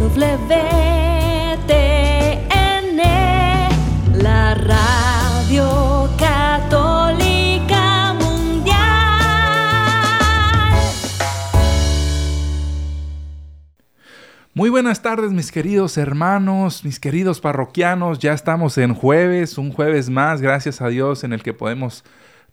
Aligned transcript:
WTN, 0.00 0.16
la 4.14 4.54
radio 4.54 6.08
católica 6.18 8.14
mundial. 8.14 8.78
Muy 14.54 14.70
buenas 14.70 15.02
tardes 15.02 15.32
mis 15.32 15.52
queridos 15.52 15.98
hermanos, 15.98 16.82
mis 16.82 16.98
queridos 16.98 17.42
parroquianos, 17.42 18.20
ya 18.20 18.32
estamos 18.32 18.78
en 18.78 18.94
jueves, 18.94 19.58
un 19.58 19.70
jueves 19.70 20.08
más, 20.08 20.40
gracias 20.40 20.80
a 20.80 20.88
Dios, 20.88 21.24
en 21.24 21.34
el 21.34 21.42
que 21.42 21.52
podemos 21.52 22.04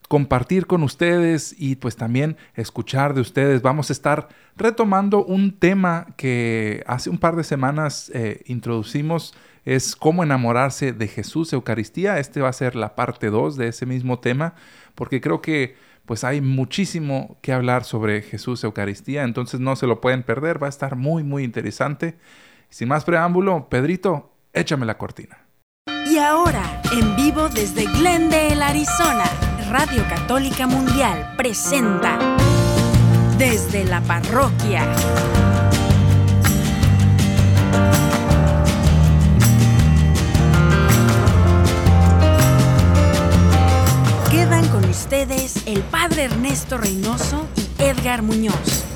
compartir 0.08 0.66
con 0.66 0.82
ustedes 0.82 1.54
y 1.56 1.76
pues 1.76 1.96
también 1.96 2.36
escuchar 2.54 3.14
de 3.14 3.20
ustedes. 3.20 3.62
Vamos 3.62 3.90
a 3.90 3.92
estar 3.92 4.28
retomando 4.56 5.24
un 5.24 5.52
tema 5.52 6.06
que 6.16 6.82
hace 6.86 7.10
un 7.10 7.18
par 7.18 7.36
de 7.36 7.44
semanas 7.44 8.10
eh, 8.14 8.42
introducimos, 8.46 9.34
es 9.64 9.94
cómo 9.94 10.22
enamorarse 10.22 10.94
de 10.94 11.08
Jesús, 11.08 11.52
Eucaristía. 11.52 12.18
Este 12.18 12.40
va 12.40 12.48
a 12.48 12.54
ser 12.54 12.74
la 12.74 12.96
parte 12.96 13.28
2 13.28 13.56
de 13.56 13.68
ese 13.68 13.84
mismo 13.84 14.18
tema, 14.18 14.54
porque 14.94 15.20
creo 15.20 15.42
que 15.42 15.76
pues 16.06 16.24
hay 16.24 16.40
muchísimo 16.40 17.36
que 17.42 17.52
hablar 17.52 17.84
sobre 17.84 18.22
Jesús, 18.22 18.64
Eucaristía, 18.64 19.24
entonces 19.24 19.60
no 19.60 19.76
se 19.76 19.86
lo 19.86 20.00
pueden 20.00 20.22
perder, 20.22 20.60
va 20.60 20.68
a 20.68 20.70
estar 20.70 20.96
muy, 20.96 21.22
muy 21.22 21.44
interesante. 21.44 22.16
Sin 22.70 22.88
más 22.88 23.04
preámbulo, 23.04 23.68
Pedrito, 23.68 24.32
échame 24.54 24.86
la 24.86 24.96
cortina. 24.96 25.36
Y 26.10 26.16
ahora, 26.16 26.80
en 26.90 27.14
vivo 27.16 27.50
desde 27.50 27.84
Glendale, 27.84 28.62
Arizona, 28.62 29.24
Radio 29.70 30.02
Católica 30.08 30.66
Mundial 30.66 31.34
presenta 31.36 32.18
Desde 33.36 33.84
la 33.84 34.00
Parroquia. 34.00 34.86
Quedan 44.30 44.66
con 44.68 44.88
ustedes 44.88 45.56
el 45.66 45.82
Padre 45.82 46.24
Ernesto 46.24 46.78
Reynoso 46.78 47.46
y 47.56 47.82
Edgar 47.82 48.22
Muñoz. 48.22 48.87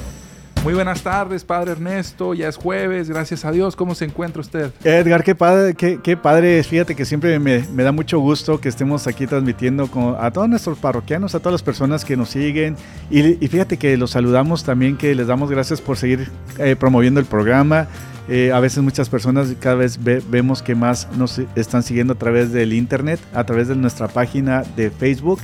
Muy 0.62 0.74
buenas 0.74 1.02
tardes, 1.02 1.42
Padre 1.42 1.72
Ernesto. 1.72 2.34
Ya 2.34 2.48
es 2.48 2.56
jueves, 2.56 3.08
gracias 3.08 3.44
a 3.44 3.50
Dios. 3.50 3.74
¿Cómo 3.74 3.96
se 3.96 4.04
encuentra 4.04 4.40
usted? 4.40 4.70
Edgar, 4.84 5.24
qué 5.24 5.34
padre, 5.34 5.74
qué, 5.74 5.98
qué 6.00 6.16
padre. 6.16 6.62
Fíjate 6.62 6.94
que 6.94 7.04
siempre 7.04 7.40
me, 7.40 7.62
da 7.82 7.90
mucho 7.90 8.20
gusto 8.20 8.60
que 8.60 8.68
estemos 8.68 9.08
aquí 9.08 9.26
transmitiendo 9.26 9.88
con, 9.88 10.14
a 10.20 10.30
todos 10.30 10.48
nuestros 10.48 10.78
parroquianos, 10.78 11.34
a 11.34 11.40
todas 11.40 11.54
las 11.54 11.64
personas 11.64 12.04
que 12.04 12.16
nos 12.16 12.28
siguen. 12.28 12.76
Y, 13.10 13.44
y 13.44 13.48
fíjate 13.48 13.76
que 13.76 13.96
los 13.96 14.12
saludamos 14.12 14.62
también, 14.62 14.96
que 14.96 15.16
les 15.16 15.26
damos 15.26 15.50
gracias 15.50 15.80
por 15.80 15.96
seguir 15.96 16.30
eh, 16.58 16.76
promoviendo 16.76 17.18
el 17.18 17.26
programa. 17.26 17.88
Eh, 18.28 18.52
a 18.52 18.60
veces 18.60 18.84
muchas 18.84 19.08
personas 19.08 19.52
cada 19.58 19.74
vez 19.74 20.00
ve, 20.00 20.22
vemos 20.28 20.62
que 20.62 20.76
más 20.76 21.08
nos 21.16 21.40
están 21.56 21.82
siguiendo 21.82 22.12
a 22.12 22.16
través 22.16 22.52
del 22.52 22.72
internet, 22.72 23.18
a 23.34 23.42
través 23.42 23.66
de 23.66 23.74
nuestra 23.74 24.06
página 24.06 24.62
de 24.76 24.92
Facebook 24.92 25.40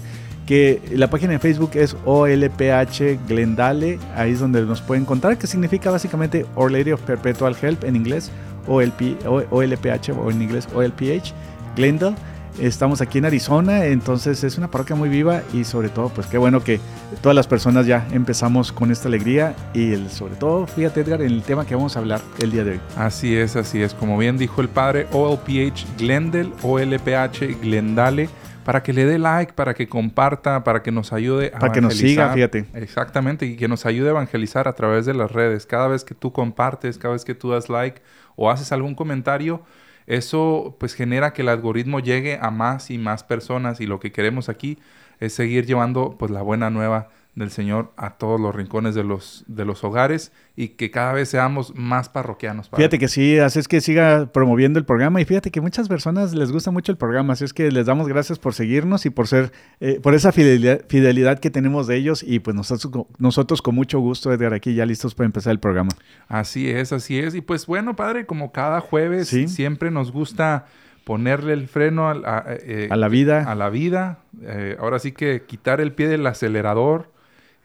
que 0.49 0.81
la 0.93 1.11
página 1.11 1.33
de 1.33 1.39
Facebook 1.41 1.73
es 1.75 1.95
OLPH 2.07 3.19
Glendale, 3.29 3.99
ahí 4.17 4.33
es 4.33 4.41
donde 4.41 4.63
nos 4.63 4.81
pueden 4.81 5.03
encontrar, 5.03 5.37
que 5.37 5.47
significa 5.47 5.91
básicamente 5.91 6.47
Our 6.57 6.73
Lady 6.73 6.91
of 6.91 7.03
Perpetual 7.03 7.55
Help 7.61 7.85
en 7.85 7.95
inglés, 7.95 8.31
OLP, 8.67 9.27
OLPH 9.27 10.09
o 10.19 10.31
en 10.31 10.41
inglés 10.41 10.67
OLPH, 10.75 11.35
Glendale. 11.77 12.17
Estamos 12.59 13.03
aquí 13.03 13.19
en 13.19 13.27
Arizona, 13.27 13.85
entonces 13.85 14.43
es 14.43 14.57
una 14.57 14.71
parroquia 14.71 14.97
muy 14.97 15.11
viva 15.11 15.43
y 15.53 15.65
sobre 15.65 15.91
todo, 15.91 16.09
pues 16.09 16.27
qué 16.29 16.39
bueno 16.39 16.65
que 16.65 16.81
todas 17.21 17.37
las 17.37 17.47
personas 17.47 17.87
ya 17.87 18.09
empezamos 18.11 18.73
con 18.73 18.91
esta 18.91 19.07
alegría 19.09 19.55
y 19.75 19.93
el, 19.93 20.09
sobre 20.09 20.35
todo, 20.37 20.67
fíjate 20.67 21.03
Edgar, 21.03 21.21
en 21.21 21.33
el 21.33 21.43
tema 21.43 21.67
que 21.67 21.75
vamos 21.75 21.95
a 21.95 21.99
hablar 21.99 22.23
el 22.41 22.51
día 22.51 22.65
de 22.65 22.71
hoy. 22.71 22.81
Así 22.97 23.37
es, 23.37 23.55
así 23.55 23.83
es, 23.83 23.93
como 23.93 24.17
bien 24.17 24.39
dijo 24.39 24.63
el 24.63 24.71
padre, 24.71 25.09
OLPH 25.13 25.99
Glendale, 25.99 26.51
OLPH 26.63 27.61
Glendale 27.61 28.31
para 28.69 28.83
que 28.83 28.93
le 28.93 29.07
dé 29.07 29.19
like, 29.19 29.55
para 29.55 29.73
que 29.73 29.89
comparta, 29.89 30.63
para 30.63 30.83
que 30.83 30.93
nos 30.93 31.15
ayude 31.15 31.53
a 31.55 31.59
Para 31.59 31.73
que 31.73 31.81
nos 31.81 31.97
siga, 31.97 32.35
fíjate. 32.35 32.67
Exactamente, 32.75 33.47
y 33.47 33.57
que 33.57 33.67
nos 33.67 33.87
ayude 33.87 34.09
a 34.09 34.11
evangelizar 34.11 34.69
a 34.69 34.75
través 34.75 35.07
de 35.07 35.15
las 35.15 35.33
redes. 35.33 35.65
Cada 35.65 35.89
vez 35.89 36.05
que 36.05 36.15
tú 36.15 36.35
compartes, 36.35 36.99
cada 36.99 37.15
vez 37.15 37.25
que 37.25 37.35
tú 37.35 37.49
das 37.49 37.71
like 37.71 38.03
o 38.37 38.51
haces 38.51 38.71
algún 38.71 38.95
comentario, 38.95 39.63
eso 40.07 40.77
pues 40.79 40.93
genera 40.93 41.33
que 41.33 41.41
el 41.41 41.49
algoritmo 41.49 42.01
llegue 42.01 42.39
a 42.43 42.51
más 42.51 42.91
y 42.91 42.99
más 42.99 43.25
personas 43.25 43.81
y 43.81 43.87
lo 43.87 44.01
que 44.01 44.13
queremos 44.13 44.51
aquí 44.51 44.79
es 45.19 45.33
seguir 45.33 45.65
llevando 45.65 46.17
pues 46.19 46.31
la 46.31 46.43
buena 46.43 46.69
nueva 46.69 47.09
del 47.39 47.51
Señor 47.51 47.93
a 47.97 48.19
todos 48.19 48.41
los 48.41 48.55
rincones 48.55 48.95
de 48.95 49.05
los, 49.05 49.45
de 49.47 49.65
los 49.65 49.85
hogares 49.85 50.33
y 50.57 50.71
que 50.71 50.91
cada 50.91 51.13
vez 51.13 51.29
seamos 51.29 51.73
más 51.75 52.09
parroquianos. 52.09 52.69
Padre. 52.69 52.83
Fíjate 52.83 52.99
que 52.99 53.09
sí, 53.09 53.39
así 53.39 53.59
es 53.59 53.69
que 53.69 53.81
siga 53.81 54.27
promoviendo 54.33 54.79
el 54.79 54.85
programa 54.85 55.21
y 55.21 55.25
fíjate 55.25 55.51
que 55.51 55.61
muchas 55.61 55.89
personas 55.89 56.35
les 56.35 56.51
gusta 56.51 56.71
mucho 56.71 56.91
el 56.91 56.99
programa, 56.99 57.35
así 57.35 57.45
es 57.45 57.53
que 57.53 57.71
les 57.71 57.87
damos 57.87 58.09
gracias 58.09 58.39
por 58.39 58.55
seguirnos 58.55 59.07
y 59.07 59.11
por 59.11 59.29
ser, 59.29 59.53
eh, 59.81 60.01
por 60.03 60.15
esa 60.15 60.33
fidelidad, 60.33 60.83
fidelidad, 60.89 61.39
que 61.39 61.51
tenemos 61.51 61.87
de 61.87 61.97
ellos 61.97 62.25
y 62.27 62.41
pues 62.41 62.57
nosotros, 62.57 63.07
nosotros 63.19 63.63
con 63.63 63.75
mucho 63.75 64.01
gusto, 64.01 64.33
Edgar, 64.33 64.53
aquí 64.55 64.75
ya 64.75 64.85
listos 64.85 65.15
para 65.15 65.27
empezar 65.27 65.53
el 65.53 65.61
programa. 65.61 65.91
Así 66.27 66.69
es, 66.69 66.93
así 66.93 67.19
es. 67.19 67.35
Y 67.35 67.41
pues 67.41 67.67
bueno, 67.67 67.95
Padre, 67.95 68.27
como 68.27 68.51
cada 68.51 68.81
jueves 68.81 69.29
¿Sí? 69.29 69.47
siempre 69.47 69.91
nos 69.91 70.11
gusta 70.11 70.67
ponerle 71.05 71.53
el 71.53 71.69
freno 71.69 72.09
a, 72.09 72.13
a, 72.13 72.45
eh, 72.49 72.89
a 72.91 72.97
la 72.97 73.09
vida. 73.09 73.51
A 73.51 73.55
la 73.55 73.71
vida. 73.71 74.19
Eh, 74.43 74.77
ahora 74.79 74.99
sí 74.99 75.13
que 75.13 75.45
quitar 75.47 75.81
el 75.81 75.93
pie 75.93 76.09
del 76.09 76.27
acelerador 76.27 77.11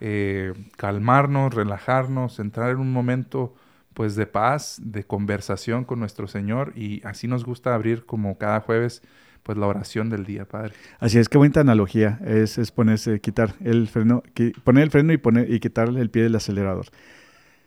eh, 0.00 0.52
calmarnos, 0.76 1.54
relajarnos, 1.54 2.38
entrar 2.38 2.70
en 2.70 2.78
un 2.78 2.92
momento 2.92 3.54
pues 3.94 4.16
de 4.16 4.26
paz, 4.26 4.80
de 4.82 5.04
conversación 5.04 5.84
con 5.84 6.00
nuestro 6.00 6.26
Señor 6.26 6.72
y 6.76 7.00
así 7.06 7.28
nos 7.28 7.44
gusta 7.44 7.74
abrir 7.74 8.04
como 8.04 8.36
cada 8.36 8.60
jueves 8.60 9.02
pues 9.44 9.58
la 9.58 9.66
oración 9.66 10.10
del 10.10 10.24
día, 10.24 10.46
Padre. 10.46 10.72
Así 10.98 11.18
es, 11.18 11.28
qué 11.28 11.38
bonita 11.38 11.60
analogía 11.60 12.18
es, 12.24 12.58
ponerse, 12.72 13.20
quitar 13.20 13.54
el 13.62 13.88
freno, 13.88 14.22
poner 14.64 14.84
el 14.84 14.90
freno 14.90 15.12
y, 15.12 15.18
poner, 15.18 15.52
y 15.52 15.60
quitarle 15.60 16.00
el 16.00 16.10
pie 16.10 16.24
del 16.24 16.34
acelerador. 16.34 16.86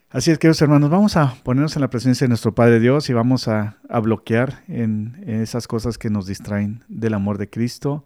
Así 0.10 0.32
es, 0.32 0.40
queridos 0.40 0.62
hermanos, 0.62 0.90
vamos 0.90 1.18
a 1.18 1.36
ponernos 1.44 1.76
en 1.76 1.82
la 1.82 1.90
presencia 1.90 2.26
de 2.26 2.30
nuestro 2.30 2.56
Padre 2.56 2.80
Dios 2.80 3.10
y 3.10 3.14
vamos 3.14 3.48
a, 3.48 3.78
a 3.90 4.00
bloquear 4.00 4.64
en, 4.68 5.22
en, 5.26 5.42
esas 5.42 5.68
cosas 5.68 5.98
que 5.98 6.10
nos 6.10 6.26
distraen 6.26 6.84
del 6.88 7.14
amor 7.14 7.38
de 7.38 7.50
Cristo. 7.50 8.06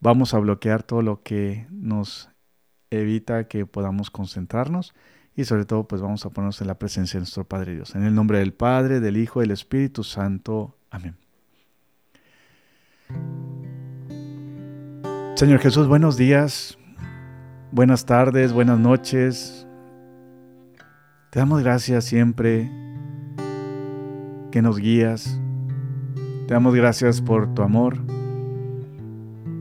Vamos 0.00 0.32
a 0.32 0.38
bloquear 0.38 0.82
todo 0.82 1.02
lo 1.02 1.22
que 1.22 1.66
nos 1.70 2.29
evita 2.90 3.48
que 3.48 3.66
podamos 3.66 4.10
concentrarnos 4.10 4.94
y 5.36 5.44
sobre 5.44 5.64
todo 5.64 5.84
pues 5.86 6.02
vamos 6.02 6.24
a 6.26 6.30
ponernos 6.30 6.60
en 6.60 6.66
la 6.66 6.78
presencia 6.78 7.18
de 7.18 7.22
nuestro 7.22 7.44
Padre 7.44 7.74
Dios. 7.74 7.94
En 7.94 8.02
el 8.02 8.14
nombre 8.14 8.38
del 8.38 8.52
Padre, 8.52 9.00
del 9.00 9.16
Hijo 9.16 9.40
del 9.40 9.52
Espíritu 9.52 10.04
Santo. 10.04 10.76
Amén. 10.90 11.16
Señor 15.36 15.60
Jesús, 15.60 15.88
buenos 15.88 16.16
días, 16.18 16.76
buenas 17.72 18.04
tardes, 18.04 18.52
buenas 18.52 18.78
noches. 18.78 19.66
Te 21.30 21.38
damos 21.38 21.62
gracias 21.62 22.04
siempre 22.04 22.70
que 24.50 24.60
nos 24.60 24.78
guías. 24.78 25.40
Te 26.46 26.54
damos 26.54 26.74
gracias 26.74 27.22
por 27.22 27.54
tu 27.54 27.62
amor. 27.62 27.96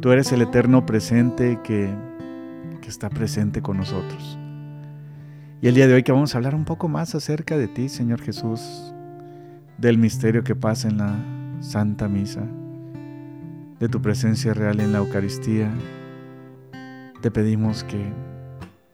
Tú 0.01 0.11
eres 0.11 0.31
el 0.31 0.41
eterno 0.41 0.85
presente 0.85 1.59
que 1.63 2.08
está 2.89 3.09
presente 3.09 3.61
con 3.61 3.77
nosotros. 3.77 4.37
Y 5.61 5.67
el 5.67 5.75
día 5.75 5.87
de 5.87 5.93
hoy 5.93 6.03
que 6.03 6.11
vamos 6.11 6.33
a 6.33 6.37
hablar 6.37 6.55
un 6.55 6.65
poco 6.65 6.87
más 6.87 7.15
acerca 7.15 7.57
de 7.57 7.67
ti, 7.67 7.89
Señor 7.89 8.21
Jesús, 8.21 8.93
del 9.77 9.97
misterio 9.97 10.43
que 10.43 10.55
pasa 10.55 10.87
en 10.87 10.97
la 10.97 11.15
Santa 11.61 12.07
Misa, 12.07 12.45
de 13.79 13.87
tu 13.89 14.01
presencia 14.01 14.53
real 14.53 14.79
en 14.79 14.91
la 14.91 14.99
Eucaristía, 14.99 15.71
te 17.21 17.31
pedimos 17.31 17.83
que, 17.83 18.11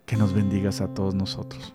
que 0.05 0.17
nos 0.17 0.33
bendigas 0.33 0.81
a 0.81 0.87
todos 0.87 1.15
nosotros. 1.15 1.73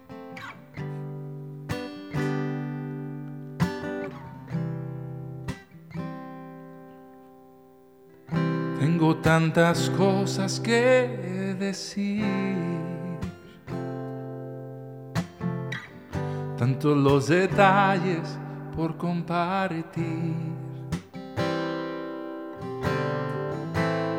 Tengo 8.81 9.17
tantas 9.17 9.91
cosas 9.91 10.59
que 10.59 11.31
decir. 11.61 12.25
Tantos 16.59 16.97
los 16.97 17.29
detalles 17.29 18.39
por 18.75 18.97
compartir. 18.97 20.35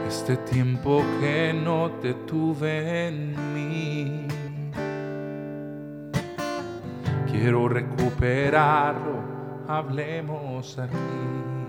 Este 0.07 0.37
tiempo 0.37 1.03
que 1.19 1.53
no 1.53 1.91
te 2.01 2.13
tuve 2.13 3.07
en 3.07 3.53
mí. 3.53 4.27
Quiero 7.29 7.67
recuperarlo, 7.67 9.19
hablemos 9.67 10.77
aquí. 10.77 11.60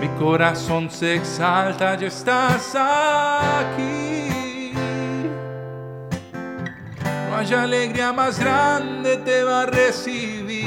Mi 0.00 0.08
corazón 0.18 0.90
se 0.90 1.16
exalta, 1.16 1.94
ya 1.94 2.06
estás 2.06 2.74
aquí. 2.74 4.72
No 7.04 7.30
vaya 7.32 7.64
alegría 7.64 8.10
más 8.10 8.38
grande 8.38 9.18
te 9.18 9.42
va 9.42 9.62
a 9.62 9.66
recibir. 9.66 10.64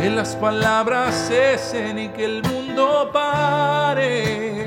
Que 0.00 0.08
las 0.10 0.36
palabras 0.36 1.12
cesen 1.28 1.98
y 1.98 2.10
que 2.10 2.26
el 2.26 2.42
mundo 2.44 3.10
pare. 3.12 4.66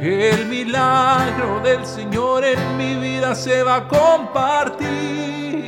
Que 0.00 0.30
el 0.32 0.44
milagro 0.44 1.60
del 1.60 1.86
Señor 1.86 2.44
en 2.44 2.76
mi 2.76 2.96
vida 2.96 3.34
se 3.34 3.62
va 3.62 3.76
a 3.76 3.88
compartir. 3.88 5.65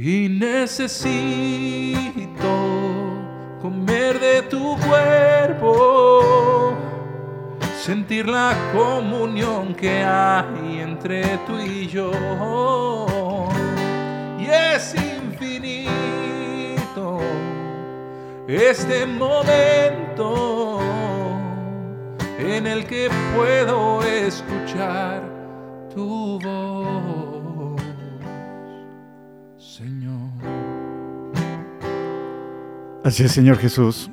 Y 0.00 0.28
necesito 0.28 1.98
comer 3.60 4.20
de 4.20 4.42
tu 4.42 4.76
cuerpo, 4.86 6.72
sentir 7.76 8.28
la 8.28 8.54
comunión 8.72 9.74
que 9.74 10.04
hay 10.04 10.78
entre 10.82 11.24
tú 11.38 11.58
y 11.58 11.88
yo. 11.88 12.12
Y 14.38 14.44
es 14.46 14.94
infinito 14.94 15.98
este 18.46 19.04
momento 19.04 20.78
en 22.38 22.68
el 22.68 22.86
que 22.86 23.10
puedo 23.34 24.00
escuchar 24.04 25.24
tu 25.92 26.38
voz. 26.38 27.27
Así 33.08 33.26
Señor 33.26 33.56
Jesús. 33.56 34.10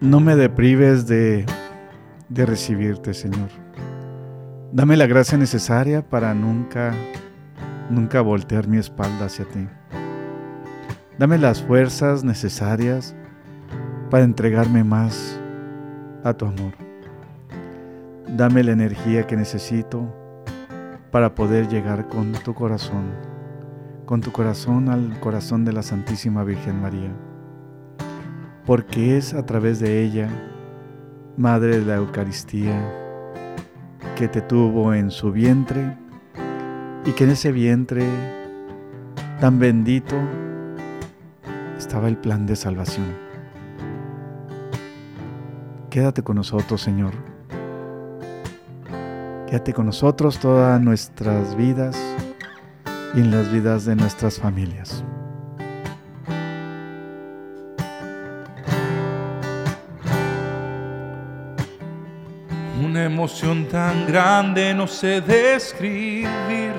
No 0.00 0.18
me 0.18 0.34
deprives 0.34 1.06
de, 1.06 1.46
de 2.28 2.46
recibirte, 2.46 3.14
Señor. 3.14 3.48
Dame 4.72 4.96
la 4.96 5.06
gracia 5.06 5.38
necesaria 5.38 6.02
para 6.02 6.34
nunca, 6.34 6.92
nunca 7.90 8.22
voltear 8.22 8.66
mi 8.66 8.78
espalda 8.78 9.26
hacia 9.26 9.44
ti. 9.44 9.68
Dame 11.16 11.38
las 11.38 11.62
fuerzas 11.62 12.24
necesarias 12.24 13.14
para 14.10 14.24
entregarme 14.24 14.82
más 14.82 15.38
a 16.24 16.34
tu 16.34 16.46
amor. 16.46 16.72
Dame 18.36 18.64
la 18.64 18.72
energía 18.72 19.28
que 19.28 19.36
necesito 19.36 20.12
para 21.12 21.36
poder 21.36 21.68
llegar 21.68 22.08
con 22.08 22.32
tu 22.32 22.52
corazón 22.52 23.12
con 24.06 24.20
tu 24.20 24.32
corazón 24.32 24.88
al 24.90 25.18
corazón 25.20 25.64
de 25.64 25.72
la 25.72 25.82
Santísima 25.82 26.44
Virgen 26.44 26.80
María, 26.80 27.10
porque 28.66 29.16
es 29.16 29.34
a 29.34 29.44
través 29.44 29.80
de 29.80 30.02
ella, 30.02 30.28
Madre 31.36 31.80
de 31.80 31.84
la 31.84 31.96
Eucaristía, 31.96 32.80
que 34.16 34.28
te 34.28 34.40
tuvo 34.40 34.94
en 34.94 35.10
su 35.10 35.32
vientre 35.32 35.96
y 37.04 37.10
que 37.10 37.24
en 37.24 37.30
ese 37.30 37.50
vientre 37.50 38.06
tan 39.40 39.58
bendito 39.58 40.16
estaba 41.76 42.08
el 42.08 42.16
plan 42.16 42.46
de 42.46 42.56
salvación. 42.56 43.06
Quédate 45.90 46.22
con 46.22 46.36
nosotros, 46.36 46.80
Señor. 46.80 47.14
Quédate 49.46 49.72
con 49.72 49.86
nosotros 49.86 50.38
todas 50.38 50.80
nuestras 50.80 51.56
vidas 51.56 52.00
y 53.14 53.20
en 53.20 53.30
las 53.30 53.52
vidas 53.52 53.84
de 53.84 53.96
nuestras 53.96 54.38
familias. 54.38 55.04
Una 62.84 63.04
emoción 63.04 63.66
tan 63.66 64.06
grande 64.06 64.74
no 64.74 64.86
sé 64.86 65.20
describir. 65.20 66.72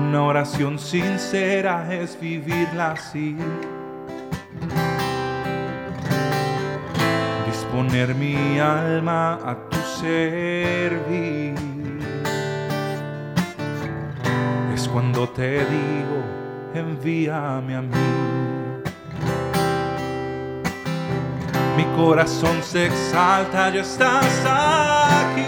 Una 0.00 0.22
oración 0.22 0.78
sincera 0.78 1.92
es 1.92 2.18
vivirla 2.18 2.92
así. 2.92 3.36
Disponer 7.46 8.14
mi 8.14 8.58
alma 8.58 9.38
a 9.44 9.56
tu 9.68 9.78
servir. 10.00 11.66
cuando 14.96 15.28
te 15.28 15.58
digo, 15.58 16.22
envíame 16.74 17.76
a 17.76 17.82
mí. 17.82 18.45
Mi 21.76 21.84
corazón 21.96 22.62
se 22.62 22.86
exalta, 22.86 23.70
ya 23.70 23.82
estás 23.82 24.24
aquí. 25.24 25.44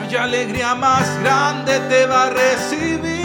hay 0.00 0.16
alegría 0.16 0.74
más 0.74 1.06
grande 1.22 1.78
te 1.88 2.06
va 2.06 2.24
a 2.24 2.30
recibir. 2.30 3.24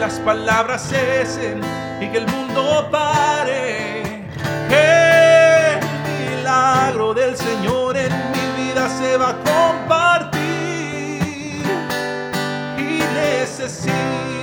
las 0.00 0.20
palabras 0.20 0.82
cesen 0.88 1.60
y 2.00 2.08
que 2.08 2.18
el 2.18 2.26
mundo 2.26 2.88
pare. 2.90 4.02
El 4.68 6.36
milagro 6.36 7.14
del 7.14 7.36
Señor 7.36 7.96
en 7.96 8.12
se 8.98 9.16
va 9.16 9.30
a 9.30 9.36
compartir 9.36 10.42
y 12.76 13.02
necesito 13.14 14.33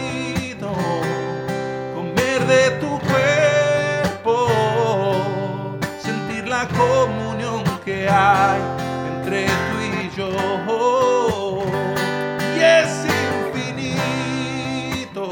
entre 9.07 9.45
tú 9.45 9.75
y 9.81 10.09
yo. 10.15 10.31
Y 12.55 12.57
es 12.59 12.91
infinito 13.53 15.23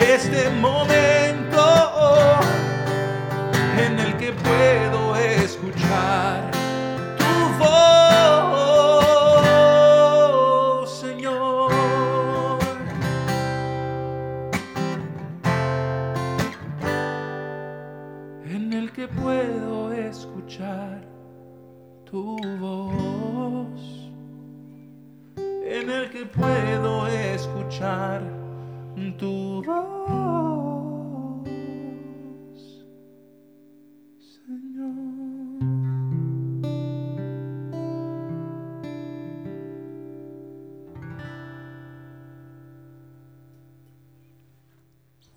este 0.00 0.50
momento 0.50 1.17
que 26.18 26.26
puedo 26.26 27.06
escuchar 27.06 28.22
tu 29.18 29.62
voz. 29.62 29.88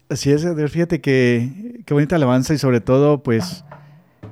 Así 0.10 0.32
es, 0.32 0.46
fíjate 0.72 1.00
que 1.00 1.84
bonita 1.92 2.16
alabanza 2.16 2.54
y 2.54 2.58
sobre 2.58 2.82
todo, 2.82 3.22
pues, 3.22 3.64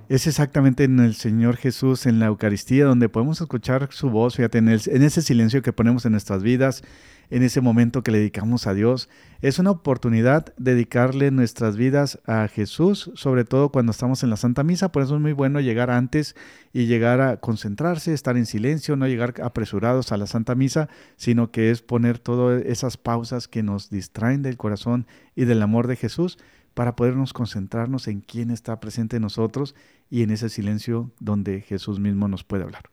es 0.10 0.26
exactamente 0.26 0.86
en 0.86 1.00
el 1.00 1.14
Señor 1.14 1.56
Jesús, 1.56 2.08
en 2.08 2.18
la 2.18 2.26
Eucaristía, 2.26 2.86
donde 2.86 3.10
podemos 3.10 3.40
escuchar 3.42 3.90
su 3.92 4.10
voz, 4.10 4.36
fíjate, 4.36 4.58
en, 4.58 4.68
en 4.68 5.04
ese 5.04 5.22
silencio 5.22 5.62
que 5.62 5.72
ponemos 5.72 6.04
en 6.04 6.14
nuestras 6.14 6.42
vidas, 6.42 6.82
en 7.30 7.44
ese 7.44 7.62
momento 7.62 8.02
que 8.02 8.10
le 8.10 8.18
dedicamos 8.18 8.66
a 8.66 8.74
Dios. 8.74 9.08
Es 9.44 9.60
una 9.60 9.70
oportunidad 9.70 10.52
dedicarle 10.58 11.30
nuestras 11.30 11.78
vidas 11.78 12.20
a 12.26 12.48
Jesús, 12.48 13.12
sobre 13.14 13.46
todo 13.46 13.70
cuando 13.70 13.92
estamos 13.92 14.24
en 14.24 14.32
la 14.32 14.38
Santa 14.38 14.64
Misa. 14.64 14.92
Por 14.92 15.04
eso 15.04 15.14
es 15.16 15.22
muy 15.22 15.34
bueno 15.34 15.60
llegar 15.60 15.92
antes 15.92 16.36
y 16.74 16.88
llegar 16.88 17.22
a 17.22 17.38
concentrarse, 17.38 18.12
estar 18.12 18.36
en 18.36 18.48
silencio, 18.48 18.96
no 18.96 19.08
llegar 19.08 19.36
apresurados 19.44 20.12
a 20.12 20.18
la 20.18 20.26
Santa 20.26 20.56
Misa, 20.56 20.90
sino 21.18 21.52
que 21.52 21.70
es 21.70 21.84
poner 21.84 22.18
todas 22.18 22.64
esas 22.66 22.98
pausas 22.98 23.48
que 23.48 23.62
nos 23.62 23.92
distraen 23.92 24.42
del 24.42 24.58
corazón 24.58 25.06
y 25.36 25.46
del 25.46 25.62
amor 25.62 25.86
de 25.86 25.98
Jesús 25.98 26.40
para 26.74 26.96
podernos 26.96 27.34
concentrarnos 27.34 28.08
en 28.08 28.22
quién 28.22 28.52
está 28.52 28.80
presente 28.80 29.18
en 29.18 29.24
nosotros 29.24 29.76
y 30.10 30.24
en 30.24 30.32
ese 30.32 30.50
silencio 30.50 31.12
donde 31.20 31.62
Jesús 31.62 32.00
mismo 32.00 32.28
nos 32.28 32.44
puede 32.44 32.64
hablar. 32.64 32.84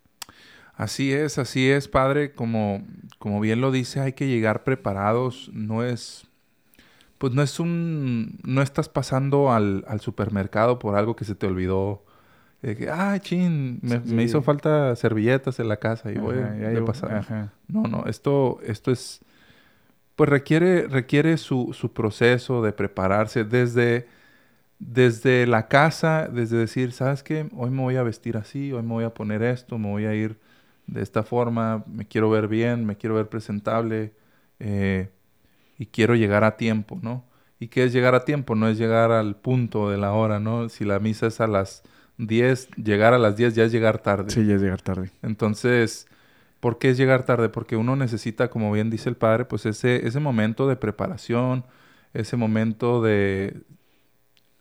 Así 0.74 1.12
es, 1.12 1.38
así 1.38 1.70
es, 1.70 1.88
Padre. 1.88 2.32
Como, 2.32 2.84
como 3.18 3.40
bien 3.40 3.60
lo 3.60 3.70
dice, 3.70 4.00
hay 4.00 4.12
que 4.12 4.28
llegar 4.28 4.62
preparados. 4.62 5.50
No 5.54 5.82
es, 5.82 6.26
pues 7.16 7.32
no 7.32 7.42
es 7.42 7.58
un, 7.58 8.38
no 8.44 8.60
estás 8.60 8.88
pasando 8.90 9.52
al, 9.52 9.84
al 9.88 10.00
supermercado 10.00 10.78
por 10.78 10.96
algo 10.96 11.16
que 11.16 11.24
se 11.24 11.34
te 11.34 11.46
olvidó. 11.46 12.04
De 12.60 12.76
que, 12.76 12.90
ay, 12.90 13.20
chin, 13.20 13.80
me, 13.82 14.22
hizo 14.22 14.42
falta 14.42 14.94
servilletas 14.96 15.60
en 15.60 15.68
la 15.68 15.76
casa 15.76 16.10
y 16.10 16.18
voy, 16.18 16.36
a 16.38 16.84
pasar. 16.84 17.52
No, 17.68 17.82
no, 17.82 18.04
esto, 18.06 18.58
esto 18.62 18.90
es 18.90 19.20
pues 20.16 20.30
requiere, 20.30 20.88
requiere 20.88 21.36
su, 21.36 21.72
su 21.74 21.92
proceso 21.92 22.62
de 22.62 22.72
prepararse 22.72 23.44
desde, 23.44 24.08
desde 24.78 25.46
la 25.46 25.68
casa, 25.68 26.28
desde 26.32 26.56
decir, 26.56 26.92
¿sabes 26.92 27.22
qué? 27.22 27.48
Hoy 27.54 27.70
me 27.70 27.82
voy 27.82 27.96
a 27.96 28.02
vestir 28.02 28.36
así, 28.38 28.72
hoy 28.72 28.82
me 28.82 28.94
voy 28.94 29.04
a 29.04 29.14
poner 29.14 29.42
esto, 29.42 29.78
me 29.78 29.88
voy 29.88 30.06
a 30.06 30.14
ir 30.14 30.38
de 30.86 31.02
esta 31.02 31.22
forma, 31.22 31.84
me 31.86 32.06
quiero 32.06 32.30
ver 32.30 32.48
bien, 32.48 32.86
me 32.86 32.96
quiero 32.96 33.16
ver 33.16 33.28
presentable 33.28 34.12
eh, 34.58 35.10
y 35.78 35.86
quiero 35.86 36.14
llegar 36.14 36.44
a 36.44 36.56
tiempo, 36.56 36.98
¿no? 37.02 37.24
¿Y 37.58 37.68
qué 37.68 37.84
es 37.84 37.92
llegar 37.92 38.14
a 38.14 38.24
tiempo? 38.24 38.54
No 38.54 38.68
es 38.68 38.78
llegar 38.78 39.12
al 39.12 39.36
punto 39.36 39.90
de 39.90 39.98
la 39.98 40.12
hora, 40.12 40.40
¿no? 40.40 40.68
Si 40.68 40.84
la 40.84 40.98
misa 40.98 41.26
es 41.26 41.40
a 41.40 41.46
las 41.46 41.82
10, 42.18 42.70
llegar 42.76 43.14
a 43.14 43.18
las 43.18 43.36
10 43.36 43.54
ya 43.54 43.64
es 43.64 43.72
llegar 43.72 43.98
tarde. 43.98 44.30
Sí, 44.30 44.46
ya 44.46 44.54
es 44.54 44.62
llegar 44.62 44.80
tarde. 44.82 45.10
Entonces, 45.22 46.06
¿por 46.60 46.78
qué 46.78 46.90
es 46.90 46.96
llegar 46.98 47.24
tarde? 47.24 47.48
Porque 47.48 47.76
uno 47.76 47.96
necesita, 47.96 48.48
como 48.50 48.72
bien 48.72 48.90
dice 48.90 49.08
el 49.08 49.16
padre, 49.16 49.44
pues 49.44 49.66
ese, 49.66 50.06
ese 50.06 50.20
momento 50.20 50.68
de 50.68 50.76
preparación, 50.76 51.64
ese 52.14 52.36
momento 52.36 53.02
de 53.02 53.62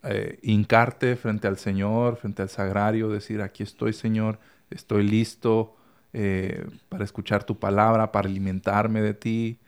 eh, 0.03 0.39
hincarte 0.43 1.15
frente 1.15 1.47
al 1.47 1.57
Señor, 1.57 2.17
frente 2.17 2.41
al 2.41 2.49
sagrario, 2.49 3.09
decir, 3.09 3.41
aquí 3.41 3.63
estoy 3.63 3.93
Señor, 3.93 4.39
estoy 4.69 5.07
listo 5.07 5.75
eh, 6.13 6.65
para 6.89 7.03
escuchar 7.03 7.43
tu 7.43 7.59
palabra, 7.59 8.11
para 8.11 8.29
alimentarme 8.29 9.01
de 9.01 9.13
ti, 9.13 9.59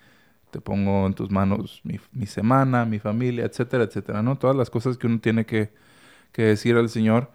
te 0.51 0.61
pongo 0.61 1.07
en 1.07 1.13
tus 1.13 1.31
manos 1.31 1.81
mi, 1.83 1.99
mi, 2.11 2.25
semana, 2.25 2.85
mi 2.85 2.99
familia, 2.99 3.45
etcétera, 3.45 3.83
etcétera, 3.85 4.21
¿no? 4.21 4.37
Todas 4.37 4.55
las 4.55 4.69
cosas 4.69 4.97
que 4.97 5.07
uno 5.07 5.19
tiene 5.19 5.45
que, 5.45 5.71
que 6.31 6.43
decir 6.43 6.75
al 6.77 6.89
Señor. 6.89 7.31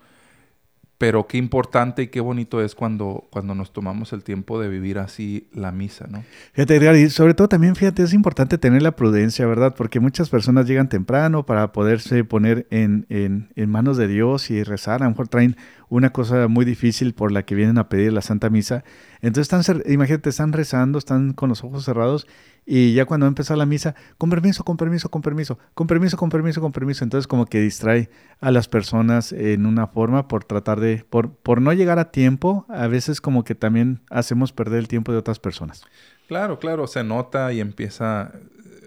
Pero 1.02 1.26
qué 1.26 1.37
importante 1.37 2.02
y 2.02 2.06
qué 2.06 2.21
bonito 2.21 2.62
es 2.62 2.76
cuando, 2.76 3.26
cuando 3.32 3.56
nos 3.56 3.73
tomamos 3.73 4.12
el 4.12 4.23
tiempo 4.23 4.61
de 4.61 4.68
vivir 4.68 5.00
así 5.00 5.49
la 5.52 5.73
misa, 5.73 6.06
¿no? 6.09 6.23
Fíjate, 6.52 6.76
Edgar, 6.76 6.94
y 6.94 7.11
sobre 7.11 7.35
todo 7.35 7.49
también, 7.49 7.75
fíjate, 7.75 8.04
es 8.04 8.14
importante 8.14 8.56
tener 8.56 8.82
la 8.82 8.94
prudencia, 8.94 9.44
¿verdad? 9.44 9.75
Porque 9.76 9.99
muchas 9.99 10.30
personas 10.30 10.68
llegan 10.68 10.88
temprano 10.88 11.44
para 11.44 11.73
poderse 11.73 12.23
poner 12.23 12.68
en, 12.71 13.06
en, 13.09 13.49
en 13.56 13.68
manos 13.68 13.97
de 13.97 14.06
Dios 14.06 14.49
y 14.52 14.62
rezar. 14.62 15.02
A 15.02 15.06
lo 15.06 15.11
mejor 15.11 15.26
traen 15.26 15.56
una 15.88 16.11
cosa 16.11 16.47
muy 16.47 16.64
difícil 16.64 17.14
por 17.14 17.32
la 17.32 17.42
que 17.42 17.56
vienen 17.56 17.78
a 17.78 17.88
pedir 17.88 18.12
la 18.12 18.23
Santa 18.23 18.49
Misa. 18.49 18.85
Entonces, 19.23 19.52
están, 19.52 19.82
imagínate, 19.92 20.30
están 20.30 20.52
rezando, 20.52 20.99
están 21.00 21.32
con 21.32 21.49
los 21.49 21.64
ojos 21.64 21.85
cerrados 21.85 22.28
y 22.64 22.95
ya 22.95 23.07
cuando 23.07 23.26
empezó 23.26 23.57
la 23.57 23.66
misa, 23.66 23.95
con 24.19 24.31
permiso, 24.31 24.64
con 24.64 24.76
permiso, 24.76 25.09
con 25.11 25.21
permiso, 25.23 25.59
con 25.75 25.87
permiso, 25.87 26.16
con 26.16 26.28
permiso, 26.31 26.61
con 26.61 26.73
permiso. 26.73 27.04
Entonces 27.04 27.26
como 27.26 27.47
que 27.47 27.61
distrae 27.61 28.09
a 28.40 28.50
las 28.50 28.69
personas 28.69 29.33
en 29.33 29.66
una 29.66 29.88
forma 29.88 30.28
por 30.28 30.45
tratar 30.45 30.81
de, 30.81 31.04
por, 31.09 31.35
por 31.35 31.61
no 31.61 31.73
llegar 31.73 31.99
a 31.99 32.11
tiempo, 32.12 32.66
a 32.69 32.87
veces 32.87 33.21
como 33.21 33.45
que 33.45 33.54
también 33.54 34.00
hacemos 34.11 34.52
perder 34.52 34.78
el 34.78 34.88
tiempo 34.88 35.12
de 35.12 35.19
otras 35.19 35.38
personas. 35.40 35.85
Claro, 36.28 36.59
claro, 36.59 36.87
se 36.87 37.02
nota 37.02 37.52
y 37.52 37.61
empieza, 37.61 38.33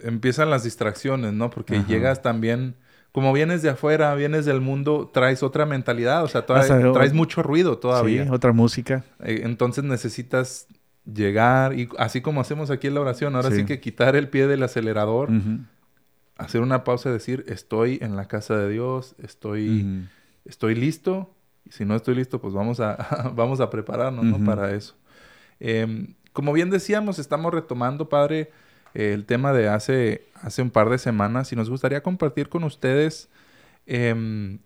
empiezan 0.04 0.50
las 0.50 0.64
distracciones, 0.64 1.34
¿no? 1.34 1.50
Porque 1.50 1.78
Ajá. 1.78 1.88
llegas 1.88 2.22
también, 2.22 2.76
como 3.12 3.34
vienes 3.34 3.62
de 3.62 3.70
afuera, 3.70 4.16
vienes 4.16 4.46
del 4.46 4.62
mundo, 4.62 5.12
traes 5.14 5.44
otra 5.44 5.66
mentalidad, 5.66 6.24
o 6.24 6.28
sea, 6.30 6.46
todavía, 6.46 6.92
traes 6.94 7.14
mucho 7.14 7.44
ruido 7.44 7.78
todavía. 7.78 8.24
Sí, 8.24 8.30
otra 8.32 8.54
música. 8.54 9.04
Entonces 9.20 9.84
necesitas 9.84 10.68
llegar 11.06 11.78
y 11.78 11.90
así 11.98 12.22
como 12.22 12.42
hacemos 12.42 12.72
aquí 12.72 12.88
en 12.88 12.96
la 12.96 13.02
oración, 13.02 13.36
ahora 13.36 13.50
sí, 13.52 13.58
sí 13.58 13.66
que 13.66 13.80
quitar 13.80 14.16
el 14.16 14.30
pie 14.30 14.48
del 14.48 14.64
acelerador, 14.64 15.30
uh 15.30 15.34
-huh. 15.34 15.66
hacer 16.38 16.62
una 16.62 16.84
pausa 16.84 17.10
y 17.10 17.14
decir, 17.14 17.46
estoy 17.48 18.00
en 18.02 18.16
la 18.16 18.28
casa 18.28 18.58
de 18.58 18.70
Dios, 18.70 19.16
estoy, 19.22 19.68
uh 19.70 19.86
-huh. 19.86 20.08
estoy 20.46 20.76
listo, 20.76 21.30
y 21.66 21.72
si 21.72 21.86
no 21.86 21.96
estoy 21.96 22.16
listo, 22.16 22.40
pues 22.40 22.54
vamos 22.54 22.80
a, 22.80 22.98
vamos 23.36 23.60
a 23.60 23.70
prepararnos 23.70 24.26
uh 24.26 24.30
-huh. 24.30 24.40
¿no? 24.40 24.46
para 24.46 24.74
eso. 24.74 24.96
Eh, 25.60 26.08
como 26.34 26.52
bien 26.52 26.70
decíamos, 26.70 27.20
estamos 27.20 27.54
retomando, 27.54 28.10
Padre, 28.10 28.52
eh, 28.94 29.14
el 29.14 29.26
tema 29.26 29.54
de 29.54 29.70
hace, 29.70 30.26
hace 30.42 30.62
un 30.62 30.70
par 30.70 30.90
de 30.90 30.98
semanas 30.98 31.52
y 31.54 31.56
nos 31.56 31.70
gustaría 31.70 32.02
compartir 32.04 32.50
con 32.50 32.64
ustedes 32.64 33.30
eh, 33.86 34.58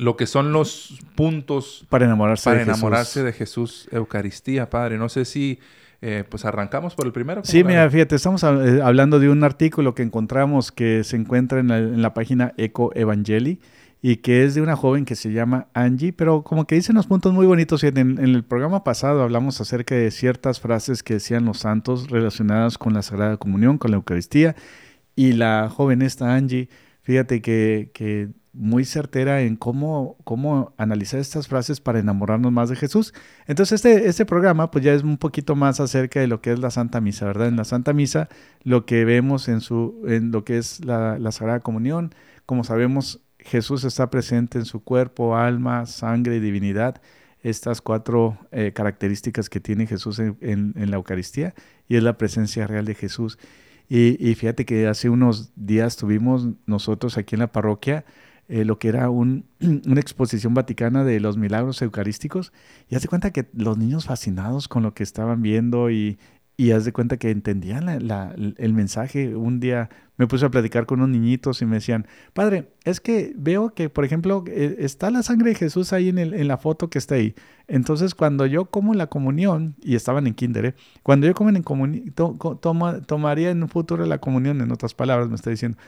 lo 0.00 0.16
que 0.16 0.26
son 0.26 0.52
los 0.52 0.98
puntos 1.14 1.86
para 1.88 2.06
enamorarse, 2.06 2.44
para 2.44 2.58
de, 2.58 2.64
enamorarse 2.64 3.20
Jesús. 3.20 3.24
de 3.24 3.32
Jesús 3.32 3.88
Eucaristía, 3.92 4.70
Padre. 4.70 4.96
No 4.98 5.08
sé 5.08 5.24
si 5.24 5.58
eh, 6.02 6.24
pues 6.28 6.46
arrancamos 6.46 6.94
por 6.94 7.06
el 7.06 7.12
primero. 7.12 7.42
Sí, 7.44 7.62
mira, 7.62 7.88
fíjate, 7.90 8.16
estamos 8.16 8.42
eh, 8.42 8.80
hablando 8.82 9.20
de 9.20 9.28
un 9.28 9.44
artículo 9.44 9.94
que 9.94 10.02
encontramos 10.02 10.72
que 10.72 11.04
se 11.04 11.16
encuentra 11.16 11.60
en 11.60 11.68
la, 11.68 11.78
en 11.78 12.00
la 12.00 12.14
página 12.14 12.54
Eco 12.56 12.90
Evangeli 12.94 13.60
y 14.00 14.16
que 14.16 14.44
es 14.44 14.54
de 14.54 14.62
una 14.62 14.76
joven 14.76 15.04
que 15.04 15.14
se 15.14 15.30
llama 15.30 15.66
Angie, 15.74 16.14
pero 16.14 16.42
como 16.42 16.66
que 16.66 16.74
dice 16.74 16.92
unos 16.92 17.06
puntos 17.06 17.34
muy 17.34 17.44
bonitos. 17.44 17.84
En, 17.84 17.98
en, 17.98 18.18
el 18.18 18.44
programa 18.44 18.82
pasado 18.82 19.22
hablamos 19.22 19.60
acerca 19.60 19.94
de 19.94 20.10
ciertas 20.10 20.58
frases 20.58 21.02
que 21.02 21.14
decían 21.14 21.44
los 21.44 21.58
santos 21.58 22.08
relacionadas 22.08 22.78
con 22.78 22.94
la 22.94 23.02
Sagrada 23.02 23.36
Comunión, 23.36 23.76
con 23.76 23.90
la 23.90 23.98
Eucaristía, 23.98 24.56
y 25.14 25.34
la 25.34 25.68
joven 25.68 26.00
esta 26.00 26.34
Angie, 26.34 26.70
fíjate 27.02 27.42
que, 27.42 27.90
que 27.92 28.30
muy 28.52 28.84
certera 28.84 29.42
en 29.42 29.56
cómo, 29.56 30.16
cómo 30.24 30.74
analizar 30.76 31.20
estas 31.20 31.46
frases 31.46 31.80
para 31.80 32.00
enamorarnos 32.00 32.50
más 32.50 32.68
de 32.68 32.76
Jesús. 32.76 33.14
Entonces 33.46 33.84
este, 33.84 34.08
este 34.08 34.26
programa 34.26 34.70
pues 34.70 34.84
ya 34.84 34.92
es 34.92 35.02
un 35.02 35.18
poquito 35.18 35.54
más 35.54 35.80
acerca 35.80 36.20
de 36.20 36.26
lo 36.26 36.40
que 36.40 36.52
es 36.52 36.58
la 36.58 36.70
Santa 36.70 37.00
Misa, 37.00 37.26
¿verdad? 37.26 37.48
En 37.48 37.56
la 37.56 37.64
Santa 37.64 37.92
Misa 37.92 38.28
lo 38.62 38.86
que 38.86 39.04
vemos 39.04 39.48
en, 39.48 39.60
su, 39.60 40.02
en 40.08 40.32
lo 40.32 40.44
que 40.44 40.58
es 40.58 40.84
la, 40.84 41.18
la 41.18 41.32
Sagrada 41.32 41.60
Comunión, 41.60 42.14
como 42.46 42.64
sabemos 42.64 43.20
Jesús 43.38 43.84
está 43.84 44.10
presente 44.10 44.58
en 44.58 44.64
su 44.64 44.82
cuerpo, 44.82 45.36
alma, 45.36 45.86
sangre 45.86 46.36
y 46.36 46.40
divinidad. 46.40 47.00
Estas 47.42 47.80
cuatro 47.80 48.38
eh, 48.50 48.72
características 48.74 49.48
que 49.48 49.60
tiene 49.60 49.86
Jesús 49.86 50.18
en, 50.18 50.36
en, 50.42 50.74
en, 50.76 50.90
la 50.90 50.96
Eucaristía 50.96 51.54
y 51.88 51.96
es 51.96 52.02
la 52.02 52.18
presencia 52.18 52.66
real 52.66 52.84
de 52.84 52.94
Jesús. 52.94 53.38
Y, 53.88 54.24
y, 54.24 54.34
fíjate 54.34 54.66
que 54.66 54.86
hace 54.86 55.08
unos 55.08 55.52
días 55.56 55.96
tuvimos 55.96 56.48
nosotros 56.66 57.16
aquí 57.16 57.34
en 57.34 57.40
la 57.40 57.50
parroquia 57.50 58.04
eh, 58.50 58.64
lo 58.64 58.78
que 58.78 58.88
era 58.88 59.10
un, 59.10 59.46
una 59.86 60.00
exposición 60.00 60.54
vaticana 60.54 61.04
de 61.04 61.20
los 61.20 61.36
milagros 61.36 61.80
eucarísticos 61.82 62.52
y 62.88 62.96
haz 62.96 63.02
de 63.02 63.08
cuenta 63.08 63.30
que 63.32 63.48
los 63.54 63.78
niños 63.78 64.06
fascinados 64.06 64.66
con 64.66 64.82
lo 64.82 64.92
que 64.92 65.04
estaban 65.04 65.40
viendo 65.40 65.90
y, 65.90 66.18
y 66.60 66.72
haz 66.72 66.84
de 66.84 66.92
cuenta 66.92 67.16
que 67.16 67.30
entendían 67.30 67.88
el 67.88 68.74
mensaje. 68.74 69.34
Un 69.34 69.60
día 69.60 69.88
me 70.18 70.26
puse 70.26 70.44
a 70.44 70.50
platicar 70.50 70.84
con 70.84 71.00
unos 71.00 71.08
niñitos 71.08 71.62
y 71.62 71.64
me 71.64 71.76
decían, 71.76 72.06
padre, 72.34 72.74
es 72.84 73.00
que 73.00 73.32
veo 73.34 73.72
que, 73.72 73.88
por 73.88 74.04
ejemplo, 74.04 74.44
eh, 74.46 74.76
está 74.80 75.10
la 75.10 75.22
sangre 75.22 75.48
de 75.48 75.54
Jesús 75.54 75.94
ahí 75.94 76.10
en, 76.10 76.18
el, 76.18 76.34
en, 76.34 76.48
la 76.48 76.58
foto 76.58 76.90
que 76.90 76.98
está 76.98 77.14
ahí. 77.14 77.34
Entonces, 77.66 78.14
cuando 78.14 78.44
yo 78.44 78.66
como 78.66 78.92
la 78.92 79.06
comunión, 79.06 79.74
y 79.80 79.94
estaban 79.94 80.26
en 80.26 80.34
kinder, 80.34 80.66
¿eh? 80.66 80.74
cuando 81.02 81.26
yo 81.26 81.32
comen 81.32 81.56
en 81.56 81.62
comunión, 81.62 82.12
to, 82.12 82.36
to, 82.60 83.00
tomaría 83.06 83.50
en 83.50 83.62
un 83.62 83.70
futuro 83.70 84.04
la 84.04 84.18
comunión, 84.18 84.60
en 84.60 84.70
otras 84.70 84.92
palabras, 84.92 85.30
me 85.30 85.36
está 85.36 85.48
diciendo, 85.48 85.78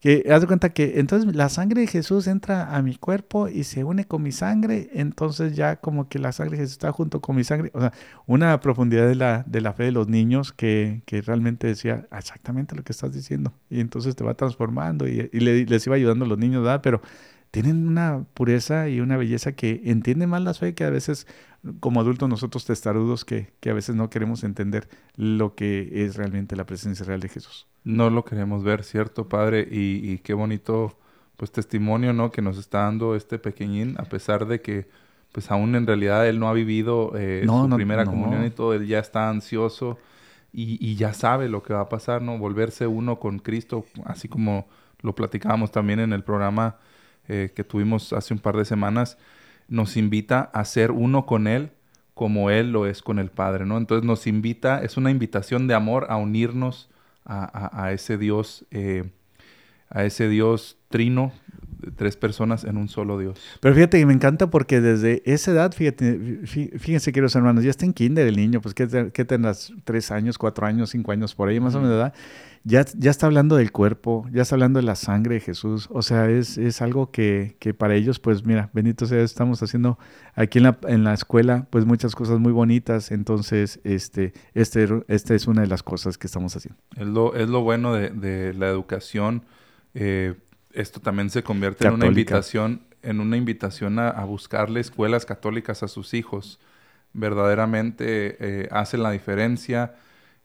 que 0.00 0.24
haz 0.30 0.40
de 0.40 0.46
cuenta 0.46 0.70
que 0.70 1.00
entonces 1.00 1.34
la 1.34 1.48
sangre 1.48 1.80
de 1.80 1.86
Jesús 1.86 2.26
entra 2.26 2.76
a 2.76 2.82
mi 2.82 2.94
cuerpo 2.96 3.48
y 3.48 3.64
se 3.64 3.84
une 3.84 4.04
con 4.06 4.22
mi 4.22 4.32
sangre, 4.32 4.88
entonces 4.92 5.56
ya 5.56 5.76
como 5.76 6.08
que 6.08 6.18
la 6.18 6.32
sangre 6.32 6.56
de 6.56 6.62
Jesús 6.62 6.72
está 6.72 6.92
junto 6.92 7.20
con 7.20 7.36
mi 7.36 7.44
sangre, 7.44 7.70
o 7.74 7.80
sea, 7.80 7.92
una 8.26 8.60
profundidad 8.60 9.08
de 9.08 9.16
la, 9.16 9.44
de 9.46 9.60
la 9.60 9.72
fe 9.72 9.84
de 9.84 9.92
los 9.92 10.08
niños 10.08 10.52
que, 10.52 11.02
que 11.06 11.20
realmente 11.20 11.66
decía 11.66 12.06
exactamente 12.16 12.76
lo 12.76 12.84
que 12.84 12.92
estás 12.92 13.12
diciendo 13.12 13.52
y 13.70 13.80
entonces 13.80 14.14
te 14.14 14.24
va 14.24 14.34
transformando 14.34 15.08
y, 15.08 15.28
y 15.32 15.40
le, 15.40 15.64
les 15.64 15.86
iba 15.86 15.96
ayudando 15.96 16.24
a 16.24 16.28
los 16.28 16.38
niños, 16.38 16.62
¿verdad? 16.62 16.80
Pero 16.82 17.02
tienen 17.50 17.88
una 17.88 18.24
pureza 18.34 18.88
y 18.88 19.00
una 19.00 19.16
belleza 19.16 19.52
que 19.52 19.80
entienden 19.84 20.28
más 20.30 20.42
la 20.42 20.54
fe 20.54 20.74
que 20.74 20.84
a 20.84 20.90
veces 20.90 21.26
como 21.80 22.00
adultos 22.00 22.28
nosotros 22.28 22.64
testarudos 22.64 23.24
que, 23.24 23.52
que 23.60 23.70
a 23.70 23.74
veces 23.74 23.96
no 23.96 24.10
queremos 24.10 24.44
entender 24.44 24.88
lo 25.16 25.54
que 25.54 26.04
es 26.04 26.16
realmente 26.16 26.56
la 26.56 26.66
presencia 26.66 27.04
real 27.04 27.20
de 27.20 27.28
Jesús 27.28 27.66
no 27.88 28.10
lo 28.10 28.24
queremos 28.24 28.62
ver, 28.62 28.84
¿cierto, 28.84 29.28
Padre? 29.30 29.66
Y, 29.70 30.12
y, 30.12 30.18
qué 30.18 30.34
bonito, 30.34 30.98
pues, 31.36 31.50
testimonio, 31.50 32.12
¿no? 32.12 32.30
Que 32.30 32.42
nos 32.42 32.58
está 32.58 32.80
dando 32.80 33.14
este 33.14 33.38
pequeñín, 33.38 33.96
a 33.98 34.04
pesar 34.04 34.46
de 34.46 34.60
que, 34.60 34.88
pues, 35.32 35.50
aún 35.50 35.74
en 35.74 35.86
realidad 35.86 36.28
él 36.28 36.38
no 36.38 36.48
ha 36.48 36.52
vivido 36.52 37.12
eh, 37.16 37.42
no, 37.46 37.62
su 37.62 37.68
no, 37.68 37.76
primera 37.76 38.04
no. 38.04 38.10
comunión 38.10 38.44
y 38.44 38.50
todo, 38.50 38.74
él 38.74 38.86
ya 38.86 38.98
está 38.98 39.30
ansioso 39.30 39.98
y, 40.52 40.76
y, 40.86 40.96
ya 40.96 41.14
sabe 41.14 41.48
lo 41.48 41.62
que 41.62 41.72
va 41.72 41.80
a 41.80 41.88
pasar, 41.88 42.20
¿no? 42.20 42.36
Volverse 42.36 42.86
uno 42.86 43.18
con 43.18 43.38
Cristo, 43.38 43.86
así 44.04 44.28
como 44.28 44.68
lo 45.00 45.14
platicábamos 45.14 45.70
también 45.70 46.00
en 46.00 46.12
el 46.12 46.24
programa 46.24 46.76
eh, 47.26 47.52
que 47.54 47.64
tuvimos 47.64 48.12
hace 48.12 48.34
un 48.34 48.40
par 48.40 48.56
de 48.56 48.66
semanas, 48.66 49.16
nos 49.68 49.96
invita 49.96 50.50
a 50.52 50.64
ser 50.64 50.90
uno 50.90 51.26
con 51.26 51.46
Él 51.46 51.70
como 52.18 52.50
Él 52.50 52.72
lo 52.72 52.86
es 52.86 53.00
con 53.00 53.20
el 53.20 53.30
Padre, 53.30 53.64
¿no? 53.64 53.78
Entonces 53.78 54.04
nos 54.04 54.26
invita, 54.26 54.82
es 54.82 54.96
una 54.96 55.12
invitación 55.12 55.68
de 55.68 55.74
amor 55.74 56.08
a 56.10 56.16
unirnos 56.16 56.90
a, 57.24 57.84
a, 57.84 57.92
ese 57.92 58.18
Dios, 58.18 58.66
eh, 58.72 59.08
a 59.88 60.02
ese 60.02 60.28
Dios 60.28 60.78
trino, 60.88 61.30
tres 61.96 62.16
personas 62.16 62.64
en 62.64 62.76
un 62.76 62.88
solo 62.88 63.18
Dios. 63.18 63.40
Pero 63.60 63.74
fíjate 63.74 63.98
que 63.98 64.06
me 64.06 64.12
encanta 64.12 64.50
porque 64.50 64.80
desde 64.80 65.22
esa 65.24 65.50
edad, 65.52 65.72
fíjate, 65.72 66.18
fí- 66.42 66.78
fíjense, 66.78 67.12
queridos 67.12 67.34
hermanos, 67.36 67.64
ya 67.64 67.70
está 67.70 67.84
en 67.84 67.92
kinder 67.92 68.26
el 68.26 68.36
niño, 68.36 68.60
pues 68.60 68.74
¿qué, 68.74 68.86
te- 68.86 69.10
qué 69.12 69.24
tendrás? 69.24 69.72
¿Tres 69.84 70.10
años, 70.10 70.38
cuatro 70.38 70.66
años, 70.66 70.90
cinco 70.90 71.12
años 71.12 71.34
por 71.34 71.48
ahí 71.48 71.60
más 71.60 71.74
o 71.74 71.78
menos, 71.80 71.96
¿verdad? 71.96 72.14
Ya, 72.64 72.84
ya 72.96 73.10
está 73.10 73.26
hablando 73.26 73.56
del 73.56 73.70
cuerpo, 73.72 74.26
ya 74.32 74.42
está 74.42 74.56
hablando 74.56 74.78
de 74.80 74.84
la 74.84 74.96
sangre 74.96 75.36
de 75.36 75.40
Jesús. 75.40 75.88
O 75.90 76.02
sea, 76.02 76.28
es, 76.28 76.58
es 76.58 76.82
algo 76.82 77.10
que, 77.10 77.56
que 77.60 77.72
para 77.72 77.94
ellos, 77.94 78.18
pues 78.18 78.44
mira, 78.44 78.68
bendito 78.74 79.06
sea, 79.06 79.22
estamos 79.22 79.62
haciendo 79.62 79.98
aquí 80.34 80.58
en 80.58 80.64
la, 80.64 80.78
en 80.88 81.04
la 81.04 81.14
escuela, 81.14 81.66
pues 81.70 81.86
muchas 81.86 82.14
cosas 82.14 82.40
muy 82.40 82.52
bonitas. 82.52 83.10
Entonces, 83.12 83.80
este, 83.84 84.34
este, 84.54 84.86
esta 85.06 85.34
es 85.34 85.46
una 85.46 85.62
de 85.62 85.68
las 85.68 85.82
cosas 85.82 86.18
que 86.18 86.26
estamos 86.26 86.54
haciendo. 86.56 86.78
Es 86.96 87.06
lo, 87.06 87.34
es 87.36 87.48
lo 87.48 87.62
bueno 87.62 87.94
de, 87.94 88.10
de 88.10 88.52
la 88.52 88.68
educación. 88.68 89.44
eh, 89.94 90.34
esto 90.80 91.00
también 91.00 91.30
se 91.30 91.42
convierte 91.42 91.84
en 91.84 91.92
una 91.92 92.06
invitación, 92.06 92.82
en 93.02 93.20
una 93.20 93.36
invitación 93.36 93.98
a, 93.98 94.08
a 94.10 94.24
buscarle 94.24 94.80
escuelas 94.80 95.24
católicas 95.26 95.82
a 95.82 95.88
sus 95.88 96.14
hijos. 96.14 96.58
Verdaderamente 97.12 98.36
eh, 98.40 98.68
hace 98.70 98.98
la 98.98 99.10
diferencia. 99.10 99.94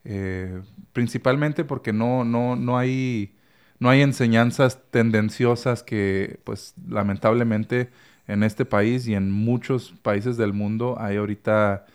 eh, 0.06 0.62
principalmente 0.94 1.63
porque 1.63 1.94
no, 1.94 2.24
no, 2.25 2.56
no 2.56 2.78
hay 2.78 3.36
no 3.80 3.90
hay 3.90 4.02
enseñanzas 4.02 4.80
tendenciosas 4.92 5.84
que, 5.84 6.40
pues, 6.46 6.74
lamentablemente 6.88 7.90
en 8.28 8.44
este 8.44 8.63
país 8.66 9.08
y 9.08 9.16
en 9.16 9.30
muchos 9.32 9.94
países 10.02 10.38
del 10.38 10.54
mundo 10.54 10.96
hay 11.00 11.18
ahorita, 11.18 11.86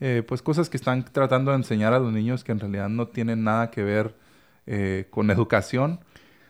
eh, 0.00 0.22
pues, 0.26 0.42
cosas 0.42 0.68
que 0.68 0.76
están 0.76 1.04
tratando 1.06 1.50
de 1.52 1.56
enseñar 1.58 1.94
a 1.94 2.00
los 2.00 2.12
niños 2.12 2.44
que 2.44 2.52
en 2.52 2.60
realidad 2.60 2.90
no 2.90 3.08
tienen 3.08 3.44
nada 3.44 3.70
que 3.70 3.82
ver 3.82 4.14
eh, 4.66 5.06
con 5.10 5.30
educación. 5.30 6.00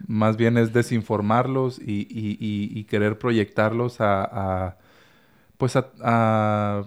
Más 0.06 0.36
bien 0.36 0.56
es 0.58 0.72
desinformarlos 0.72 1.78
y, 1.78 2.06
y- 2.10 2.36
y- 2.40 2.78
y 2.78 2.84
querer 2.84 3.18
proyectarlos 3.18 4.00
a, 4.00 4.22
a, 4.66 4.76
pues, 5.58 5.76
a, 5.76 5.88
a- 6.02 6.84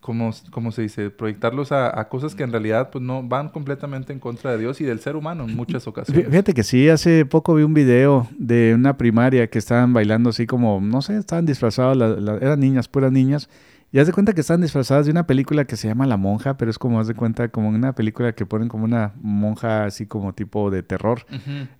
¿cómo, 0.00 0.30
cómo 0.50 0.72
se 0.72 0.82
dice? 0.82 1.10
Proyectarlos 1.10 1.72
a, 1.72 1.98
a 2.00 2.08
cosas 2.08 2.34
que 2.34 2.42
en 2.42 2.52
realidad, 2.52 2.90
pues, 2.90 3.02
no 3.04 3.22
van 3.22 3.48
completamente 3.50 4.12
en 4.12 4.18
contra 4.18 4.52
de 4.52 4.58
Dios 4.58 4.80
y 4.80 4.84
del 4.84 5.00
ser 5.00 5.14
humano 5.16 5.44
en 5.44 5.54
muchas 5.54 5.86
ocasiones. 5.86 6.26
Fíjate 6.28 6.54
que 6.54 6.62
sí, 6.64 6.88
hace 6.88 7.26
poco 7.26 7.54
vi 7.54 7.62
un 7.62 7.74
video 7.74 8.26
de 8.38 8.72
una 8.74 8.96
primaria 8.96 9.48
que 9.48 9.58
estaban 9.58 9.92
bailando 9.92 10.30
así 10.30 10.46
como, 10.46 10.80
no 10.80 11.02
sé, 11.02 11.16
estaban 11.18 11.46
disfrazadas, 11.46 11.96
eran 12.40 12.60
niñas, 12.60 12.88
puras 12.88 13.12
niñas, 13.12 13.48
y 13.92 13.98
haz 13.98 14.06
de 14.06 14.12
cuenta 14.12 14.32
que 14.34 14.40
estaban 14.40 14.60
disfrazadas 14.60 15.06
de 15.06 15.12
una 15.12 15.26
película 15.26 15.64
que 15.64 15.76
se 15.76 15.88
llama 15.88 16.06
La 16.06 16.16
Monja, 16.16 16.56
pero 16.56 16.70
es 16.70 16.78
como, 16.78 17.00
haz 17.00 17.08
de 17.08 17.14
cuenta, 17.14 17.48
como 17.48 17.68
una 17.68 17.92
película 17.92 18.32
que 18.34 18.46
ponen 18.46 18.68
como 18.68 18.84
una 18.84 19.14
monja 19.20 19.84
así 19.84 20.06
como 20.06 20.32
tipo 20.32 20.70
de 20.70 20.82
terror. 20.82 21.26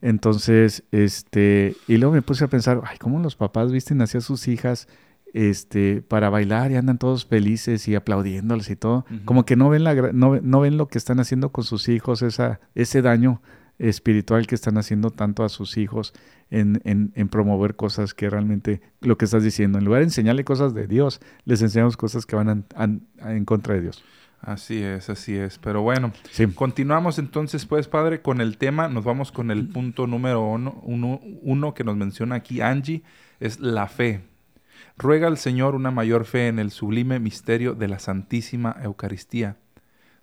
Entonces, 0.03 0.83
este, 0.91 1.77
y 1.87 1.99
luego 1.99 2.15
me 2.15 2.23
puse 2.23 2.45
a 2.45 2.49
pensar, 2.49 2.81
ay, 2.85 2.99
¿cómo 2.99 3.21
los 3.21 3.37
papás 3.37 3.71
visten 3.71 4.03
así 4.03 4.19
a 4.19 4.21
sus 4.23 4.49
hijas, 4.49 4.89
este, 5.33 6.03
para 6.03 6.31
bailar 6.31 6.73
y 6.73 6.77
andan 6.77 6.99
todos 6.99 7.27
felices 7.27 7.87
y 7.87 7.95
aplaudiéndoles 7.95 8.71
y 8.71 8.77
todo? 8.77 9.05
Como 9.25 9.45
que 9.45 9.55
no 9.55 9.69
ven 9.69 9.85
la, 9.85 9.95
no, 10.13 10.41
no 10.41 10.61
ven 10.61 10.77
lo 10.77 10.89
que 10.89 10.99
están 10.99 11.21
haciendo 11.21 11.51
con 11.51 11.63
sus 11.63 11.89
hijos, 11.89 12.23
esa, 12.23 12.59
ese 12.75 13.03
daño 13.03 13.41
espiritual 13.89 14.47
que 14.47 14.55
están 14.55 14.79
haciendo 14.79 15.11
tanto 15.11 15.43
a 15.43 15.49
sus 15.49 15.77
hijos 15.77 16.13
en, 16.51 16.81
en, 16.85 17.13
en 17.15 17.29
promover 17.29 17.77
cosas 17.77 18.15
que 18.15 18.29
realmente, 18.31 18.81
lo 19.01 19.17
que 19.19 19.25
estás 19.25 19.43
diciendo, 19.43 19.79
en 19.79 19.85
lugar 19.85 20.01
de 20.01 20.05
enseñarle 20.07 20.45
cosas 20.45 20.75
de 20.75 20.87
Dios, 20.87 21.21
les 21.45 21.63
enseñamos 21.63 21.97
cosas 21.97 22.27
que 22.27 22.37
van 22.37 22.49
an- 22.49 22.65
an- 22.75 23.07
en 23.21 23.45
contra 23.45 23.75
de 23.75 23.81
Dios. 23.83 24.05
Así 24.43 24.83
es, 24.83 25.11
así 25.11 25.37
es. 25.37 25.59
Pero 25.59 25.83
bueno, 25.83 26.13
Sí. 26.31 26.47
continuamos 26.47 27.19
entonces, 27.19 27.67
pues, 27.67 27.89
padre, 27.89 28.23
con 28.23 28.41
el 28.41 28.57
tema. 28.57 28.89
Nos 28.89 29.05
vamos 29.05 29.33
con 29.33 29.51
el 29.51 29.69
punto 29.69 30.07
número 30.07 30.41
uno, 30.43 30.81
uno, 30.83 31.21
uno 31.43 31.75
que 31.75 31.85
nos 31.85 31.97
menciona 31.97 32.37
aquí 32.37 32.63
Angie, 32.63 33.03
es 33.39 33.61
la 33.61 33.87
fe. 33.87 34.23
Ruega 34.97 35.27
al 35.27 35.37
Señor 35.37 35.75
una 35.75 35.91
mayor 35.91 36.25
fe 36.25 36.49
en 36.49 36.59
el 36.59 36.71
sublime 36.71 37.19
misterio 37.21 37.75
de 37.75 37.89
la 37.89 37.99
Santísima 37.99 38.77
Eucaristía. 38.83 39.57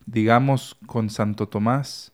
Digamos 0.06 0.78
con 0.86 1.10
Santo 1.10 1.48
Tomás, 1.48 2.12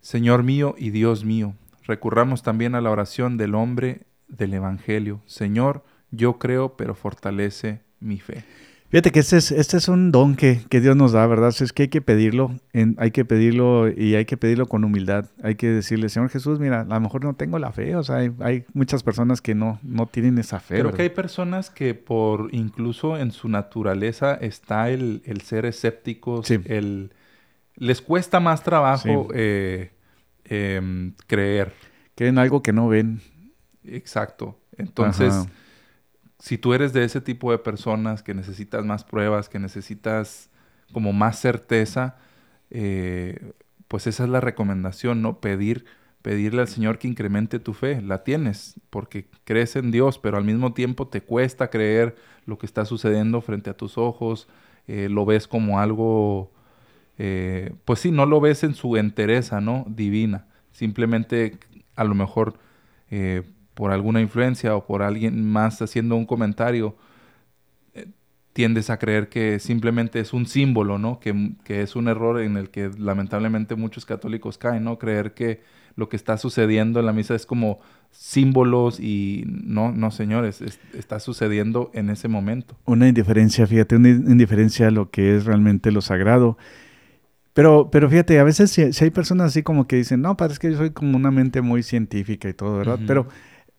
Señor 0.00 0.42
mío 0.42 0.74
y 0.78 0.90
Dios 0.90 1.24
mío. 1.24 1.54
Recurramos 1.86 2.42
también 2.42 2.74
a 2.74 2.80
la 2.80 2.90
oración 2.90 3.36
del 3.36 3.54
hombre 3.54 4.02
del 4.28 4.54
Evangelio. 4.54 5.20
Señor, 5.26 5.84
yo 6.10 6.38
creo, 6.38 6.76
pero 6.76 6.94
fortalece 6.94 7.80
mi 8.00 8.18
fe. 8.18 8.44
Fíjate 8.90 9.12
que 9.12 9.20
este 9.20 9.36
es, 9.36 9.52
este 9.52 9.76
es 9.76 9.86
un 9.86 10.10
don 10.10 10.34
que, 10.34 10.62
que 10.68 10.80
Dios 10.80 10.96
nos 10.96 11.12
da, 11.12 11.24
¿verdad? 11.28 11.54
Es 11.60 11.72
que 11.72 11.82
hay 11.84 11.88
que 11.88 12.00
pedirlo, 12.00 12.56
en- 12.72 12.96
hay 12.98 13.12
que 13.12 13.24
pedirlo 13.24 13.88
y 13.88 14.16
hay 14.16 14.24
que 14.24 14.36
pedirlo 14.36 14.66
con 14.66 14.82
humildad. 14.82 15.26
Hay 15.44 15.54
que 15.54 15.68
decirle, 15.68 16.08
Señor 16.08 16.28
Jesús, 16.28 16.58
mira, 16.58 16.80
a 16.80 16.84
lo 16.84 17.00
mejor 17.00 17.22
no 17.22 17.34
tengo 17.34 17.60
la 17.60 17.70
fe, 17.70 17.94
o 17.94 18.02
sea, 18.02 18.16
hay, 18.16 18.32
hay 18.40 18.64
muchas 18.74 19.04
personas 19.04 19.40
que 19.40 19.54
no, 19.54 19.78
no 19.84 20.06
tienen 20.06 20.38
esa 20.38 20.58
fe. 20.58 20.74
Creo 20.74 20.84
¿verdad? 20.86 20.96
que 20.96 21.02
hay 21.04 21.10
personas 21.10 21.70
que 21.70 21.94
por 21.94 22.48
incluso 22.52 23.16
en 23.16 23.30
su 23.30 23.48
naturaleza 23.48 24.34
está 24.34 24.90
el, 24.90 25.22
el 25.24 25.40
ser 25.42 25.66
escépticos, 25.66 26.48
Sí. 26.48 26.58
el 26.64 27.12
les 27.80 28.00
cuesta 28.00 28.38
más 28.38 28.62
trabajo 28.62 29.02
Sí. 29.02 29.32
eh, 29.34 29.90
em, 30.44 31.14
creer. 31.26 31.72
Creen 32.14 32.38
algo 32.38 32.62
que 32.62 32.72
no 32.72 32.86
ven. 32.88 33.20
Exacto. 33.84 34.56
Entonces, 34.76 35.34
Ajá. 35.34 35.46
si 36.38 36.56
tú 36.58 36.72
eres 36.74 36.92
de 36.92 37.02
ese 37.04 37.20
tipo 37.20 37.50
de 37.50 37.58
personas 37.58 38.22
que 38.22 38.34
necesitas 38.34 38.84
más 38.84 39.02
pruebas, 39.04 39.48
que 39.48 39.58
necesitas 39.58 40.50
como 40.92 41.12
más 41.12 41.38
certeza, 41.40 42.16
eh, 42.70 43.52
pues 43.88 44.06
esa 44.06 44.24
es 44.24 44.30
la 44.30 44.40
recomendación, 44.40 45.22
¿no? 45.22 45.40
Pedir, 45.40 45.84
pedirle 46.22 46.60
al 46.62 46.68
Señor 46.68 46.98
que 46.98 47.08
incremente 47.08 47.58
tu 47.58 47.72
fe. 47.74 48.00
La 48.02 48.22
tienes 48.24 48.74
porque 48.90 49.26
crees 49.44 49.74
en 49.76 49.90
Dios, 49.90 50.18
pero 50.18 50.36
al 50.36 50.44
mismo 50.44 50.72
tiempo 50.74 51.08
te 51.08 51.22
cuesta 51.22 51.70
creer 51.70 52.14
lo 52.46 52.58
que 52.58 52.66
está 52.66 52.84
sucediendo 52.84 53.40
frente 53.40 53.70
a 53.70 53.76
tus 53.76 53.96
ojos. 53.98 54.48
eh, 54.86 55.08
lo 55.08 55.24
ves 55.24 55.46
como 55.46 55.78
algo, 55.78 56.52
eh, 57.22 57.72
pues 57.84 57.98
sí, 58.00 58.10
no 58.10 58.24
lo 58.24 58.40
ves 58.40 58.64
en 58.64 58.74
su 58.74 58.96
entereza, 58.96 59.60
¿no? 59.60 59.84
Divina. 59.88 60.46
Simplemente 60.72 61.58
a 61.94 62.04
lo 62.04 62.14
mejor 62.14 62.54
eh, 63.10 63.42
por 63.74 63.92
alguna 63.92 64.20
influencia 64.22 64.74
o 64.74 64.86
por 64.86 65.02
alguien 65.02 65.44
más 65.44 65.82
haciendo 65.82 66.16
un 66.16 66.24
comentario, 66.24 66.96
eh, 67.94 68.06
tiendes 68.54 68.88
a 68.88 68.98
creer 68.98 69.28
que 69.28 69.58
simplemente 69.58 70.18
es 70.20 70.32
un 70.32 70.46
símbolo, 70.46 70.96
¿no? 70.98 71.20
Que, 71.20 71.52
que 71.62 71.82
es 71.82 71.94
un 71.94 72.08
error 72.08 72.40
en 72.40 72.56
el 72.56 72.70
que 72.70 72.90
lamentablemente 72.98 73.74
muchos 73.74 74.06
católicos 74.06 74.56
caen, 74.56 74.84
¿no? 74.84 74.98
Creer 74.98 75.34
que 75.34 75.60
lo 75.96 76.08
que 76.08 76.16
está 76.16 76.38
sucediendo 76.38 77.00
en 77.00 77.06
la 77.06 77.12
misa 77.12 77.34
es 77.34 77.44
como 77.44 77.80
símbolos 78.12 78.98
y 79.00 79.44
no, 79.46 79.92
no 79.92 80.10
señores, 80.10 80.62
es- 80.62 80.80
está 80.94 81.20
sucediendo 81.20 81.90
en 81.92 82.08
ese 82.10 82.28
momento. 82.28 82.76
Una 82.86 83.08
indiferencia, 83.08 83.66
fíjate, 83.66 83.96
una 83.96 84.08
indiferencia 84.08 84.86
a 84.88 84.90
lo 84.90 85.10
que 85.10 85.36
es 85.36 85.44
realmente 85.44 85.90
lo 85.90 86.00
sagrado. 86.00 86.56
Pero, 87.52 87.90
pero 87.90 88.08
fíjate, 88.08 88.38
a 88.38 88.44
veces 88.44 88.70
si, 88.70 88.92
si 88.92 89.04
hay 89.04 89.10
personas 89.10 89.48
así 89.48 89.62
como 89.62 89.86
que 89.86 89.96
dicen, 89.96 90.20
no, 90.20 90.36
padre, 90.36 90.54
es 90.54 90.58
que 90.58 90.70
yo 90.70 90.76
soy 90.76 90.90
como 90.90 91.16
una 91.16 91.30
mente 91.30 91.60
muy 91.60 91.82
científica 91.82 92.48
y 92.48 92.54
todo, 92.54 92.78
¿verdad? 92.78 93.00
Pero 93.06 93.26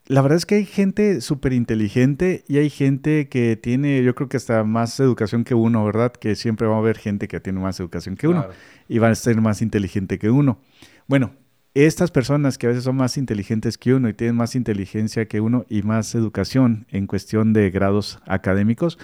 la 0.07 0.21
verdad 0.21 0.37
es 0.37 0.45
que 0.45 0.55
hay 0.55 0.65
gente 0.65 1.21
súper 1.21 1.53
inteligente 1.53 2.43
y 2.47 2.57
hay 2.57 2.69
gente 2.69 3.29
que 3.29 3.55
tiene, 3.55 4.03
yo 4.03 4.13
creo 4.13 4.27
que 4.27 4.37
hasta 4.37 4.63
más 4.63 4.99
educación 4.99 5.45
que 5.45 5.55
uno, 5.55 5.85
¿verdad? 5.85 6.11
Que 6.11 6.35
siempre 6.35 6.67
va 6.67 6.75
a 6.75 6.79
haber 6.79 6.97
gente 6.97 7.29
que 7.29 7.39
tiene 7.39 7.61
más 7.61 7.79
educación 7.79 8.17
que 8.17 8.27
uno 8.27 8.45
y 8.89 8.99
van 8.99 9.13
a 9.13 9.15
ser 9.15 9.39
más 9.39 9.61
inteligente 9.61 10.19
que 10.19 10.29
uno. 10.29 10.59
Bueno, 11.07 11.31
estas 11.73 12.11
personas 12.11 12.57
que 12.57 12.65
a 12.67 12.69
veces 12.69 12.83
son 12.83 12.97
más 12.97 13.15
inteligentes 13.15 13.77
que 13.77 13.93
uno 13.93 14.09
y 14.09 14.13
tienen 14.13 14.35
más 14.35 14.55
inteligencia 14.55 15.27
que 15.27 15.39
uno 15.39 15.65
y 15.69 15.83
más 15.83 16.13
educación 16.13 16.85
en 16.89 17.07
cuestión 17.07 17.53
de 17.53 17.69
grados 17.69 18.19
académicos, 18.25 18.99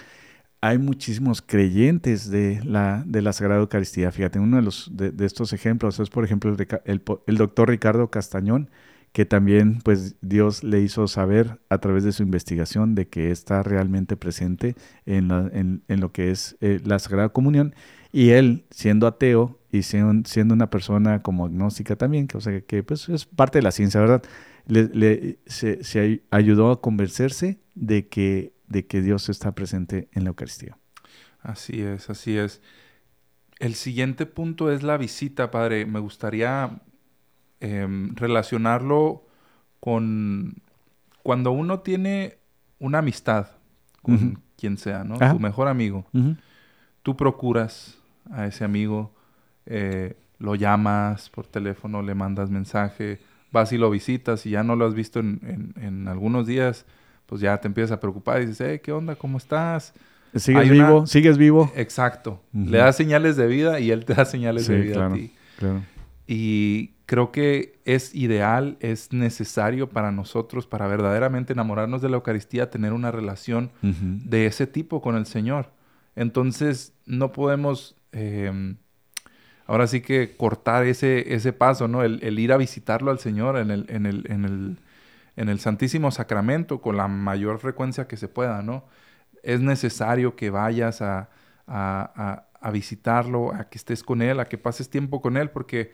hay 0.60 0.78
muchísimos 0.78 1.42
creyentes 1.42 2.30
de 2.30 2.60
la, 2.64 3.04
de 3.06 3.22
la 3.22 3.32
Sagrada 3.32 3.60
Eucaristía. 3.60 4.10
Fíjate, 4.10 4.38
uno 4.38 4.56
de, 4.56 4.62
los, 4.62 4.90
de, 4.92 5.12
estos 5.24 5.52
ejemplos 5.52 6.00
es, 6.00 6.10
por 6.10 6.24
ejemplo, 6.24 6.50
el, 6.52 6.66
el, 6.84 7.02
el 7.26 7.36
doctor 7.36 7.68
Ricardo 7.68 8.10
Castañón, 8.10 8.70
que 9.12 9.24
también 9.24 9.80
pues 9.82 10.16
Dios 10.20 10.62
le 10.64 10.80
hizo 10.80 11.08
saber 11.08 11.58
a 11.68 11.78
través 11.78 12.04
de 12.04 12.12
su 12.12 12.22
investigación 12.22 12.94
de 12.94 13.08
que 13.08 13.30
está 13.30 13.62
realmente 13.62 14.16
presente 14.16 14.74
en, 15.06 15.28
la, 15.28 15.50
en, 15.52 15.82
lo 15.88 16.12
que 16.12 16.30
es 16.30 16.56
eh, 16.60 16.80
la 16.84 16.98
Sagrada 16.98 17.30
Comunión 17.30 17.74
y 18.12 18.30
él 18.30 18.64
siendo 18.70 19.06
ateo 19.06 19.58
y 19.70 19.82
siendo, 19.82 20.54
una 20.54 20.70
persona 20.70 21.22
como 21.22 21.46
agnóstica 21.46 21.96
también, 21.96 22.26
que, 22.26 22.82
pues 22.82 23.08
es 23.08 23.26
parte 23.26 23.58
de 23.58 23.62
la 23.62 23.70
ciencia, 23.70 24.00
¿verdad? 24.00 24.22
Le, 24.66 25.38
se, 25.46 26.22
ayudó 26.30 26.70
a 26.70 26.80
convencerse 26.80 27.58
de 27.74 28.08
que, 28.08 28.52
de 28.68 28.86
que 28.86 29.00
Dios 29.02 29.28
está 29.28 29.52
presente 29.54 30.08
en 30.12 30.24
la 30.24 30.30
Eucaristía. 30.30 30.76
Así 31.42 31.80
es, 31.82 32.10
así 32.10 32.36
es. 32.36 32.60
El 33.58 33.74
siguiente 33.74 34.26
punto 34.26 34.70
es 34.70 34.82
la 34.82 34.96
visita, 34.96 35.50
padre. 35.50 35.86
Me 35.86 35.98
gustaría 36.00 36.80
eh, 37.60 37.86
relacionarlo 38.14 39.26
con 39.80 40.54
cuando 41.22 41.50
uno 41.50 41.80
tiene 41.80 42.38
una 42.78 42.98
amistad 42.98 43.48
con 44.02 44.14
uh 44.14 44.18
-huh. 44.18 44.38
quien 44.56 44.76
sea, 44.78 45.04
¿no? 45.04 45.16
Ajá. 45.16 45.32
Tu 45.32 45.40
mejor 45.40 45.68
amigo. 45.68 46.06
Uh 46.12 46.18
-huh. 46.20 46.36
Tú 47.02 47.16
procuras 47.16 47.98
a 48.30 48.46
ese 48.46 48.64
amigo, 48.64 49.14
eh, 49.66 50.16
lo 50.38 50.54
llamas 50.54 51.30
por 51.30 51.46
teléfono, 51.46 52.02
le 52.02 52.14
mandas 52.14 52.50
mensaje, 52.50 53.18
vas 53.50 53.72
y 53.72 53.78
lo 53.78 53.90
visitas 53.90 54.46
y 54.46 54.50
ya 54.50 54.62
no 54.62 54.76
lo 54.76 54.86
has 54.86 54.94
visto 54.94 55.18
en, 55.20 55.40
en- 55.42 55.82
en 55.82 56.08
algunos 56.08 56.46
días, 56.46 56.84
pues 57.28 57.42
ya 57.42 57.58
te 57.60 57.68
empiezas 57.68 57.92
a 57.92 58.00
preocupar 58.00 58.40
y 58.42 58.46
dices, 58.46 58.66
hey, 58.70 58.80
¿qué 58.82 58.90
onda? 58.90 59.14
¿Cómo 59.14 59.36
estás? 59.36 59.92
¿Sigues 60.34 60.62
Hay 60.62 60.70
una- 60.70 60.88
vivo? 60.88 61.06
¿Sigues 61.06 61.36
vivo? 61.36 61.70
Exacto. 61.76 62.42
Le 62.52 62.78
das 62.78 62.96
señales 62.96 63.36
de 63.36 63.46
vida 63.46 63.80
y 63.80 63.90
él 63.90 64.04
te 64.06 64.14
da 64.14 64.24
señales 64.24 64.66
de 64.66 64.80
vida 64.80 64.94
claro. 64.94 65.12
a 65.14 65.16
ti. 65.16 65.32
Claro. 65.58 65.82
Y 66.26 66.92
creo 67.06 67.30
que 67.32 67.78
es 67.84 68.14
ideal, 68.14 68.76
es 68.80 69.12
necesario 69.12 69.88
para 69.88 70.10
nosotros, 70.10 70.66
para 70.66 70.86
verdaderamente 70.86 71.52
enamorarnos 71.52 72.02
de 72.02 72.08
la 72.08 72.16
Eucaristía, 72.16 72.70
tener 72.70 72.92
una 72.92 73.10
relación 73.10 73.70
de 73.82 74.46
ese 74.46 74.66
tipo 74.66 75.00
con 75.02 75.16
el 75.16 75.26
Señor. 75.26 75.70
Entonces, 76.16 76.92
no 77.06 77.32
podemos, 77.32 77.94
eh, 78.12 78.74
ahora 79.66 79.86
sí 79.86 80.00
que 80.00 80.34
cortar 80.36 80.84
ese, 80.86 81.34
ese 81.34 81.52
paso, 81.52 81.88
¿no? 81.88 82.02
El, 82.02 82.20
el 82.22 82.38
ir 82.38 82.52
a 82.52 82.56
visitarlo 82.56 83.10
al 83.10 83.18
Señor 83.18 83.56
en 83.56 83.70
el, 83.70 83.86
en, 83.88 84.04
el, 84.06 84.24
en, 84.28 84.44
el, 84.44 84.76
en 85.38 85.48
el 85.48 85.60
Santísimo 85.60 86.10
Sacramento 86.10 86.80
con 86.80 86.96
la 86.96 87.08
mayor 87.08 87.58
frecuencia 87.58 88.06
que 88.08 88.16
se 88.16 88.28
pueda, 88.28 88.60
¿no? 88.62 88.84
Es 89.42 89.60
necesario 89.60 90.34
que 90.36 90.50
vayas 90.50 91.00
a, 91.00 91.30
a, 91.66 92.12
a- 92.16 92.44
a 92.60 92.70
visitarlo, 92.72 93.54
a 93.54 93.68
que 93.70 93.78
estés 93.78 94.02
con 94.02 94.20
Él, 94.20 94.40
a 94.40 94.46
que 94.46 94.58
pases 94.58 94.90
tiempo 94.90 95.20
con 95.22 95.36
Él, 95.36 95.50
porque 95.50 95.92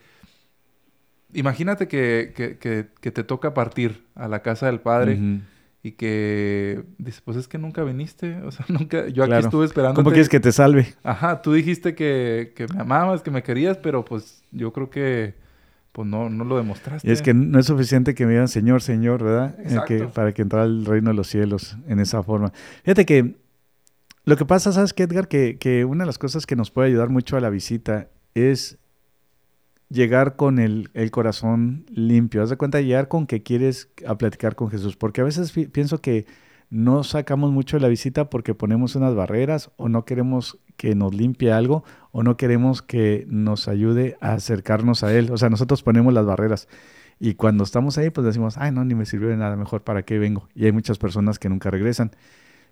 imagínate 1.33 1.89
que, 1.89 2.33
que- 2.35 2.59
que- 2.59 2.89
que 3.01 3.11
te 3.11 3.25
toca 3.25 3.55
partir 3.55 4.07
a 4.15 4.29
la 4.29 4.41
casa 4.43 4.67
del 4.67 4.81
Padre 4.81 5.17
y 5.83 5.93
que 5.93 6.83
dices, 6.99 7.21
pues 7.21 7.37
es 7.37 7.49
que 7.49 7.59
nunca 7.59 7.85
viniste, 7.85 8.37
o 8.43 8.51
sea, 8.51 8.65
nunca, 8.71 9.09
yo 9.09 9.25
aquí 9.25 9.33
estuve 9.47 9.67
esperando. 9.67 9.97
¿Cómo 9.97 10.11
quieres 10.11 10.29
que 10.29 10.41
te 10.41 10.53
salve? 10.53 10.95
Ajá, 11.03 11.43
tú 11.43 11.53
dijiste 11.53 11.95
que, 11.95 12.53
que 12.57 12.67
me 12.73 12.81
amabas, 12.81 13.23
que 13.23 13.31
me 13.31 13.43
querías, 13.43 13.77
pero 13.79 14.05
pues 14.05 14.43
yo 14.53 14.73
creo 14.73 14.89
que 14.89 15.35
pues 15.95 16.09
no, 16.09 16.29
no 16.29 16.43
lo 16.45 16.57
demostraste. 16.57 17.09
Y 17.09 17.13
es 17.13 17.23
que 17.23 17.33
no 17.33 17.59
es 17.59 17.67
suficiente 17.67 18.15
que 18.17 18.27
me 18.27 18.33
digan 18.33 18.49
Señor, 18.49 18.83
Señor, 18.83 19.23
¿verdad? 19.23 19.57
Que- 19.87 19.99
para 20.13 20.35
que 20.35 20.43
entrara 20.43 20.65
al 20.65 20.85
reino 20.85 21.11
de 21.11 21.15
los 21.15 21.29
cielos 21.29 21.77
en 21.87 22.01
esa 22.01 22.23
forma. 22.25 22.53
Fíjate 22.83 23.07
que 23.07 23.37
lo 24.25 24.37
que 24.37 24.45
pasa, 24.45 24.73
¿sabes 24.73 24.93
qué, 24.93 25.05
Edgar? 25.05 25.29
Que, 25.29 25.57
que 25.57 25.85
una 25.85 26.03
de 26.03 26.07
las 26.07 26.19
cosas 26.19 26.47
que 26.47 26.57
nos 26.57 26.73
puede 26.73 26.89
ayudar 26.89 27.11
mucho 27.11 27.37
a 27.37 27.41
la 27.41 27.49
visita 27.49 28.09
es 28.35 28.79
llegar 29.89 30.35
con 30.37 30.59
el, 30.59 30.91
el 30.95 31.11
corazón 31.13 31.87
limpio. 31.91 32.43
Haz 32.43 32.51
de 32.51 32.57
cuenta, 32.57 32.81
llegar 32.81 33.07
con 33.09 33.27
que 33.29 33.43
quieres 33.45 33.91
a 34.07 34.17
platicar 34.19 34.57
con 34.57 34.71
Jesús. 34.71 34.97
Porque 34.97 35.21
a 35.21 35.25
veces 35.25 35.53
pi- 35.53 35.67
pienso 35.69 36.01
que 36.01 36.27
no 36.71 37.05
sacamos 37.05 37.53
mucho 37.53 37.77
de 37.77 37.83
la 37.83 37.89
visita 37.89 38.29
porque 38.31 38.55
ponemos 38.55 38.97
unas 38.97 39.15
barreras 39.15 39.71
o 39.77 39.89
no 39.89 40.05
queremos 40.05 40.59
que 40.77 40.95
nos 40.95 41.15
limpie 41.15 41.53
algo 41.53 41.85
o 42.13 42.23
no 42.23 42.37
queremos 42.37 42.83
que 42.83 43.27
nos 43.29 43.69
ayude 43.69 44.17
a 44.21 44.33
acercarnos 44.35 45.03
a 45.03 45.13
Él. 45.15 45.31
O 45.33 45.37
sea, 45.37 45.51
nosotros 45.51 45.83
ponemos 45.83 46.13
las 46.13 46.27
barreras. 46.27 46.69
Y 47.21 47.35
cuando 47.35 47.65
estamos 47.65 47.97
ahí, 47.99 48.11
pues 48.11 48.25
decimos, 48.27 48.57
ay, 48.59 48.73
no, 48.73 48.85
ni 48.85 48.95
me 48.95 49.07
sirvió 49.07 49.29
de 49.29 49.37
nada, 49.37 49.57
mejor 49.57 49.83
para 49.83 50.03
qué 50.03 50.19
vengo. 50.19 50.49
Y 50.55 50.67
hay 50.67 50.73
muchas 50.73 50.99
personas 50.99 51.39
que 51.39 51.49
nunca 51.49 51.71
regresan. 51.71 52.11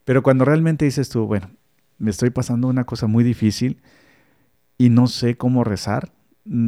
Pero 0.05 0.23
cuando 0.23 0.45
realmente 0.45 0.85
dices 0.85 1.09
tú, 1.09 1.27
bueno, 1.27 1.51
me 1.99 2.11
estoy 2.11 2.31
pasando 2.31 2.69
una 2.69 2.85
cosa 2.85 3.07
muy 3.07 3.23
difícil 3.25 3.81
y 4.79 4.91
no 4.91 5.07
sé 5.07 5.37
cómo 5.37 5.65
rezar, 5.65 6.12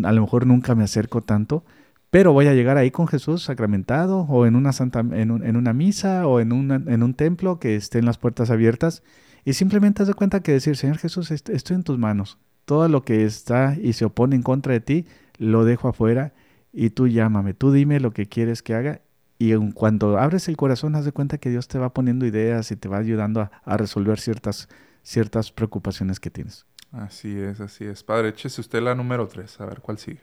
a 0.04 0.12
lo 0.12 0.20
mejor 0.20 0.46
nunca 0.46 0.74
me 0.74 0.84
acerco 0.84 1.20
tanto, 1.22 1.64
pero 2.10 2.32
voy 2.32 2.46
a 2.46 2.54
llegar 2.54 2.76
ahí 2.76 2.92
con 2.92 3.08
Jesús 3.08 3.42
sacramentado 3.42 4.20
o 4.20 4.46
en 4.46 4.54
una, 4.54 4.72
santa, 4.72 5.00
en, 5.00 5.32
un- 5.32 5.44
en 5.44 5.56
una 5.56 5.72
misa 5.72 6.28
o 6.28 6.38
en, 6.38 6.52
una- 6.52 6.76
en 6.86 7.02
un 7.02 7.14
templo 7.14 7.58
que 7.58 7.74
estén 7.74 8.04
las 8.04 8.18
puertas 8.18 8.50
abiertas 8.50 9.02
y 9.44 9.52
simplemente 9.54 10.02
haz 10.02 10.08
de 10.08 10.14
cuenta 10.14 10.40
que 10.40 10.52
decir, 10.52 10.76
Señor 10.76 10.98
Jesús, 10.98 11.30
est- 11.30 11.50
estoy 11.50 11.76
en 11.76 11.84
tus 11.84 11.98
manos. 11.98 12.38
Todo 12.64 12.88
lo 12.88 13.02
que 13.02 13.24
está 13.24 13.76
y 13.80 13.92
se 13.92 14.04
opone 14.06 14.36
en 14.36 14.42
contra 14.42 14.72
de 14.72 14.80
ti, 14.80 15.06
lo 15.38 15.64
dejo 15.64 15.88
afuera 15.88 16.32
y 16.72 16.90
tú 16.90 17.06
llámame, 17.08 17.54
tú 17.54 17.70
dime 17.72 18.00
lo 18.00 18.10
que 18.12 18.26
quieres 18.26 18.62
que 18.62 18.74
haga. 18.74 19.00
Y 19.38 19.52
en 19.52 19.72
cuando 19.72 20.18
abres 20.18 20.48
el 20.48 20.56
corazón, 20.56 20.94
haz 20.94 21.04
de 21.04 21.12
cuenta 21.12 21.38
que 21.38 21.50
Dios 21.50 21.68
te 21.68 21.78
va 21.78 21.92
poniendo 21.92 22.24
ideas 22.24 22.70
y 22.70 22.76
te 22.76 22.88
va 22.88 22.98
ayudando 22.98 23.40
a, 23.40 23.76
resolver 23.76 24.18
ciertas, 24.18 24.68
ciertas 25.02 25.50
preocupaciones 25.52 26.20
que 26.20 26.30
tienes. 26.30 26.66
Así 26.92 27.36
es, 27.38 27.60
así 27.60 27.84
es. 27.84 28.04
Padre, 28.04 28.28
échese 28.28 28.60
usted 28.60 28.80
la 28.80 28.94
número 28.94 29.26
3, 29.26 29.60
a 29.60 29.66
ver 29.66 29.80
cuál 29.80 29.98
sigue. 29.98 30.20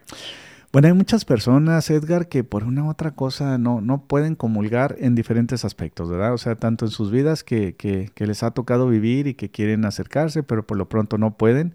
Bueno, 0.72 0.88
hay 0.88 0.94
muchas 0.94 1.26
personas, 1.26 1.90
Edgar, 1.90 2.28
que 2.28 2.44
por 2.44 2.64
una 2.64 2.84
u 2.84 2.88
otra 2.88 3.10
cosa 3.10 3.58
no, 3.58 3.82
no 3.82 4.06
pueden 4.06 4.34
comulgar 4.36 4.96
en 4.98 5.14
diferentes 5.14 5.66
aspectos, 5.66 6.08
¿verdad? 6.08 6.32
O 6.32 6.38
sea, 6.38 6.54
tanto 6.56 6.86
en 6.86 6.90
sus 6.90 7.10
vidas 7.10 7.44
que, 7.44 7.74
que, 7.76 8.10
que 8.14 8.26
les 8.26 8.42
ha 8.42 8.52
tocado 8.52 8.88
vivir 8.88 9.26
y 9.26 9.34
que 9.34 9.50
quieren 9.50 9.84
acercarse, 9.84 10.42
pero 10.42 10.66
por 10.66 10.78
lo 10.78 10.88
pronto 10.88 11.18
no 11.18 11.36
pueden. 11.36 11.74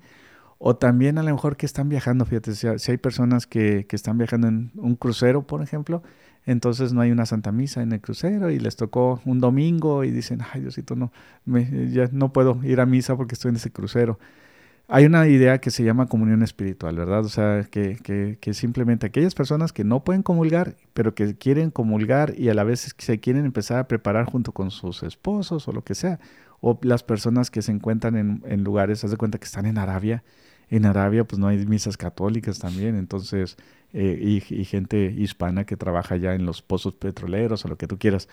O 0.60 0.78
también 0.78 1.18
a 1.20 1.24
lo 1.24 1.32
mejor 1.34 1.58
que 1.58 1.66
están 1.68 1.90
viajando, 1.90 2.26
fíjate, 2.26 2.56
si, 2.56 2.68
hay- 2.92 2.98
personas 2.98 3.48
que, 3.48 3.86
que 3.88 3.96
están 3.98 4.18
viajando 4.18 4.48
en 4.48 4.72
un 4.76 4.96
crucero, 4.96 5.48
por 5.48 5.62
ejemplo, 5.64 6.04
entonces 6.46 6.94
no 6.94 7.02
hay 7.02 7.12
una 7.12 7.26
Santa 7.28 7.52
Misa 7.52 7.84
en 7.84 7.94
el 7.94 8.02
crucero 8.02 8.52
y 8.52 8.60
les 8.60 8.78
tocó 8.78 9.22
un 9.26 9.40
domingo 9.42 10.04
y 10.06 10.12
dicen, 10.12 10.42
ay 10.54 10.62
Diosito, 10.62 10.96
no, 10.96 11.12
me- 11.46 11.92
ya 11.92 12.10
no 12.14 12.34
puedo 12.34 12.60
ir 12.64 12.82
a 12.82 12.86
misa 12.88 13.18
porque 13.18 13.36
estoy 13.36 13.50
en 13.50 13.58
ese 13.58 13.72
crucero. 13.72 14.20
Hay 14.90 15.06
una 15.06 15.28
idea 15.28 15.60
que 15.60 15.70
se 15.70 15.84
llama 15.84 16.08
comunión 16.08 16.44
espiritual, 16.44 16.96
¿verdad? 16.96 17.20
O 17.26 17.30
sea, 17.30 17.68
que, 17.70 17.98
que, 17.98 18.38
que 18.40 18.54
simplemente 18.54 19.06
aquellas 19.06 19.36
personas 19.36 19.74
que 19.74 19.84
no 19.84 20.06
pueden 20.06 20.24
comulgar, 20.24 20.78
pero 20.94 21.14
que 21.14 21.36
quieren 21.36 21.72
comulgar 21.72 22.34
y 22.38 22.48
a 22.48 22.54
la 22.54 22.64
vez 22.64 22.96
se 22.98 23.20
quieren 23.20 23.46
empezar 23.46 23.80
a 23.80 23.88
preparar 23.90 24.26
junto 24.26 24.54
con 24.54 24.72
sus 24.72 25.04
esposos 25.04 25.68
o 25.68 25.74
lo 25.74 25.84
que 25.84 25.94
sea, 25.94 26.20
o 26.62 26.80
las 26.84 27.04
personas 27.04 27.52
que 27.52 27.62
se 27.62 27.74
encuentran 27.74 28.16
en, 28.16 28.42
en 28.46 28.64
lugares, 28.64 29.04
haz 29.04 29.12
de 29.12 29.18
cuenta 29.18 29.40
que 29.40 29.46
están 29.46 29.66
en 29.66 29.78
Arabia, 29.78 30.24
en 30.70 30.86
Arabia 30.86 31.26
pues 31.26 31.38
no 31.38 31.48
hay 31.48 31.66
misas 31.66 31.98
católicas 31.98 32.60
también, 32.60 32.96
entonces, 32.96 33.58
eh, 33.92 34.18
y, 34.22 34.42
y 34.56 34.64
gente 34.64 35.14
hispana 35.18 35.66
que 35.66 35.76
trabaja 35.76 36.16
ya 36.16 36.34
en 36.34 36.46
los 36.46 36.62
pozos 36.62 36.94
petroleros 36.94 37.66
o 37.66 37.68
lo 37.68 37.78
que 37.78 37.88
tú 37.88 37.98
quieras 37.98 38.30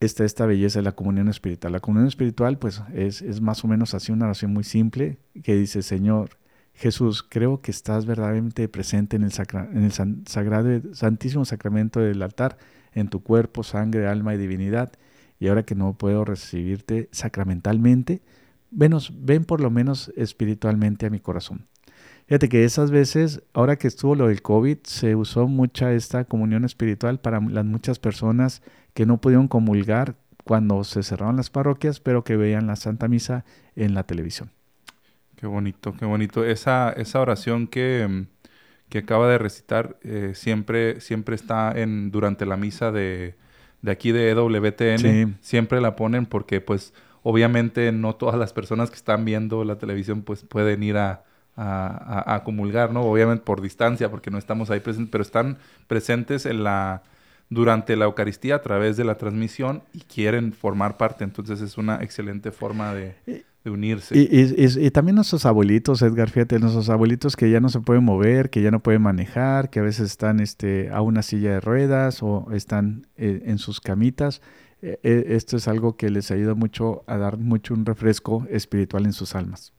esta 0.00 0.46
belleza 0.46 0.78
de 0.80 0.84
la 0.84 0.92
comunión 0.92 1.28
espiritual. 1.28 1.72
La 1.72 1.80
comunión 1.80 2.08
espiritual, 2.08 2.58
pues, 2.58 2.82
es, 2.94 3.22
es 3.22 3.40
más 3.40 3.64
o 3.64 3.68
menos 3.68 3.94
así 3.94 4.12
una 4.12 4.26
oración 4.26 4.52
muy 4.52 4.64
simple 4.64 5.18
que 5.42 5.54
dice, 5.54 5.82
Señor 5.82 6.30
Jesús, 6.74 7.22
creo 7.22 7.62
que 7.62 7.70
estás 7.70 8.04
verdaderamente 8.04 8.68
presente 8.68 9.16
en 9.16 9.22
el, 9.22 9.32
sacra- 9.32 9.68
en 9.72 9.84
el 9.84 9.92
sagrado, 10.26 10.94
santísimo 10.94 11.44
sacramento 11.46 12.00
del 12.00 12.22
altar, 12.22 12.58
en 12.92 13.08
tu 13.08 13.22
cuerpo, 13.22 13.62
sangre, 13.62 14.06
alma 14.06 14.34
y 14.34 14.38
divinidad. 14.38 14.92
Y 15.38 15.48
ahora 15.48 15.64
que 15.64 15.74
no 15.74 15.94
puedo 15.94 16.24
recibirte 16.24 17.08
sacramentalmente, 17.12 18.22
venos, 18.70 19.12
ven 19.24 19.44
por 19.44 19.60
lo 19.60 19.70
menos 19.70 20.12
espiritualmente 20.16 21.06
a 21.06 21.10
mi 21.10 21.20
corazón. 21.20 21.66
Fíjate 22.26 22.48
que 22.48 22.64
esas 22.64 22.90
veces, 22.90 23.42
ahora 23.52 23.76
que 23.76 23.86
estuvo 23.86 24.16
lo 24.16 24.26
del 24.26 24.42
COVID, 24.42 24.78
se 24.82 25.14
usó 25.14 25.46
mucha 25.46 25.92
esta 25.92 26.24
comunión 26.24 26.64
espiritual 26.64 27.20
para 27.20 27.40
las 27.40 27.64
muchas 27.64 28.00
personas 28.00 28.62
que 28.94 29.06
no 29.06 29.20
pudieron 29.20 29.46
comulgar 29.46 30.16
cuando 30.42 30.82
se 30.82 31.04
cerraron 31.04 31.36
las 31.36 31.50
parroquias, 31.50 32.00
pero 32.00 32.24
que 32.24 32.36
veían 32.36 32.66
la 32.66 32.74
Santa 32.74 33.06
Misa 33.06 33.44
en 33.76 33.94
la 33.94 34.02
televisión. 34.02 34.50
Qué 35.36 35.46
bonito, 35.46 35.94
qué 35.96 36.04
bonito. 36.04 36.44
Esa, 36.44 36.90
esa 36.92 37.20
oración 37.20 37.68
que, 37.68 38.06
mm, 38.08 38.26
que 38.88 38.98
acaba 38.98 39.28
de 39.28 39.38
recitar 39.38 39.96
eh, 40.02 40.32
siempre, 40.34 41.00
siempre 41.00 41.36
está 41.36 41.72
en, 41.78 42.10
durante 42.10 42.44
la 42.44 42.56
misa 42.56 42.90
de, 42.90 43.36
de 43.82 43.92
aquí 43.92 44.10
de 44.10 44.30
EWTN. 44.30 44.98
Sí. 44.98 45.34
Siempre 45.42 45.80
la 45.80 45.94
ponen 45.94 46.26
porque 46.26 46.60
pues 46.60 46.92
obviamente 47.22 47.92
no 47.92 48.16
todas 48.16 48.36
las 48.36 48.52
personas 48.52 48.90
que 48.90 48.96
están 48.96 49.24
viendo 49.24 49.62
la 49.62 49.78
televisión 49.78 50.22
pues 50.22 50.42
pueden 50.42 50.82
ir 50.82 50.96
a, 50.96 51.24
a, 51.56 52.34
a- 52.34 52.44
comulgar, 52.44 52.92
¿no? 52.92 53.00
Obviamente 53.02 53.42
por 53.44 53.60
distancia 53.60 54.10
porque 54.10 54.30
no 54.30 54.38
estamos 54.38 54.70
ahí 54.70 54.80
presentes, 54.80 55.10
pero 55.10 55.22
están 55.22 55.58
presentes 55.86 56.46
en 56.46 56.64
la 56.64 57.02
durante 57.48 57.94
la 57.96 58.06
Eucaristía 58.06 58.56
a 58.56 58.62
través 58.62 58.96
de 58.96 59.04
la 59.04 59.16
transmisión 59.16 59.82
y 59.92 60.00
quieren 60.00 60.52
formar 60.52 60.96
parte. 60.96 61.22
Entonces 61.24 61.60
es 61.60 61.78
una 61.78 62.02
excelente 62.02 62.50
forma 62.50 62.92
de, 62.92 63.14
de 63.64 63.70
unirse. 63.70 64.18
Y, 64.18 64.22
y- 64.22 64.54
y- 64.64 64.86
y 64.86 64.90
también 64.90 65.14
nuestros 65.14 65.46
abuelitos, 65.46 66.02
Edgar, 66.02 66.28
fíjate, 66.28 66.58
nuestros 66.58 66.88
abuelitos 66.90 67.36
que 67.36 67.48
ya 67.50 67.60
no 67.60 67.68
se 67.68 67.80
pueden 67.80 68.02
mover, 68.04 68.50
que 68.50 68.62
ya 68.62 68.70
no 68.72 68.80
pueden 68.80 69.02
manejar, 69.02 69.70
que 69.70 69.78
a 69.78 69.82
veces 69.82 70.10
están 70.10 70.40
este, 70.40 70.90
a 70.90 71.02
una 71.02 71.22
silla 71.22 71.52
de 71.52 71.60
ruedas 71.60 72.20
o 72.22 72.48
están 72.52 73.06
eh, 73.16 73.42
en 73.46 73.58
sus 73.58 73.80
camitas. 73.80 74.42
Eh, 74.82 74.98
eh, 75.04 75.24
esto 75.30 75.56
es 75.56 75.68
algo 75.68 75.96
que 75.96 76.10
les 76.10 76.30
ayuda 76.32 76.54
mucho 76.54 77.04
a 77.06 77.16
dar 77.16 77.38
mucho 77.38 77.74
un 77.74 77.86
refresco 77.86 78.44
espiritual 78.50 79.06
en 79.06 79.12
sus 79.12 79.34
almas. 79.36 79.72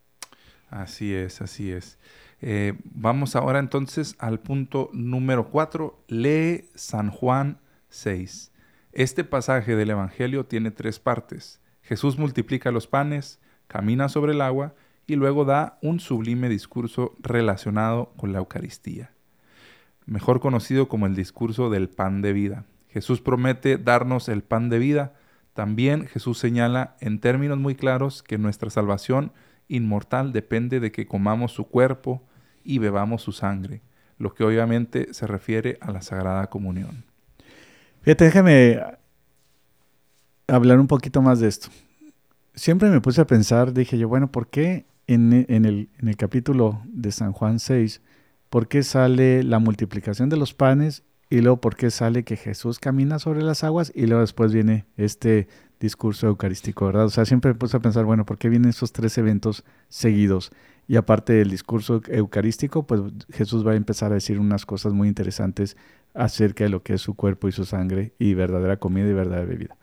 Así 0.70 1.14
es, 1.14 1.42
así 1.42 1.72
es. 1.72 1.98
Eh, 2.42 2.78
vamos 2.84 3.36
ahora 3.36 3.60
entonces 3.60 4.16
al 4.20 4.40
punto 4.40 4.90
número 4.94 5.50
4. 5.50 6.04
Lee 6.08 6.70
San 6.76 7.10
Juan 7.10 7.60
6. 7.90 8.52
Este 8.92 9.24
pasaje 9.24 9.76
del 9.76 9.92
Evangelio 9.92 10.46
tiene 10.46 10.72
tres 10.72 11.00
partes. 11.00 11.62
Jesús 11.82 12.18
multiplica 12.18 12.72
los 12.72 12.88
panes, 12.88 13.40
camina 13.68 14.10
sobre 14.10 14.34
el 14.34 14.42
agua 14.42 14.74
y 15.06 15.16
luego 15.16 15.46
da 15.46 15.78
un 15.82 16.00
sublime 16.00 16.50
discurso 16.50 17.16
relacionado 17.20 18.12
con 18.18 18.34
la 18.34 18.40
Eucaristía, 18.40 19.12
mejor 20.06 20.42
conocido 20.42 20.90
como 20.90 21.06
el 21.06 21.16
discurso 21.16 21.70
del 21.70 21.88
pan 21.88 22.22
de 22.22 22.34
vida. 22.34 22.66
Jesús 22.90 23.22
promete 23.22 23.78
darnos 23.78 24.28
el 24.28 24.44
pan 24.44 24.70
de 24.70 24.80
vida. 24.80 25.14
También 25.54 26.08
Jesús 26.08 26.38
señala 26.40 26.98
en 27.00 27.20
términos 27.20 27.58
muy 27.58 27.76
claros 27.76 28.22
que 28.22 28.38
nuestra 28.38 28.70
salvación 28.70 29.32
inmortal 29.68 30.34
depende 30.34 30.80
de 30.80 30.92
que 30.92 31.08
comamos 31.08 31.52
su 31.52 31.68
cuerpo 31.68 32.24
y 32.64 32.80
bebamos 32.80 33.22
su 33.22 33.32
sangre. 33.32 33.82
lo 34.20 34.34
que 34.34 34.44
obviamente 34.44 35.14
se 35.14 35.28
refiere 35.28 35.78
a 35.80 35.92
la 35.92 36.02
Sagrada 36.02 36.48
Comunión. 36.48 37.04
Fíjate, 38.02 38.26
déjame 38.26 38.82
hablar 40.48 40.80
un 40.80 40.88
poquito 40.88 41.22
más 41.22 41.40
de 41.40 41.48
esto. 41.50 41.68
Siempre 42.56 42.90
me 42.90 43.00
puse 43.00 43.22
a 43.22 43.28
pensar, 43.28 43.74
dije 43.74 43.96
yo, 44.00 44.08
bueno, 44.08 44.32
¿por 44.32 44.48
qué 44.50 44.88
en, 45.08 45.34
el, 45.34 45.46
en 46.00 46.08
el 46.08 46.18
capítulo 46.18 46.82
de 46.86 47.12
San 47.12 47.32
Juan 47.32 47.60
6, 47.60 48.02
por 48.50 48.68
qué 48.68 48.84
sale 48.84 49.44
la 49.44 49.60
multiplicación 49.60 50.30
de 50.30 50.38
los 50.38 50.54
panes 50.54 51.04
y 51.30 51.42
luego 51.42 51.60
por 51.60 51.76
qué 51.76 51.92
sale 51.92 52.24
que 52.24 52.38
Jesús 52.38 52.80
camina 52.80 53.20
sobre 53.20 53.42
las 53.42 53.64
aguas 53.64 53.92
y 53.94 54.06
luego 54.06 54.22
después 54.22 54.54
viene 54.54 54.86
este 54.96 55.48
discurso 55.80 56.28
eucarístico, 56.28 56.86
¿verdad? 56.86 57.06
O 57.06 57.10
sea, 57.10 57.26
siempre 57.26 57.52
me 57.52 57.56
puse 57.56 57.78
a 57.78 57.80
pensar, 57.80 58.06
bueno, 58.06 58.26
¿por 58.26 58.38
qué 58.38 58.50
vienen 58.50 58.70
esos 58.70 58.92
tres 58.92 59.18
eventos 59.18 59.64
seguidos? 59.90 60.52
Y 60.88 60.96
aparte 60.96 61.34
del 61.34 61.50
discurso 61.50 62.02
eucarístico, 62.08 62.88
pues 62.88 63.02
Jesús 63.30 63.66
va 63.66 63.72
a 63.72 63.76
empezar 63.76 64.12
a 64.12 64.16
decir 64.16 64.40
unas 64.40 64.66
cosas 64.66 64.94
muy 64.94 65.08
interesantes 65.08 65.76
acerca 66.14 66.64
de 66.64 66.70
lo 66.70 66.82
que 66.82 66.94
es 66.94 67.02
su 67.02 67.16
cuerpo 67.16 67.48
y 67.48 67.52
su 67.52 67.66
sangre 67.66 68.14
y 68.18 68.34
verdadera 68.34 68.78
comida 68.78 69.08
y 69.08 69.14
verdadera 69.14 69.46
bebida. 69.46 69.78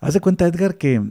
Haz 0.00 0.14
de 0.14 0.20
cuenta, 0.20 0.46
Edgar, 0.46 0.76
que 0.76 1.02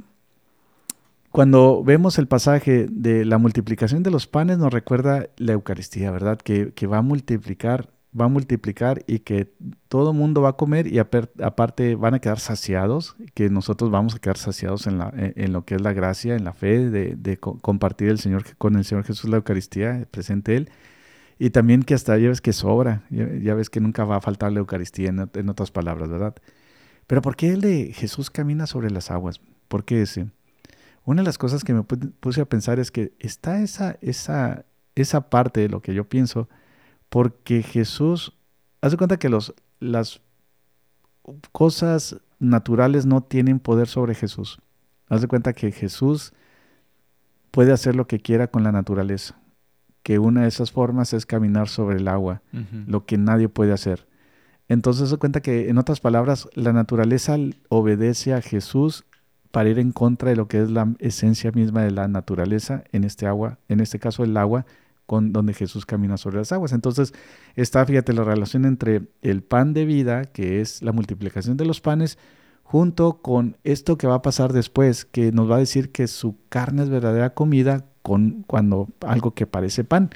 cuando 1.32 1.84
vemos 1.84 2.19
el 2.19 2.28
pasaje 2.28 2.88
de 2.89 3.26
la 3.26 3.39
multiplicación 3.39 4.04
de 4.04 4.12
los 4.12 4.28
panes, 4.28 4.58
nos 4.60 4.71
recuerda 4.71 5.30
la 5.38 5.54
Eucaristía, 5.54 6.12
¿verdad? 6.12 6.38
Que, 6.38 6.73
que 6.73 6.88
va 6.88 6.99
a 6.99 7.02
multiplicar 7.02 7.89
va 8.19 8.26
a 8.26 8.28
multiplicar 8.28 9.04
y 9.08 9.19
que 9.19 9.52
todo 9.88 10.13
mundo 10.13 10.41
va 10.41 10.49
a 10.49 10.54
comer 10.54 10.88
y 10.88 10.99
aparte 10.99 11.95
van 11.95 12.13
a 12.13 12.19
quedar 12.19 12.39
saciados, 12.39 13.15
que 13.34 13.49
nosotros 13.49 13.89
vamos 13.89 14.15
a 14.15 14.19
quedar 14.19 14.38
saciados 14.38 14.88
en, 14.88 15.02
en, 15.15 15.54
lo 15.54 15.65
que 15.65 15.76
es 15.76 15.82
la 15.82 15.93
gracia, 15.93 16.36
en 16.36 16.43
la 16.43 16.54
fe 16.54 16.89
de, 16.89 17.38
compartir 17.39 18.10
el 18.10 18.19
Señor 18.19 18.56
con 18.58 18.76
el 18.76 18.86
Señor 18.86 19.04
Jesús 19.04 19.30
la 19.30 19.38
Eucaristía, 19.38 20.08
presente 20.12 20.56
Él. 20.56 20.69
Y 21.39 21.49
también 21.49 21.82
que 21.82 21.95
hasta 21.95 22.17
ya 22.17 22.30
ves 22.30 22.41
que 22.41 22.54
sobra, 22.54 23.04
ya, 23.10 23.56
ves 23.56 23.69
que 23.69 23.82
nunca 23.82 24.06
va 24.06 24.17
a 24.17 24.21
faltar 24.21 24.52
la 24.52 24.60
Eucaristía, 24.60 25.10
en, 25.10 25.49
otras 25.49 25.71
palabras, 25.71 26.10
¿verdad? 26.10 26.36
Pero 27.08 27.21
¿por 27.21 27.36
qué 27.36 27.52
el 27.52 27.62
de 27.62 27.91
Jesús 27.93 28.30
camina 28.30 28.67
sobre 28.67 28.91
las 28.91 29.10
aguas? 29.10 29.41
¿Por 29.67 29.84
qué 29.84 30.04
ese? 30.04 30.28
Una 31.04 31.21
de 31.21 31.26
las 31.26 31.38
cosas 31.38 31.63
que 31.63 31.73
me 31.73 31.84
puse 31.84 32.41
a 32.41 32.45
pensar 32.45 32.80
es 32.80 32.91
que 32.91 33.13
está 33.19 33.62
esa, 33.62 33.97
esa, 34.02 34.65
esa 34.95 35.30
parte 35.30 35.62
de 35.62 35.69
lo 35.69 35.82
que 35.82 35.93
yo 35.93 36.08
pienso, 36.08 36.47
porque 37.13 37.62
Jesús, 37.62 38.34
hace 38.82 38.97
cuenta 38.97 39.17
que 39.17 39.30
los, 39.30 39.54
las 39.80 40.19
cosas 41.52 42.19
naturales 42.39 43.06
no 43.06 43.21
tienen 43.21 43.60
poder 43.60 43.88
sobre 43.88 44.15
Jesús. 44.15 44.58
Haz 45.10 45.21
de 45.21 45.28
cuenta 45.28 45.54
que 45.54 45.71
Jesús 45.71 46.34
puede 47.52 47.71
hacer 47.71 47.95
lo 47.95 48.08
que 48.08 48.19
quiera 48.19 48.47
con 48.47 48.63
la 48.63 48.71
naturaleza. 48.71 49.36
Que 50.02 50.17
una 50.17 50.41
de 50.41 50.47
esas 50.47 50.71
formas 50.71 51.13
es 51.13 51.28
caminar 51.28 51.69
sobre 51.69 51.97
el 51.97 52.08
agua, 52.08 52.41
lo 52.88 53.06
que 53.06 53.19
nadie 53.19 53.47
puede 53.47 53.73
hacer. 53.73 54.08
Entonces 54.67 55.12
se 55.12 55.17
cuenta 55.17 55.39
que, 55.39 55.69
en 55.69 55.78
otras 55.78 55.99
palabras, 55.99 56.49
la 56.56 56.73
naturaleza 56.73 57.38
obedece 57.69 58.34
a 58.34 58.41
Jesús 58.41 59.06
para 59.52 59.69
ir 59.69 59.78
en 59.78 59.91
contra 59.91 60.32
de 60.32 60.36
lo 60.36 60.47
que 60.47 60.63
es 60.63 60.71
la 60.71 60.91
esencia 60.97 61.52
misma 61.52 61.84
de 61.84 61.91
la 61.91 62.08
naturaleza, 62.08 62.86
en 62.91 63.04
este 63.04 63.28
agua, 63.28 63.60
en 63.69 63.82
este 63.82 63.99
caso 63.99 64.23
el 64.23 64.36
agua, 64.36 64.65
con 65.05 65.33
donde 65.33 65.53
Jesús 65.53 65.85
camina 65.85 66.17
sobre 66.17 66.37
las 66.37 66.51
aguas. 66.51 66.71
Entonces 66.71 67.13
está, 67.55 67.85
fíjate, 67.85 68.13
la 68.13 68.23
relación 68.23 68.65
entre 68.65 69.03
el 69.21 69.43
pan 69.43 69.73
de 69.73 69.85
vida, 69.85 70.25
que 70.25 70.61
es 70.61 70.81
la 70.81 70.91
multiplicación 70.91 71.57
de 71.57 71.65
los 71.65 71.81
panes, 71.81 72.17
junto 72.63 73.21
con 73.21 73.57
esto 73.63 73.97
que 73.97 74.07
va 74.07 74.15
a 74.15 74.21
pasar 74.21 74.53
después, 74.53 75.05
que 75.05 75.31
nos 75.31 75.49
va 75.49 75.57
a 75.57 75.59
decir 75.59 75.91
que 75.91 76.07
su 76.07 76.37
carne 76.49 76.83
es 76.83 76.89
verdadera 76.89 77.33
comida 77.33 77.85
con 78.01 78.43
cuando 78.47 78.89
algo 79.01 79.33
que 79.33 79.45
parece 79.47 79.83
pan, 79.83 80.09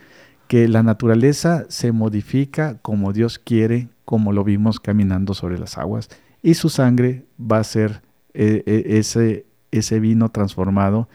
que 0.48 0.68
la 0.68 0.84
naturaleza 0.84 1.66
se 1.70 1.92
modifica 1.92 2.80
como 2.82 3.14
Dios 3.14 3.38
quiere, 3.40 3.90
como 4.06 4.32
lo 4.32 4.44
vimos 4.44 4.80
caminando 4.80 5.34
sobre 5.34 5.60
las 5.60 5.78
aguas, 5.78 6.10
y 6.42 6.54
su 6.54 6.70
sangre 6.70 7.26
va 7.40 7.60
a 7.60 7.64
ser 7.64 8.02
eh, 8.34 8.64
eh, 8.66 8.84
ese, 8.98 9.46
ese 9.72 10.00
vino 10.00 10.30
transformado 10.30 11.10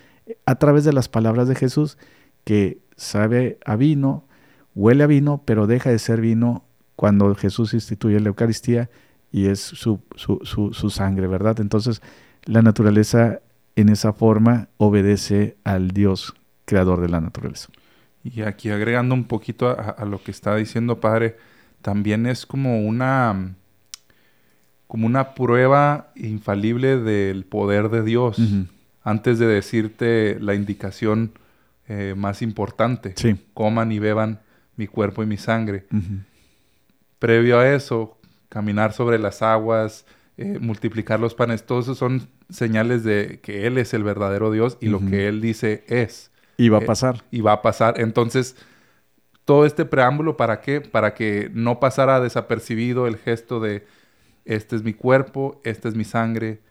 a 0.46 0.56
través 0.56 0.84
de 0.84 0.92
las 0.92 1.08
palabras 1.08 1.48
de 1.48 1.54
Jesús 1.54 1.98
que 2.44 2.80
sabe 3.02 3.58
a 3.64 3.76
vino, 3.76 4.24
huele 4.74 5.04
a 5.04 5.06
vino, 5.06 5.42
pero 5.44 5.66
deja 5.66 5.90
de 5.90 5.98
ser 5.98 6.20
vino 6.20 6.64
cuando 6.96 7.34
Jesús 7.34 7.74
instituye 7.74 8.20
la 8.20 8.28
Eucaristía 8.28 8.90
y 9.30 9.46
es 9.46 9.60
su, 9.60 10.00
su, 10.14 10.90
sangre, 10.90 11.26
¿verdad? 11.26 11.60
Entonces, 11.60 12.02
la 12.44 12.62
naturaleza 12.62 13.40
en 13.76 13.88
esa 13.88 14.12
forma 14.12 14.68
obedece 14.76 15.56
al 15.64 15.88
Dios 15.88 16.34
creador 16.64 17.00
de 17.00 17.08
la 17.08 17.20
naturaleza. 17.20 17.68
Y 18.22 18.42
aquí 18.42 18.70
agregando 18.70 19.14
un 19.14 19.24
poquito 19.24 19.68
a, 19.68 20.04
lo 20.04 20.22
que 20.22 20.30
está 20.30 20.54
diciendo 20.54 21.00
Padre, 21.00 21.36
también 21.80 22.26
es 22.26 22.46
como 22.46 22.86
una 22.86 23.54
como 24.86 25.06
una 25.06 25.34
prueba 25.34 26.12
infalible 26.14 26.98
del 26.98 27.44
poder 27.46 27.88
de 27.88 28.02
Dios. 28.02 28.38
Antes 29.02 29.38
de 29.38 29.46
decirte 29.46 30.38
la 30.38 30.54
indicación 30.54 31.32
eh, 31.94 32.14
más 32.14 32.40
importante. 32.40 33.14
Coman 33.52 33.92
y 33.92 33.98
beban 33.98 34.40
mi 34.76 34.86
cuerpo 34.86 35.22
y 35.22 35.26
mi 35.26 35.36
sangre. 35.36 35.84
Previo 37.18 37.58
a 37.58 37.68
eso, 37.68 38.18
caminar 38.48 38.94
sobre 38.94 39.18
las 39.18 39.42
aguas, 39.42 40.06
eh, 40.38 40.58
multiplicar 40.58 41.20
los 41.20 41.34
panes, 41.34 41.66
todos 41.66 41.84
esos 41.84 41.98
son 41.98 42.30
señales 42.48 43.04
de 43.04 43.40
que 43.42 43.66
Él 43.66 43.76
es 43.76 43.92
el 43.92 44.04
verdadero 44.04 44.50
Dios 44.50 44.78
y 44.80 44.86
lo 44.86 45.00
que 45.00 45.28
Él 45.28 45.42
dice 45.42 45.84
es. 45.86 46.30
Y 46.56 46.70
va 46.70 46.78
a 46.78 46.82
eh, 46.82 46.86
pasar. 46.86 47.24
y 47.30 47.42
va 47.42 47.52
a 47.52 47.60
pasar. 47.60 48.00
Entonces, 48.00 48.56
todo 49.44 49.66
este 49.66 49.84
preámbulo, 49.84 50.38
¿para 50.38 50.62
qué? 50.62 50.80
Para 50.80 51.12
que 51.12 51.50
no 51.52 51.78
pasara 51.78 52.20
desapercibido 52.20 53.06
el 53.06 53.18
gesto 53.18 53.60
de, 53.60 53.84
este 54.46 54.76
es 54.76 54.82
mi 54.82 54.94
cuerpo, 54.94 55.60
esta 55.62 55.90
es 55.90 55.94
mi 55.94 56.04
sangre, 56.04 56.62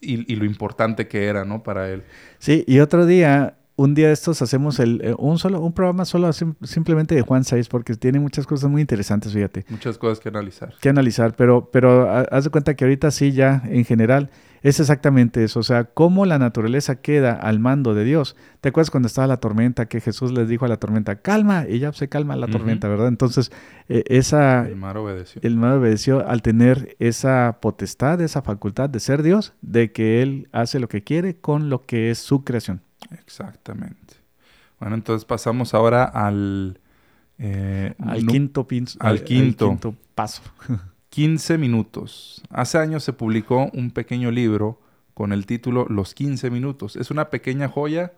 y, 0.00 0.34
lo 0.36 0.46
importante 0.46 1.08
que 1.08 1.26
era, 1.26 1.44
¿no? 1.44 1.62
Para 1.62 1.90
él. 1.90 2.04
Sí, 2.38 2.64
y 2.66 2.78
otro 2.78 3.04
día, 3.04 3.58
un 3.76 3.94
día 3.94 4.08
de 4.08 4.14
estos 4.14 4.40
hacemos 4.40 4.80
el, 4.80 5.00
eh, 5.04 5.14
un 5.18 5.38
solo, 5.38 5.60
un 5.60 5.72
programa 5.72 6.06
solo 6.06 6.30
simplemente 6.32 7.14
de 7.14 7.22
Juan 7.22 7.44
6, 7.44 7.68
porque 7.68 7.94
tiene 7.94 8.18
muchas 8.18 8.46
cosas 8.46 8.70
muy 8.70 8.80
interesantes, 8.80 9.32
fíjate. 9.32 9.66
Muchas 9.68 9.98
cosas 9.98 10.18
que 10.18 10.30
analizar. 10.30 10.74
Que 10.80 10.88
analizar, 10.88 11.36
pero, 11.36 11.70
pero 11.70 12.10
haz 12.10 12.44
de 12.44 12.50
cuenta 12.50 12.74
que 12.74 12.84
ahorita 12.84 13.10
sí, 13.10 13.32
ya 13.32 13.62
en 13.66 13.84
general, 13.84 14.30
es 14.62 14.80
exactamente 14.80 15.44
eso. 15.44 15.60
O 15.60 15.62
sea, 15.62 15.84
cómo 15.84 16.24
la 16.24 16.38
naturaleza 16.38 16.96
queda 16.96 17.34
al 17.34 17.60
mando 17.60 17.94
de 17.94 18.04
Dios. 18.04 18.34
¿Te 18.62 18.70
acuerdas 18.70 18.90
cuando 18.90 19.06
estaba 19.08 19.26
la 19.26 19.36
tormenta 19.36 19.86
que 19.86 20.00
Jesús 20.00 20.32
les 20.32 20.48
dijo 20.48 20.64
a 20.64 20.68
la 20.68 20.78
tormenta, 20.78 21.20
calma? 21.20 21.66
Y 21.68 21.78
ya 21.78 21.92
se 21.92 22.08
calma 22.08 22.34
la 22.34 22.48
tormenta, 22.48 22.88
¿verdad? 22.88 23.08
Entonces, 23.08 23.52
eh, 23.88 24.04
esa... 24.06 24.66
El 24.66 24.76
mar 24.76 24.96
obedeció. 24.96 25.40
El 25.44 25.56
mar 25.56 25.74
obedeció 25.74 26.26
al 26.26 26.40
tener 26.40 26.96
esa 26.98 27.58
potestad, 27.60 28.20
esa 28.22 28.40
facultad 28.40 28.88
de 28.88 29.00
ser 29.00 29.22
Dios, 29.22 29.52
de 29.60 29.92
que 29.92 30.22
Él 30.22 30.48
hace 30.50 30.80
lo 30.80 30.88
que 30.88 31.04
quiere 31.04 31.36
con 31.36 31.68
lo 31.68 31.82
que 31.82 32.10
es 32.10 32.18
su 32.18 32.42
creación. 32.42 32.80
Exactamente. 33.10 34.14
Bueno, 34.80 34.94
entonces 34.94 35.24
pasamos 35.24 35.74
ahora 35.74 36.04
al... 36.04 36.80
Eh, 37.38 37.94
al, 37.98 38.26
quinto 38.26 38.66
al, 38.98 39.22
quinto, 39.22 39.68
quinto 39.68 39.94
paso. 40.14 40.42
15 41.10 41.58
minutos. 41.58 42.42
Hace 42.50 42.78
años 42.78 43.04
se 43.04 43.12
publicó 43.12 43.70
un 43.74 43.90
pequeño 43.90 44.30
libro 44.30 44.80
con 45.14 45.32
el 45.32 45.46
título 45.46 45.86
Los 45.88 46.14
15 46.14 46.50
minutos. 46.50 46.96
Es 46.96 47.10
una 47.10 47.30
pequeña 47.30 47.68
joya 47.68 48.12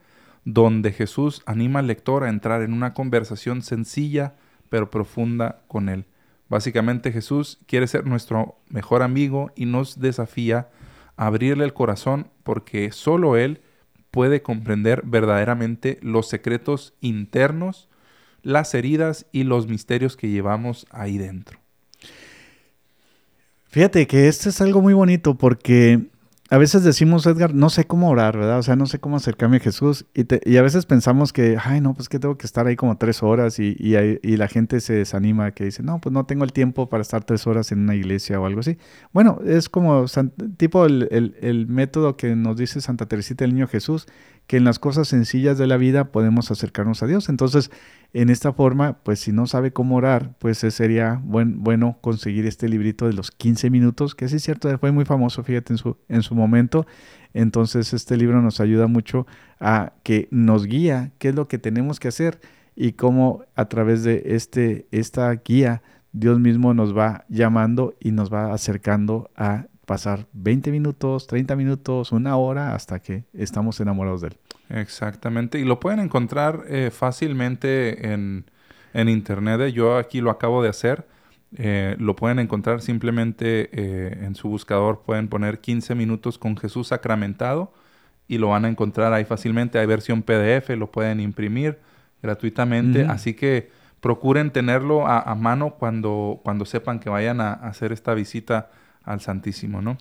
donde 0.44 0.92
Jesús 0.92 1.42
anima 1.46 1.80
al 1.80 1.88
lector 1.88 2.24
a 2.24 2.28
entrar 2.28 2.62
en 2.62 2.72
una 2.72 2.94
conversación 2.94 3.62
sencilla 3.62 4.34
pero 4.68 4.90
profunda 4.90 5.62
con 5.68 5.88
él. 5.88 6.04
Básicamente 6.48 7.12
Jesús 7.12 7.58
quiere 7.66 7.86
ser 7.86 8.06
nuestro 8.06 8.56
mejor 8.68 9.02
amigo 9.02 9.50
y 9.54 9.66
nos 9.66 10.00
desafía 10.00 10.68
a 11.16 11.26
abrirle 11.26 11.64
el 11.64 11.74
corazón 11.74 12.30
porque 12.42 12.90
solo 12.92 13.36
Él 13.36 13.60
puede 14.18 14.42
comprender 14.42 15.02
verdaderamente 15.04 16.00
los 16.02 16.28
secretos 16.28 16.92
internos, 17.00 17.88
las 18.42 18.74
heridas 18.74 19.26
y 19.30 19.44
los 19.44 19.68
misterios 19.68 20.16
que 20.16 20.28
llevamos 20.28 20.88
ahí 20.90 21.18
dentro. 21.18 21.60
Fíjate 23.68 24.08
que 24.08 24.26
esto 24.26 24.48
es 24.48 24.60
algo 24.60 24.82
muy 24.82 24.92
bonito 24.92 25.38
porque 25.38 26.08
a 26.50 26.56
veces 26.56 26.82
decimos, 26.82 27.26
Edgar, 27.26 27.54
no 27.54 27.68
sé 27.68 27.86
cómo 27.86 28.08
orar, 28.08 28.38
¿verdad? 28.38 28.58
O 28.58 28.62
sea, 28.62 28.74
no 28.74 28.86
sé 28.86 28.98
cómo 28.98 29.16
acercarme 29.16 29.58
a 29.58 29.60
Jesús. 29.60 30.06
Y, 30.14 30.26
y 30.50 30.56
a 30.56 30.62
veces 30.62 30.86
pensamos 30.86 31.34
que, 31.34 31.58
ay, 31.62 31.82
no, 31.82 31.92
pues 31.92 32.08
que 32.08 32.18
tengo 32.18 32.38
que 32.38 32.46
estar 32.46 32.66
ahí 32.66 32.74
como 32.74 32.96
tres 32.96 33.22
horas 33.22 33.58
y, 33.58 33.76
y, 33.78 34.36
la 34.38 34.48
gente 34.48 34.80
se 34.80 34.94
desanima, 34.94 35.50
que 35.50 35.64
dice, 35.64 35.82
no, 35.82 36.00
pues 36.00 36.12
no 36.12 36.24
tengo 36.24 36.44
el 36.44 36.52
tiempo 36.52 36.88
para 36.88 37.02
estar 37.02 37.22
tres 37.24 37.46
horas 37.46 37.70
en 37.70 37.80
una 37.80 37.94
iglesia 37.94 38.40
o 38.40 38.46
algo 38.46 38.60
así. 38.60 38.78
Bueno, 39.12 39.40
es 39.44 39.68
como 39.68 40.06
tipo 40.56 40.86
el, 40.86 41.08
el, 41.10 41.36
el 41.42 41.66
método 41.66 42.16
que 42.16 42.34
nos 42.34 42.56
dice 42.56 42.80
Santa 42.80 43.06
Teresita 43.06 43.44
el 43.44 43.52
Niño 43.52 43.68
Jesús, 43.68 44.06
que 44.48 44.56
en 44.56 44.64
las 44.64 44.78
cosas 44.78 45.06
sencillas 45.06 45.58
de 45.58 45.66
la 45.66 45.76
vida 45.76 46.10
podemos 46.10 46.50
acercarnos 46.50 47.02
a 47.02 47.06
Dios. 47.06 47.28
Entonces, 47.28 47.70
en 48.14 48.30
esta 48.30 48.54
forma, 48.54 48.94
pues 49.04 49.20
si 49.20 49.30
no 49.30 49.46
sabe 49.46 49.74
cómo 49.74 49.96
orar, 49.96 50.36
pues 50.38 50.58
sería 50.58 51.20
buen, 51.22 51.62
bueno 51.62 51.98
conseguir 52.00 52.46
este 52.46 52.66
librito 52.66 53.06
de 53.06 53.12
los 53.12 53.30
15 53.30 53.68
minutos, 53.68 54.14
que 54.14 54.26
sí 54.26 54.36
es 54.36 54.42
cierto, 54.42 54.76
fue 54.78 54.90
muy 54.90 55.04
famoso, 55.04 55.44
fíjate, 55.44 55.74
en 55.74 55.76
su, 55.76 55.98
en 56.08 56.22
su 56.22 56.34
momento. 56.34 56.86
Entonces, 57.34 57.92
este 57.92 58.16
libro 58.16 58.40
nos 58.40 58.58
ayuda 58.60 58.86
mucho 58.86 59.26
a 59.60 59.92
que 60.02 60.28
nos 60.30 60.64
guía 60.64 61.12
qué 61.18 61.28
es 61.28 61.34
lo 61.34 61.46
que 61.46 61.58
tenemos 61.58 62.00
que 62.00 62.08
hacer 62.08 62.40
y 62.74 62.92
cómo 62.92 63.44
a 63.54 63.66
través 63.66 64.02
de 64.02 64.22
este, 64.28 64.88
esta 64.92 65.30
guía 65.34 65.82
Dios 66.12 66.40
mismo 66.40 66.72
nos 66.72 66.96
va 66.96 67.26
llamando 67.28 67.94
y 68.00 68.12
nos 68.12 68.32
va 68.32 68.54
acercando 68.54 69.30
a 69.36 69.66
pasar 69.88 70.26
20 70.34 70.70
minutos, 70.70 71.26
30 71.26 71.56
minutos, 71.56 72.12
una 72.12 72.36
hora 72.36 72.74
hasta 72.74 73.00
que 73.00 73.24
estamos 73.32 73.80
enamorados 73.80 74.20
de 74.20 74.28
Él. 74.28 74.36
Exactamente, 74.68 75.58
y 75.58 75.64
lo 75.64 75.80
pueden 75.80 75.98
encontrar 75.98 76.64
eh, 76.68 76.90
fácilmente 76.92 78.12
en, 78.12 78.44
en 78.92 79.08
internet. 79.08 79.72
Yo 79.72 79.96
aquí 79.96 80.20
lo 80.20 80.30
acabo 80.30 80.62
de 80.62 80.68
hacer. 80.68 81.08
Eh, 81.56 81.96
lo 81.98 82.14
pueden 82.14 82.38
encontrar 82.38 82.82
simplemente 82.82 83.70
eh, 83.72 84.26
en 84.26 84.34
su 84.34 84.50
buscador. 84.50 85.00
Pueden 85.06 85.28
poner 85.28 85.60
15 85.60 85.94
minutos 85.94 86.36
con 86.36 86.58
Jesús 86.58 86.88
sacramentado 86.88 87.72
y 88.28 88.36
lo 88.36 88.48
van 88.48 88.66
a 88.66 88.68
encontrar 88.68 89.14
ahí 89.14 89.24
fácilmente. 89.24 89.78
Hay 89.78 89.86
versión 89.86 90.22
PDF, 90.22 90.68
lo 90.76 90.92
pueden 90.92 91.18
imprimir 91.18 91.78
gratuitamente. 92.22 93.06
Así 93.06 93.32
que 93.32 93.70
procuren 94.00 94.50
tenerlo 94.50 95.06
a, 95.06 95.34
mano 95.34 95.76
cuando, 95.78 96.40
cuando 96.44 96.66
sepan 96.66 97.00
que 97.00 97.08
vayan 97.08 97.40
a, 97.40 97.54
hacer 97.54 97.92
esta 97.92 98.12
visita 98.12 98.70
al 99.08 99.20
Santísimo, 99.20 99.82
¿no? 99.82 99.96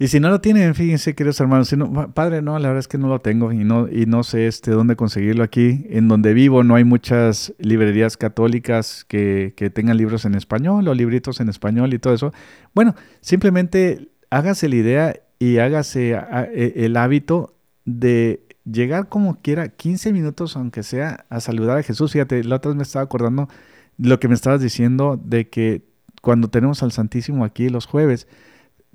Y 0.00 0.08
si 0.08 0.18
no 0.18 0.30
lo 0.30 0.40
tienen, 0.40 0.74
fíjense, 0.74 1.14
queridos 1.14 1.38
hermanos, 1.40 1.68
si 1.68 1.76
no, 1.76 2.14
padre, 2.14 2.40
no, 2.40 2.58
la 2.58 2.68
verdad 2.68 2.78
es 2.78 2.88
que 2.88 2.96
no 2.96 3.08
lo 3.08 3.20
tengo 3.20 3.52
y 3.52 3.64
no, 3.64 3.86
y 3.86 4.06
no 4.06 4.22
sé 4.22 4.46
este, 4.46 4.70
dónde 4.70 4.96
conseguirlo 4.96 5.44
aquí. 5.44 5.84
En 5.90 6.08
donde 6.08 6.32
vivo 6.32 6.64
no 6.64 6.74
hay 6.74 6.84
muchas 6.84 7.52
librerías 7.58 8.16
católicas 8.16 9.04
que, 9.06 9.52
que 9.58 9.68
tengan 9.68 9.98
libros 9.98 10.24
en 10.24 10.34
español 10.34 10.88
o 10.88 10.94
libritos 10.94 11.40
en 11.40 11.50
español 11.50 11.92
y 11.92 11.98
todo 11.98 12.14
eso. 12.14 12.32
Bueno, 12.74 12.94
simplemente 13.20 14.08
hágase 14.30 14.70
la 14.70 14.76
idea 14.76 15.16
y 15.38 15.58
hágase 15.58 16.12
e, 16.12 16.72
el 16.76 16.96
hábito 16.96 17.54
de 17.84 18.40
llegar 18.64 19.10
como 19.10 19.42
quiera 19.42 19.68
15 19.68 20.14
minutos, 20.14 20.56
aunque 20.56 20.82
sea, 20.82 21.26
a 21.28 21.40
saludar 21.40 21.76
a 21.76 21.82
Jesús. 21.82 22.12
Fíjate, 22.12 22.42
la 22.44 22.56
otra 22.56 22.70
vez 22.70 22.76
me 22.76 22.84
estaba 22.84 23.04
acordando 23.04 23.50
lo 23.98 24.18
que 24.18 24.28
me 24.28 24.34
estabas 24.34 24.62
diciendo 24.62 25.20
de 25.22 25.50
que 25.50 25.89
cuando 26.20 26.48
tenemos 26.48 26.82
al 26.82 26.92
Santísimo 26.92 27.44
aquí 27.44 27.68
los 27.68 27.86
jueves, 27.86 28.28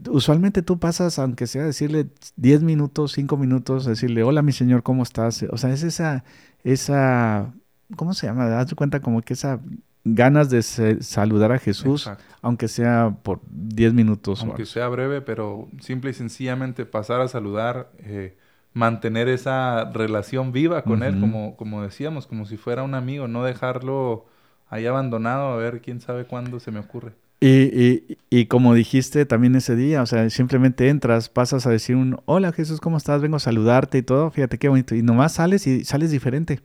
usualmente 0.09 0.61
tú 0.61 0.79
pasas, 0.79 1.19
aunque 1.19 1.47
sea 1.47 1.63
decirle 1.63 2.07
10 2.35 2.63
minutos, 2.63 3.13
5 3.13 3.37
minutos, 3.37 3.85
decirle, 3.85 4.23
hola 4.23 4.41
mi 4.41 4.51
Señor, 4.51 4.83
¿cómo 4.83 5.03
estás? 5.03 5.43
O 5.51 5.57
sea, 5.57 5.71
es 5.71 5.83
esa, 5.83 6.23
esa, 6.63 7.53
¿cómo 7.95 8.13
se 8.13 8.27
llama? 8.27 8.47
Das 8.47 8.73
cuenta 8.75 8.99
como 8.99 9.21
que 9.21 9.33
esa 9.33 9.59
ganas 10.05 10.51
de 10.51 10.61
saludar 10.61 11.51
a 11.51 11.57
Jesús, 11.57 12.09
aunque 12.41 12.67
sea 12.67 13.17
por 13.23 13.41
10 13.49 13.93
minutos. 13.93 14.41
Aunque 14.43 14.65
sea 14.65 14.87
breve, 14.87 15.21
pero 15.21 15.67
simple 15.81 16.11
y 16.11 16.13
sencillamente 16.13 16.85
pasar 16.85 17.21
a 17.21 17.27
saludar. 17.27 17.91
Eh, 17.99 18.37
mantener 18.75 19.29
esa 19.29 19.89
relación 19.93 20.51
viva 20.51 20.83
con 20.83 21.01
él, 21.01 21.17
como, 21.21 21.55
como 21.55 21.81
decíamos, 21.81 22.27
como 22.27 22.45
si 22.45 22.57
fuera 22.57 22.83
un 22.83 22.93
amigo, 22.93 23.29
no 23.29 23.45
dejarlo 23.45 24.25
ahí 24.67 24.85
abandonado 24.85 25.47
a 25.47 25.57
ver 25.57 25.81
quién 25.81 26.01
sabe 26.01 26.25
cuándo 26.25 26.59
se 26.59 26.71
me 26.71 26.79
ocurre. 26.79 27.13
Y, 27.41 28.17
y, 28.29 28.45
como 28.45 28.73
dijiste 28.73 29.25
también 29.25 29.55
ese 29.55 29.75
día, 29.75 30.01
o 30.01 30.05
sea, 30.05 30.29
simplemente 30.29 30.89
entras, 30.89 31.29
pasas 31.29 31.67
a 31.67 31.69
decir 31.69 31.95
un 31.95 32.19
hola 32.25 32.51
Jesús, 32.53 32.79
¿cómo 32.79 32.97
estás? 32.97 33.21
Vengo 33.21 33.35
a 33.35 33.39
saludarte 33.39 33.99
y 33.99 34.01
todo, 34.01 34.31
fíjate 34.31 34.57
qué 34.57 34.69
bonito. 34.69 34.95
Y 34.95 35.03
nomás 35.03 35.33
sales 35.33 35.67
y 35.67 35.83
sales 35.83 36.11
diferente. 36.11 36.61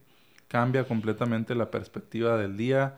Cambia 0.49 0.85
completamente 0.85 1.55
la 1.55 1.71
perspectiva 1.71 2.37
del 2.39 2.57
día, 2.57 2.95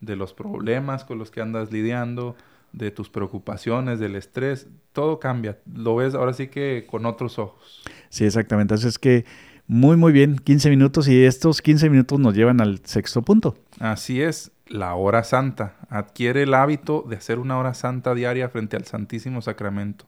de 0.00 0.16
los 0.16 0.34
problemas 0.34 1.04
con 1.04 1.18
los 1.18 1.30
que 1.30 1.40
andas 1.40 1.72
lidiando, 1.72 2.36
de 2.72 2.90
tus 2.90 3.10
preocupaciones, 3.10 3.98
del 3.98 4.16
estrés, 4.16 4.68
todo 4.92 5.18
cambia. 5.18 5.58
Lo 5.72 5.96
ves 5.96 6.14
ahora 6.14 6.32
sí 6.32 6.48
que 6.48 6.86
con 6.88 7.06
otros 7.06 7.38
ojos. 7.38 7.82
Sí, 8.08 8.24
exactamente. 8.24 8.74
Entonces 8.74 8.94
es 8.94 8.98
que 8.98 9.24
muy, 9.68 9.96
muy 9.96 10.12
bien, 10.12 10.36
15 10.36 10.70
minutos 10.70 11.08
y 11.08 11.24
estos 11.24 11.60
15 11.60 11.90
minutos 11.90 12.20
nos 12.20 12.34
llevan 12.34 12.60
al 12.60 12.80
sexto 12.84 13.22
punto. 13.22 13.56
Así 13.80 14.22
es, 14.22 14.52
la 14.68 14.94
hora 14.94 15.24
santa. 15.24 15.76
Adquiere 15.88 16.42
el 16.42 16.54
hábito 16.54 17.04
de 17.08 17.16
hacer 17.16 17.38
una 17.38 17.58
hora 17.58 17.74
santa 17.74 18.14
diaria 18.14 18.48
frente 18.48 18.76
al 18.76 18.84
Santísimo 18.84 19.42
Sacramento. 19.42 20.06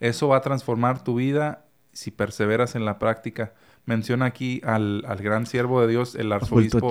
Eso 0.00 0.28
va 0.28 0.38
a 0.38 0.40
transformar 0.42 1.02
tu 1.04 1.14
vida 1.14 1.64
si 1.92 2.10
perseveras 2.10 2.74
en 2.74 2.84
la 2.84 2.98
práctica. 2.98 3.54
Menciona 3.86 4.26
aquí 4.26 4.60
al, 4.64 5.02
gran 5.20 5.46
siervo 5.46 5.80
de 5.80 5.88
Dios, 5.88 6.14
el 6.14 6.32
arzobispo 6.32 6.90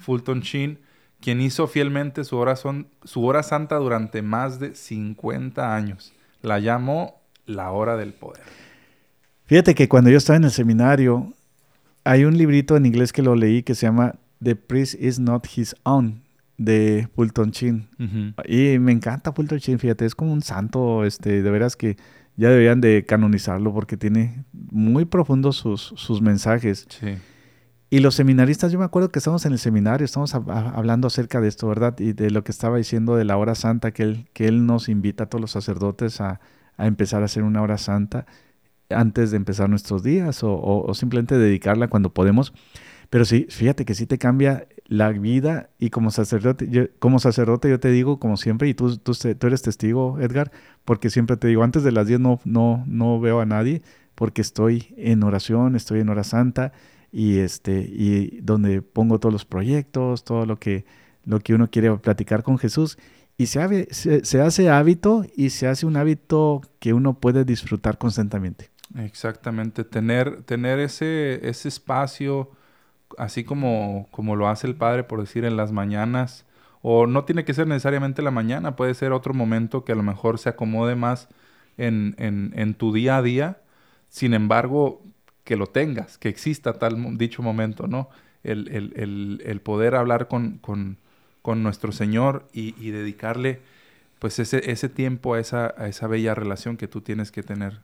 Fulton 0.00 0.40
Sheen, 0.40 0.80
quien 1.20 1.40
hizo 1.40 1.66
fielmente 1.66 2.24
su 2.24 2.36
hora, 2.36 2.56
son, 2.56 2.88
su 3.04 3.24
hora 3.24 3.42
santa 3.42 3.76
durante 3.76 4.22
más 4.22 4.58
de 4.58 4.74
50 4.74 5.74
años. 5.74 6.12
La 6.42 6.58
llamó 6.58 7.20
la 7.46 7.70
hora 7.70 7.96
del 7.96 8.12
poder. 8.12 8.42
Fíjate 9.46 9.74
que 9.74 9.88
cuando 9.88 10.10
yo 10.10 10.18
estaba 10.18 10.36
en 10.36 10.44
el 10.44 10.50
seminario, 10.50 11.32
hay 12.04 12.24
un 12.24 12.36
librito 12.36 12.76
en 12.76 12.84
inglés 12.84 13.12
que 13.12 13.22
lo 13.22 13.36
leí 13.36 13.62
que 13.62 13.74
se 13.74 13.86
llama 13.86 14.16
The 14.42 14.56
Priest 14.56 14.94
is 15.00 15.18
Not 15.18 15.46
His 15.56 15.76
Own 15.84 16.22
de 16.58 17.08
Fulton 17.14 17.52
Chin. 17.52 17.88
Y 18.46 18.78
me 18.80 18.92
encanta 18.92 19.32
Fulton 19.32 19.58
Chin, 19.60 19.78
fíjate, 19.78 20.04
es 20.04 20.14
como 20.14 20.32
un 20.32 20.42
santo, 20.42 21.04
este, 21.04 21.42
de 21.42 21.50
veras 21.50 21.76
que 21.76 21.96
ya 22.36 22.50
deberían 22.50 22.80
de 22.80 23.04
canonizarlo 23.06 23.72
porque 23.72 23.96
tiene 23.96 24.44
muy 24.52 25.04
profundos 25.04 25.56
sus, 25.56 25.92
sus 25.96 26.20
mensajes. 26.20 26.86
Sí. 26.88 27.14
Y 27.88 28.00
los 28.00 28.16
seminaristas, 28.16 28.72
yo 28.72 28.80
me 28.80 28.84
acuerdo 28.84 29.10
que 29.10 29.20
estamos 29.20 29.46
en 29.46 29.52
el 29.52 29.60
seminario, 29.60 30.04
estamos 30.04 30.34
hablando 30.34 31.06
acerca 31.06 31.40
de 31.40 31.46
esto, 31.46 31.68
¿verdad? 31.68 31.96
Y 32.00 32.14
de 32.14 32.30
lo 32.30 32.42
que 32.42 32.50
estaba 32.50 32.78
diciendo 32.78 33.14
de 33.14 33.24
la 33.24 33.36
hora 33.36 33.54
santa, 33.54 33.92
que 33.92 34.02
él, 34.02 34.28
que 34.32 34.48
él 34.48 34.66
nos 34.66 34.88
invita 34.88 35.24
a 35.24 35.26
todos 35.28 35.40
los 35.40 35.52
sacerdotes 35.52 36.20
a, 36.20 36.40
a 36.76 36.86
empezar 36.88 37.22
a 37.22 37.26
hacer 37.26 37.44
una 37.44 37.62
hora 37.62 37.78
santa 37.78 38.26
antes 38.90 39.30
de 39.30 39.36
empezar 39.36 39.68
nuestros 39.68 40.02
días 40.02 40.40
o, 40.42 40.92
simplemente 40.94 41.36
dedicarla 41.38 41.88
cuando 41.88 42.12
podemos. 42.12 42.52
Pero 43.10 43.24
sí, 43.24 43.46
fíjate 43.50 43.84
que 43.84 43.94
sí 43.94 44.06
te 44.06 44.18
cambia 44.18 44.66
la 44.86 45.10
vida 45.10 45.70
y 45.78 45.90
como 45.90 46.10
sacerdote, 46.10 46.68
yo, 46.68 46.84
como 46.98 47.18
sacerdote 47.18 47.70
yo 47.70 47.78
te 47.78 47.90
digo, 47.90 48.18
como 48.18 48.36
siempre, 48.36 48.68
y 48.68 48.74
tú, 48.74 48.96
tú, 48.98 49.12
tú, 49.14 49.46
eres 49.46 49.62
testigo, 49.62 50.18
Edgar, 50.20 50.50
porque 50.84 51.08
siempre 51.10 51.36
te 51.36 51.46
digo, 51.48 51.62
antes 51.62 51.84
de 51.84 51.92
las 51.92 52.08
10 52.08 52.20
no, 52.20 52.40
no, 52.44 52.84
no 52.86 53.20
veo 53.20 53.40
a 53.40 53.46
nadie 53.46 53.82
porque 54.16 54.40
estoy 54.40 54.94
en 54.96 55.22
oración, 55.22 55.76
estoy 55.76 56.00
en 56.00 56.08
hora 56.08 56.24
santa 56.24 56.72
y, 57.12 57.38
este, 57.38 57.80
y 57.80 58.40
donde 58.40 58.82
pongo 58.82 59.20
todos 59.20 59.32
los 59.32 59.44
proyectos, 59.44 60.24
todo 60.24 60.46
lo 60.46 60.58
que, 60.58 60.84
lo 61.24 61.38
que 61.40 61.54
uno 61.54 61.70
quiere 61.70 61.96
platicar 61.98 62.42
con 62.42 62.58
Jesús. 62.58 62.98
Y 63.38 63.46
se, 63.46 63.88
se, 64.24 64.40
hace 64.40 64.70
hábito 64.70 65.24
y 65.36 65.50
se 65.50 65.68
hace 65.68 65.84
un 65.84 65.96
hábito 65.96 66.62
que 66.78 66.94
uno 66.94 67.20
puede 67.20 67.44
disfrutar 67.44 67.98
constantemente. 67.98 68.70
Exactamente, 68.94 69.84
tener, 69.84 70.42
tener 70.44 70.78
ese, 70.78 71.46
ese 71.48 71.68
espacio, 71.68 72.50
así 73.18 73.44
como, 73.44 74.08
como 74.12 74.36
lo 74.36 74.48
hace 74.48 74.66
el 74.68 74.76
Padre, 74.76 75.04
por 75.04 75.20
decir, 75.20 75.44
en 75.44 75.56
las 75.56 75.72
mañanas, 75.72 76.46
o 76.82 77.06
no 77.06 77.24
tiene 77.24 77.44
que 77.44 77.54
ser 77.54 77.66
necesariamente 77.66 78.22
la 78.22 78.30
mañana, 78.30 78.76
puede 78.76 78.94
ser 78.94 79.12
otro 79.12 79.34
momento 79.34 79.84
que 79.84 79.92
a 79.92 79.96
lo 79.96 80.04
mejor 80.04 80.38
se 80.38 80.50
acomode 80.50 80.94
más 80.94 81.28
en, 81.78 82.14
en, 82.18 82.52
en 82.56 82.74
tu 82.74 82.92
día 82.92 83.16
a 83.18 83.22
día. 83.22 83.58
Sin 84.08 84.34
embargo, 84.34 85.02
que 85.44 85.56
lo 85.56 85.66
tengas, 85.66 86.16
que 86.18 86.28
exista 86.28 86.74
tal 86.74 87.18
dicho 87.18 87.42
momento, 87.42 87.88
¿no? 87.88 88.08
El, 88.44 88.68
el, 88.68 88.92
el, 88.96 89.42
el 89.44 89.60
poder 89.60 89.96
hablar 89.96 90.28
con, 90.28 90.58
con, 90.58 90.98
con 91.42 91.62
nuestro 91.64 91.90
Señor 91.92 92.46
y, 92.52 92.74
y, 92.80 92.90
dedicarle 92.92 93.60
pues 94.20 94.38
ese, 94.38 94.70
ese 94.70 94.88
tiempo 94.88 95.34
a 95.34 95.40
esa, 95.40 95.74
a 95.78 95.88
esa 95.88 96.06
bella 96.06 96.34
relación 96.34 96.76
que 96.76 96.88
tú 96.88 97.00
tienes 97.00 97.32
que 97.32 97.42
tener 97.42 97.80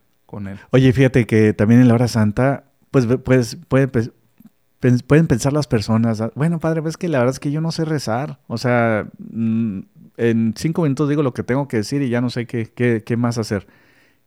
Oye, 0.71 0.91
fíjate 0.93 1.25
que 1.25 1.53
también 1.53 1.81
en 1.81 1.87
la 1.87 1.93
hora 1.93 2.07
santa, 2.07 2.65
pues, 2.91 3.07
pues 3.23 3.57
puede, 3.67 3.87
pueden 3.87 5.27
pensar 5.27 5.53
las 5.53 5.67
personas, 5.67 6.21
ah, 6.21 6.31
bueno, 6.35 6.59
padre, 6.59 6.81
ves 6.81 6.97
que 6.97 7.07
la 7.07 7.19
verdad 7.19 7.33
es 7.33 7.39
que 7.39 7.51
yo 7.51 7.61
no 7.61 7.71
sé 7.71 7.85
rezar, 7.85 8.39
o 8.47 8.57
sea, 8.57 9.07
mm, 9.17 9.79
en 10.17 10.53
cinco 10.57 10.83
minutos 10.83 11.09
digo 11.09 11.23
lo 11.23 11.33
que 11.33 11.43
tengo 11.43 11.67
que 11.67 11.77
decir 11.77 12.01
y 12.01 12.09
ya 12.09 12.21
no 12.21 12.29
sé 12.29 12.45
qué 12.45 13.17
más 13.17 13.37
hacer. 13.37 13.67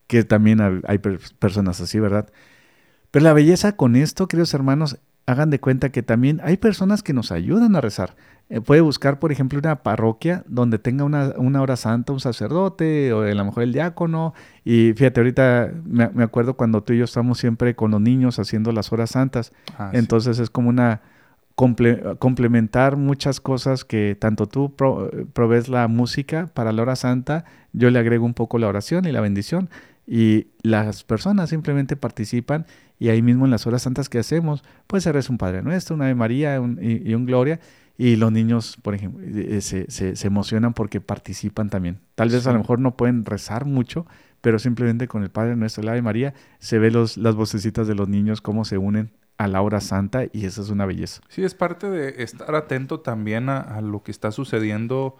Que 0.06 0.22
también 0.22 0.60
hay 0.86 0.98
personas 0.98 1.80
así, 1.80 1.98
¿verdad? 1.98 2.28
Pero 3.10 3.24
la 3.24 3.32
belleza 3.32 3.76
con 3.76 3.96
esto, 3.96 4.28
queridos 4.28 4.54
hermanos, 4.54 4.98
hagan 5.26 5.50
de 5.50 5.58
cuenta 5.58 5.90
que 5.90 6.02
también 6.02 6.40
hay 6.44 6.56
personas 6.56 7.02
que 7.02 7.12
nos 7.12 7.32
ayudan 7.32 7.74
a 7.76 7.80
rezar. 7.80 8.16
Eh, 8.48 8.60
puede 8.60 8.80
buscar, 8.80 9.18
por 9.18 9.32
ejemplo, 9.32 9.58
una 9.58 9.82
parroquia 9.82 10.44
donde 10.46 10.78
tenga 10.78 11.02
una, 11.04 11.34
una, 11.36 11.60
hora 11.60 11.76
santa, 11.76 12.12
un 12.12 12.20
sacerdote 12.20 13.12
o 13.12 13.22
a 13.22 13.34
lo 13.34 13.44
mejor 13.44 13.64
el 13.64 13.72
diácono. 13.72 14.34
Y 14.64 14.92
fíjate, 14.94 15.20
ahorita 15.20 15.72
me, 15.84 16.22
acuerdo 16.22 16.56
cuando 16.56 16.82
tú 16.84 16.92
y 16.92 16.98
yo 16.98 17.04
estamos 17.04 17.38
siempre 17.38 17.74
con 17.74 17.90
los 17.90 18.00
niños 18.00 18.38
haciendo 18.38 18.70
las 18.70 18.92
horas 18.92 19.10
santas. 19.10 19.52
Ah, 19.76 19.90
Entonces 19.92 20.38
es 20.38 20.48
como 20.48 20.68
una 20.68 21.02
complementar 22.18 22.98
muchas 22.98 23.40
cosas 23.40 23.82
que 23.86 24.14
tanto 24.20 24.46
tú 24.46 24.74
provees 24.76 25.68
la 25.70 25.88
música 25.88 26.50
para 26.52 26.70
la 26.70 26.82
hora 26.82 26.96
santa, 26.96 27.46
yo 27.72 27.88
le 27.88 27.98
agrego 27.98 28.26
un 28.26 28.34
poco 28.34 28.58
la 28.58 28.68
oración 28.68 29.06
y 29.06 29.12
la 29.12 29.22
bendición 29.22 29.70
y 30.06 30.48
las 30.62 31.02
personas 31.02 31.48
simplemente 31.48 31.96
participan 31.96 32.66
y 32.98 33.08
ahí 33.08 33.22
mismo 33.22 33.44
en 33.44 33.50
las 33.50 33.66
horas 33.66 33.82
santas 33.82 34.08
que 34.08 34.18
hacemos, 34.18 34.64
pues 34.86 35.04
se 35.04 35.12
reza 35.12 35.32
un 35.32 35.38
Padre 35.38 35.62
Nuestro, 35.62 35.94
una 35.94 36.06
Ave 36.06 36.14
María 36.14 36.56
y, 36.56 37.14
un 37.14 37.26
Gloria 37.26 37.60
y 37.98 38.16
los 38.16 38.32
niños, 38.32 38.76
por 38.82 38.94
ejemplo, 38.94 39.24
eh, 39.24 39.60
se, 39.60 39.90
se, 39.90 40.26
emocionan 40.26 40.74
porque 40.74 41.00
participan 41.00 41.70
también. 41.70 41.98
Tal 42.14 42.28
vez 42.28 42.46
a 42.46 42.52
lo 42.52 42.58
mejor 42.58 42.78
no 42.78 42.96
pueden 42.96 43.24
rezar 43.24 43.64
mucho, 43.64 44.06
pero 44.40 44.58
simplemente 44.58 45.08
con 45.08 45.22
el 45.22 45.30
Padre 45.30 45.56
Nuestro, 45.56 45.82
la 45.82 45.92
Ave 45.92 46.02
María, 46.02 46.34
se 46.58 46.78
ve 46.78 46.90
los, 46.90 47.16
las 47.16 47.34
vocecitas 47.34 47.86
de 47.86 47.94
los 47.94 48.08
niños 48.08 48.40
cómo 48.40 48.64
se 48.64 48.78
unen 48.78 49.10
a 49.38 49.48
la 49.48 49.60
hora 49.60 49.80
santa 49.80 50.24
y 50.32 50.46
eso 50.46 50.62
es 50.62 50.70
una 50.70 50.86
belleza. 50.86 51.20
Sí, 51.28 51.44
es 51.44 51.54
parte 51.54 51.90
de 51.90 52.22
estar 52.22 52.54
atento 52.54 53.00
también 53.00 53.48
a, 53.48 53.60
a 53.60 53.80
lo 53.82 54.02
que 54.02 54.10
está 54.10 54.30
sucediendo 54.32 55.16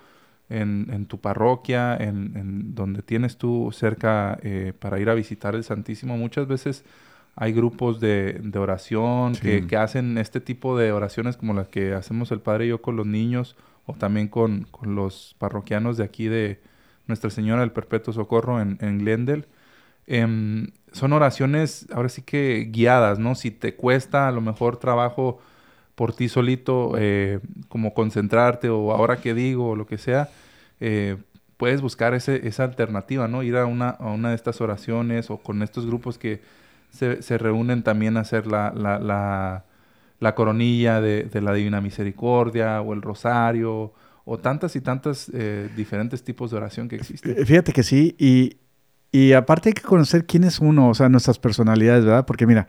en, 0.49 0.89
en 0.91 1.07
tu 1.07 1.20
parroquia, 1.20 1.97
en, 1.97 2.37
en 2.37 2.74
donde 2.74 3.03
tienes 3.03 3.37
tú 3.37 3.70
cerca 3.72 4.39
eh, 4.43 4.72
para 4.79 5.01
ir 5.01 5.11
a 5.11 5.14
visitar 5.14 5.55
el 5.55 5.64
Santísimo. 5.64 6.16
Muchas 6.16 6.47
veces 6.47 6.85
hay 7.37 7.53
grupos 7.53 8.01
de, 8.01 8.41
de 8.43 8.59
oración 8.59 9.34
Sí. 9.34 9.41
que, 9.43 9.66
que 9.66 9.76
hacen 9.76 10.18
este 10.18 10.41
tipo 10.41 10.76
de 10.78 10.93
oraciones 10.93 11.37
como 11.37 11.55
las 11.55 11.68
que 11.68 11.95
hacemos 11.95 12.32
el 12.32 12.41
Padre 12.41 12.66
y 12.66 12.68
yo 12.70 12.82
con 12.82 12.97
los 12.97 13.07
niños 13.07 13.57
o 13.87 13.93
también 13.95 14.28
con, 14.28 14.64
con 14.70 14.95
los 14.97 15.37
parroquianos 15.39 15.97
de 15.97 16.05
aquí 16.05 16.26
de 16.28 16.61
Nuestra 17.07 17.30
Señora 17.30 17.61
del 17.61 17.70
Perpetuo 17.72 18.12
Socorro 18.12 18.61
en, 18.61 18.78
en 18.80 18.99
Glendale. 18.99 19.45
Em, 20.07 20.68
son 20.93 21.12
oraciones 21.12 21.87
ahora 21.93 22.09
sí 22.09 22.22
que 22.22 22.68
guiadas, 22.70 23.18
¿no? 23.18 23.34
Si 23.34 23.51
te 23.51 23.74
cuesta 23.74 24.28
a 24.28 24.32
lo 24.32 24.41
mejor 24.41 24.76
trabajo 24.78 25.39
por 25.95 26.14
ti 26.14 26.28
solito, 26.28 26.95
eh, 26.99 27.41
como 27.68 27.93
concentrarte 27.95 28.68
o 28.70 28.93
ahora 28.93 29.18
que 29.20 29.34
digo 29.34 29.70
o 29.70 29.76
lo 29.76 29.87
que 29.87 29.99
sea, 29.99 30.28
eh, 30.80 31.16
puedes 31.57 31.80
buscar 31.80 32.14
ese, 32.14 32.47
esa 32.49 32.64
alternativa, 32.64 33.28
¿no? 33.28 33.43
Ir 33.43 33.57
a 33.57 33.66
una, 33.66 33.91
a 33.91 34.07
una 34.11 34.30
de 34.30 34.34
estas 34.37 34.61
oraciones 34.61 35.30
o 35.30 35.39
con 35.39 35.62
estos 35.62 35.87
grupos 35.87 36.18
que 36.18 36.41
se, 36.97 37.22
se 37.22 37.38
reúnen 37.38 37.82
también 37.82 38.16
a 38.16 38.20
hacer 38.20 38.47
la, 38.47 38.72
la, 38.74 38.99
la, 38.99 39.64
la 40.18 40.34
coronilla 40.34 41.01
de, 41.01 41.24
de 41.24 41.40
la 41.40 41.53
Divina 41.53 41.80
Misericordia 41.80 42.80
o 42.80 42.92
el 42.94 43.03
rosario 43.03 43.92
o 44.24 44.38
tantas 44.38 44.74
y 44.74 44.80
tantas 44.80 45.30
eh, 45.32 45.68
diferentes 45.76 46.24
tipos 46.24 46.51
de 46.51 46.57
oración 46.57 46.88
que 46.88 46.97
existen. 46.97 47.47
Fíjate 47.47 47.72
que 47.72 47.82
sí, 47.82 48.16
y, 48.18 48.57
y 49.12 49.32
aparte 49.32 49.68
hay 49.68 49.74
que 49.74 49.82
conocer 49.82 50.26
quién 50.26 50.42
es 50.44 50.59
uno, 50.59 50.88
o 50.88 50.94
sea, 50.94 51.09
nuestras 51.09 51.38
personalidades, 51.38 52.05
¿verdad? 52.05 52.26
Porque 52.26 52.47
mira, 52.47 52.66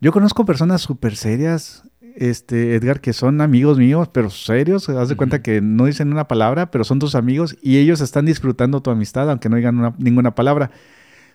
yo 0.00 0.12
conozco 0.12 0.44
personas 0.44 0.80
súper 0.80 1.16
serias, 1.16 1.82
este, 2.14 2.74
Edgar, 2.74 3.00
que 3.00 3.12
son 3.14 3.40
amigos 3.40 3.78
míos, 3.78 4.08
pero 4.12 4.28
serios, 4.30 4.88
haz 4.90 5.08
de 5.08 5.16
cuenta 5.16 5.42
que 5.42 5.60
no 5.60 5.86
dicen 5.86 6.12
una 6.12 6.28
palabra, 6.28 6.70
pero 6.70 6.84
son 6.84 6.98
tus 6.98 7.14
amigos 7.14 7.56
y 7.62 7.78
ellos 7.78 8.00
están 8.00 8.26
disfrutando 8.26 8.82
tu 8.82 8.90
amistad, 8.90 9.30
aunque 9.30 9.48
no 9.48 9.56
digan 9.56 9.78
una- 9.78 9.94
ninguna 9.98 10.34
palabra. 10.34 10.70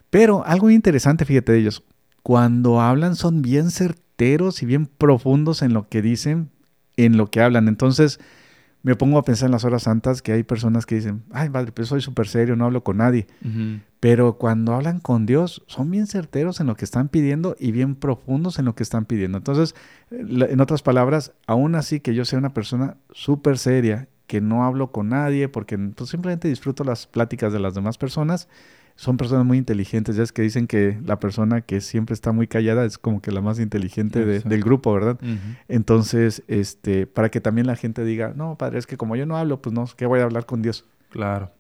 Pero 0.10 0.46
algo 0.46 0.70
interesante, 0.70 1.26
fíjate 1.26 1.52
de 1.52 1.60
ellos, 1.60 1.84
cuando 2.28 2.82
hablan 2.82 3.16
son 3.16 3.42
bien 3.42 3.72
certeros 3.72 4.62
y 4.62 4.66
bien 4.66 4.86
profundos 4.86 5.62
en 5.62 5.72
lo 5.72 5.88
que 5.88 6.02
dicen, 6.02 6.50
en 6.98 7.16
lo 7.16 7.32
que 7.32 7.40
hablan. 7.40 7.70
Entonces, 7.70 8.20
me 8.84 8.98
pongo 8.98 9.18
a 9.18 9.24
pensar 9.24 9.48
en 9.48 9.54
las 9.54 9.64
horas 9.64 9.84
santas 9.84 10.22
que 10.22 10.34
hay 10.34 10.44
personas 10.44 10.86
que 10.86 10.96
dicen, 10.96 11.24
ay, 11.32 11.48
padre, 11.48 11.72
pues 11.72 11.88
soy 11.88 12.02
súper 12.02 12.28
serio, 12.28 12.58
no 12.58 12.66
hablo 12.66 12.84
con 12.84 12.98
nadie. 12.98 13.28
Pero 14.02 14.38
cuando 14.38 14.74
hablan 14.74 15.00
con 15.00 15.26
Dios, 15.26 15.64
son 15.68 15.90
bien 15.90 16.06
certeros 16.06 16.60
en 16.60 16.68
lo 16.68 16.76
que 16.76 16.84
están 16.84 17.08
pidiendo 17.08 17.56
y 17.58 17.72
bien 17.72 17.96
profundos 17.96 18.60
en 18.60 18.66
lo 18.66 18.76
que 18.76 18.84
están 18.84 19.06
pidiendo. 19.06 19.38
Entonces, 19.38 19.74
en 20.12 20.60
otras 20.60 20.82
palabras, 20.82 21.32
aún 21.46 21.76
así 21.76 22.02
que 22.02 22.14
yo 22.14 22.26
sea 22.26 22.40
una 22.40 22.54
persona 22.54 22.98
súper 23.14 23.58
seria, 23.58 24.10
que 24.28 24.42
no 24.42 24.66
hablo 24.66 24.92
con 24.92 25.08
nadie, 25.08 25.48
porque 25.48 25.78
pues, 25.78 26.10
simplemente 26.10 26.50
disfruto 26.50 26.84
las 26.84 27.08
pláticas 27.08 27.54
de 27.54 27.60
las 27.60 27.74
demás 27.74 27.98
personas, 27.98 28.50
son 28.98 29.16
personas 29.16 29.46
muy 29.46 29.58
inteligentes. 29.58 30.18
Ya 30.18 30.24
es 30.24 30.32
que 30.34 30.42
dicen 30.42 30.68
que 30.68 31.00
la 31.06 31.20
persona 31.20 31.62
que 31.62 31.80
siempre 31.82 32.14
está 32.14 32.32
muy 32.34 32.48
callada 32.48 32.84
es 32.84 32.98
como 32.98 33.22
que 33.22 33.32
la 33.32 33.40
más 33.42 33.60
inteligente 33.60 34.26
de- 34.26 34.40
del 34.42 34.64
grupo, 34.64 34.92
¿verdad? 34.94 35.18
Entonces, 35.70 36.44
este, 36.48 37.08
para 37.08 37.30
que 37.30 37.40
también 37.40 37.68
la 37.68 37.76
gente 37.78 38.04
diga, 38.04 38.34
no, 38.36 38.58
padre, 38.58 38.80
es 38.80 38.86
que 38.88 38.98
como 38.98 39.16
yo 39.16 39.26
no 39.26 39.38
hablo, 39.38 39.62
pues 39.62 39.72
no, 39.74 39.86
¿qué 39.96 40.06
voy 40.06 40.20
a 40.20 40.24
hablar 40.24 40.46
con 40.46 40.62
Dios? 40.62 40.84
Claro. 41.10 41.52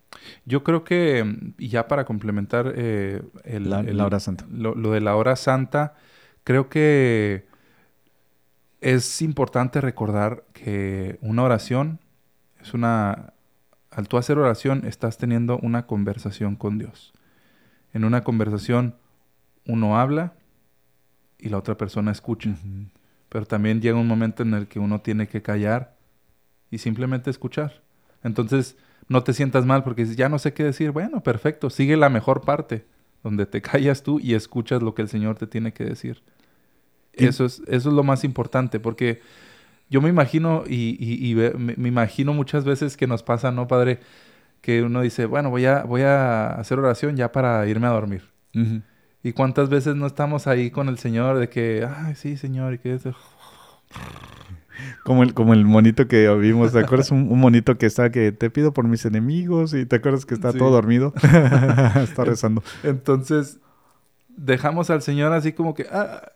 Yo 0.45 0.63
creo 0.63 0.83
que, 0.83 1.53
y 1.57 1.67
ya 1.69 1.87
para 1.87 2.03
complementar 2.05 2.73
eh, 2.75 3.21
el- 3.43 3.69
La- 3.69 3.79
el- 3.81 3.95
la 3.97 4.05
hora 4.05 4.19
santa. 4.19 4.45
Lo, 4.51 4.73
lo 4.75 4.91
de 4.91 4.99
la 5.01 5.15
hora 5.15 5.35
santa, 5.35 5.93
creo 6.43 6.69
que 6.69 7.45
es 8.81 9.21
importante 9.21 9.81
recordar 9.81 10.43
que 10.53 11.17
una 11.21 11.43
oración 11.43 11.99
es 12.61 12.73
una... 12.73 13.33
Al 13.91 14.07
tú 14.07 14.17
hacer 14.17 14.37
oración, 14.37 14.83
estás 14.85 15.17
teniendo 15.17 15.57
una 15.59 15.87
conversación 15.87 16.55
con 16.55 16.77
Dios. 16.77 17.13
En 17.97 18.05
una 18.05 18.23
conversación, 18.23 18.95
uno 19.67 19.99
habla 19.99 20.35
y 21.39 21.49
la 21.49 21.57
otra 21.57 21.77
persona 21.77 22.11
escucha. 22.11 22.55
Pero 23.29 23.45
también 23.45 23.81
llega 23.81 23.97
un 23.97 24.07
momento 24.07 24.43
en 24.43 24.53
el 24.53 24.67
que 24.67 24.79
uno 24.79 25.01
tiene 25.01 25.27
que 25.27 25.41
callar 25.41 25.95
y 26.71 26.79
simplemente 26.79 27.29
escuchar. 27.29 27.81
Entonces, 28.23 28.77
no 29.09 29.23
te 29.23 29.33
sientas 29.33 29.65
mal 29.65 29.83
porque 29.83 30.03
dices, 30.03 30.17
ya 30.17 30.29
no 30.29 30.39
sé 30.39 30.53
qué 30.53 30.63
decir. 30.65 30.91
Bueno, 30.91 31.23
perfecto, 31.23 31.69
sigue 31.69 31.97
la 31.97 32.09
mejor 32.09 32.41
parte, 32.41 32.85
donde 33.23 33.45
te 33.47 33.61
callas 33.63 34.03
tú 34.03 34.19
y 34.21 34.35
escuchas 34.35 34.83
lo 34.83 34.95
que 34.95 35.03
el 35.03 35.09
Señor 35.09 35.37
te 35.37 35.47
tiene 35.47 35.73
que 35.73 35.85
decir. 35.85 36.23
Y- 37.17 37.25
Eso 37.25 37.45
es, 37.45 37.61
eso 37.67 37.89
es 37.89 37.95
lo 37.95 38.03
más 38.03 38.23
importante, 38.23 38.79
porque 38.79 39.21
yo 39.89 40.01
me 40.01 40.09
imagino 40.09 40.63
y, 40.67 40.97
y- 40.99 41.27
y 41.29 41.35
ve- 41.35 41.53
me, 41.57 41.75
me 41.77 41.89
imagino 41.89 42.33
muchas 42.33 42.65
veces 42.65 42.97
que 42.97 43.07
nos 43.07 43.23
pasa, 43.23 43.51
¿no, 43.51 43.67
Padre? 43.67 43.99
Que 44.61 44.81
uno 44.83 45.01
dice, 45.01 45.25
bueno, 45.25 45.49
voy 45.49 45.65
a, 45.65 45.83
voy 45.83 46.01
a 46.01 46.47
hacer 46.51 46.79
oración 46.79 47.15
ya 47.15 47.31
para 47.31 47.65
irme 47.67 47.87
a 47.87 47.91
dormir. 47.91 48.23
¿Y 49.23 49.33
cuántas 49.33 49.69
veces 49.69 49.95
no 49.95 50.05
estamos 50.07 50.47
ahí 50.47 50.71
con 50.71 50.89
el 50.89 50.97
Señor 50.97 51.37
de 51.37 51.49
que, 51.49 51.87
ay, 51.89 52.15
sí, 52.15 52.37
Señor, 52.37 52.73
y 52.75 52.79
que. 52.79 52.97
Como 55.03 55.23
el, 55.23 55.33
como 55.33 55.53
el 55.53 55.65
monito 55.65 56.07
que 56.07 56.29
vimos, 56.35 56.71
¿te 56.73 56.79
acuerdas? 56.79 57.09
Un, 57.09 57.31
un 57.31 57.39
monito 57.39 57.77
que 57.79 57.87
está 57.87 58.11
que 58.11 58.31
te 58.31 58.51
pido 58.51 58.73
por 58.73 58.87
mis 58.87 59.05
enemigos 59.05 59.73
y 59.73 59.85
te 59.87 59.95
acuerdas 59.95 60.25
que 60.25 60.35
está 60.35 60.51
Sí. 60.51 60.59
todo 60.59 60.69
dormido. 60.69 61.13
está 62.03 62.23
rezando. 62.25 62.61
Entonces, 62.83 63.59
dejamos 64.35 64.89
al 64.91 65.01
Señor 65.01 65.33
así 65.33 65.53
como 65.53 65.73
que, 65.73 65.87
ah, 65.91 66.31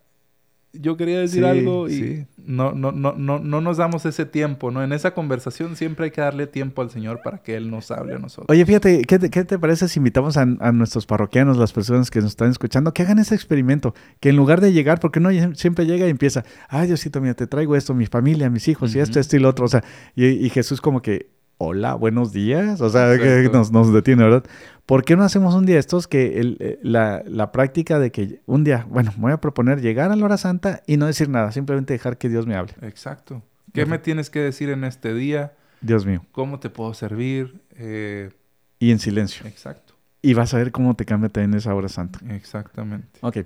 yo 0.73 0.95
quería 0.97 1.19
decir 1.19 1.43
Sí, 1.43 1.49
algo 1.49 1.89
y 1.89 1.93
sí. 1.93 2.25
no, 2.37 2.71
no, 2.71 2.91
no, 2.91 3.13
no, 3.13 3.39
no 3.39 3.61
nos 3.61 3.77
damos 3.77 4.05
ese 4.05 4.25
tiempo, 4.25 4.71
¿no? 4.71 4.83
En 4.83 4.93
esa 4.93 5.13
conversación 5.13 5.75
siempre 5.75 6.05
hay 6.05 6.11
que 6.11 6.21
darle 6.21 6.47
tiempo 6.47 6.81
al 6.81 6.89
Señor 6.89 7.21
para 7.23 7.39
que 7.39 7.55
Él 7.55 7.69
nos 7.69 7.91
hable 7.91 8.15
a 8.15 8.19
nosotros. 8.19 8.47
Oye, 8.49 8.65
fíjate, 8.65 9.01
¿qué 9.03 9.19
te, 9.19 9.29
qué 9.29 9.43
te 9.43 9.59
parece 9.59 9.87
si 9.87 9.99
invitamos 9.99 10.37
a, 10.37 10.41
a 10.41 10.71
nuestros 10.71 11.05
parroquianos, 11.05 11.57
las 11.57 11.73
personas 11.73 12.09
que 12.09 12.19
nos 12.21 12.29
están 12.31 12.49
escuchando, 12.51 12.93
que 12.93 13.03
hagan 13.03 13.19
ese 13.19 13.35
experimento? 13.35 13.93
Que 14.19 14.29
en 14.29 14.37
lugar 14.37 14.61
de 14.61 14.71
llegar, 14.71 14.99
porque 14.99 15.19
no 15.19 15.29
siempre 15.55 15.85
llega 15.85 16.07
y 16.07 16.09
empieza, 16.09 16.45
ay 16.69 16.87
Diosito, 16.87 17.19
mira, 17.21 17.33
te 17.33 17.47
traigo 17.47 17.75
esto, 17.75 17.93
mi 17.93 18.05
familia, 18.05 18.49
mis 18.49 18.67
hijos, 18.67 18.95
y 18.95 18.99
esto, 18.99 19.19
esto 19.19 19.35
y 19.35 19.39
lo 19.39 19.49
otro. 19.49 19.65
O 19.65 19.69
sea, 19.69 19.83
y, 20.15 20.25
y 20.27 20.49
Jesús 20.49 20.79
como 20.81 21.01
que, 21.01 21.29
hola, 21.61 21.93
buenos 21.95 22.31
días. 22.33 22.81
O 22.81 22.89
sea, 22.89 23.17
que 23.17 23.49
nos, 23.51 23.71
nos 23.71 23.93
detiene, 23.93 24.23
¿verdad? 24.23 24.43
¿Por 24.85 25.03
qué 25.05 25.15
no 25.15 25.23
hacemos 25.23 25.53
un 25.55 25.65
día 25.65 25.77
estos 25.79 26.07
que 26.07 26.39
el, 26.39 26.57
eh, 26.59 26.79
la, 26.81 27.23
la 27.25 27.51
práctica 27.51 27.99
de 27.99 28.11
que 28.11 28.41
un 28.45 28.63
día, 28.63 28.85
bueno, 28.89 29.11
me 29.15 29.21
voy 29.23 29.31
a 29.31 29.37
proponer 29.37 29.79
llegar 29.81 30.11
a 30.11 30.15
la 30.15 30.25
hora 30.25 30.37
santa 30.37 30.81
y 30.87 30.97
no 30.97 31.05
decir 31.05 31.29
nada, 31.29 31.51
simplemente 31.51 31.93
dejar 31.93 32.17
que 32.17 32.29
Dios 32.29 32.47
me 32.47 32.55
hable? 32.55 32.73
Exacto. 32.81 33.41
¿Qué 33.73 33.85
me 33.85 33.99
tienes 33.99 34.29
que 34.29 34.39
decir 34.39 34.69
en 34.69 34.83
este 34.83 35.13
día? 35.13 35.53
Dios 35.81 36.05
mío. 36.05 36.25
¿Cómo 36.31 36.59
te 36.59 36.69
puedo 36.69 36.93
servir? 36.93 37.61
Eh, 37.77 38.31
Y 38.79 38.91
en 38.91 38.99
silencio. 38.99 39.45
exacto, 39.47 39.93
Y 40.21 40.33
vas 40.33 40.53
a 40.53 40.57
ver 40.57 40.71
cómo 40.71 40.95
te 40.95 41.05
cambia 41.05 41.29
también 41.29 41.53
esa 41.53 41.73
hora 41.73 41.87
santa. 41.87 42.19
exactamente. 42.35 43.19
Ok. 43.21 43.37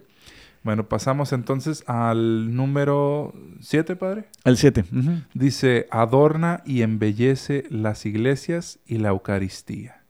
Bueno, 0.66 0.90
pasamos 0.90 1.32
entonces 1.32 1.84
al 1.86 2.56
número 2.56 3.36
7, 3.60 3.96
Padre. 3.98 4.26
El 4.46 4.58
7. 4.58 4.84
Dice, 5.36 5.86
adorna 5.92 6.64
y 6.66 6.82
embellece 6.82 7.66
las 7.70 8.08
iglesias 8.08 8.80
y 8.88 8.98
la 8.98 9.10
Eucaristía. 9.10 10.02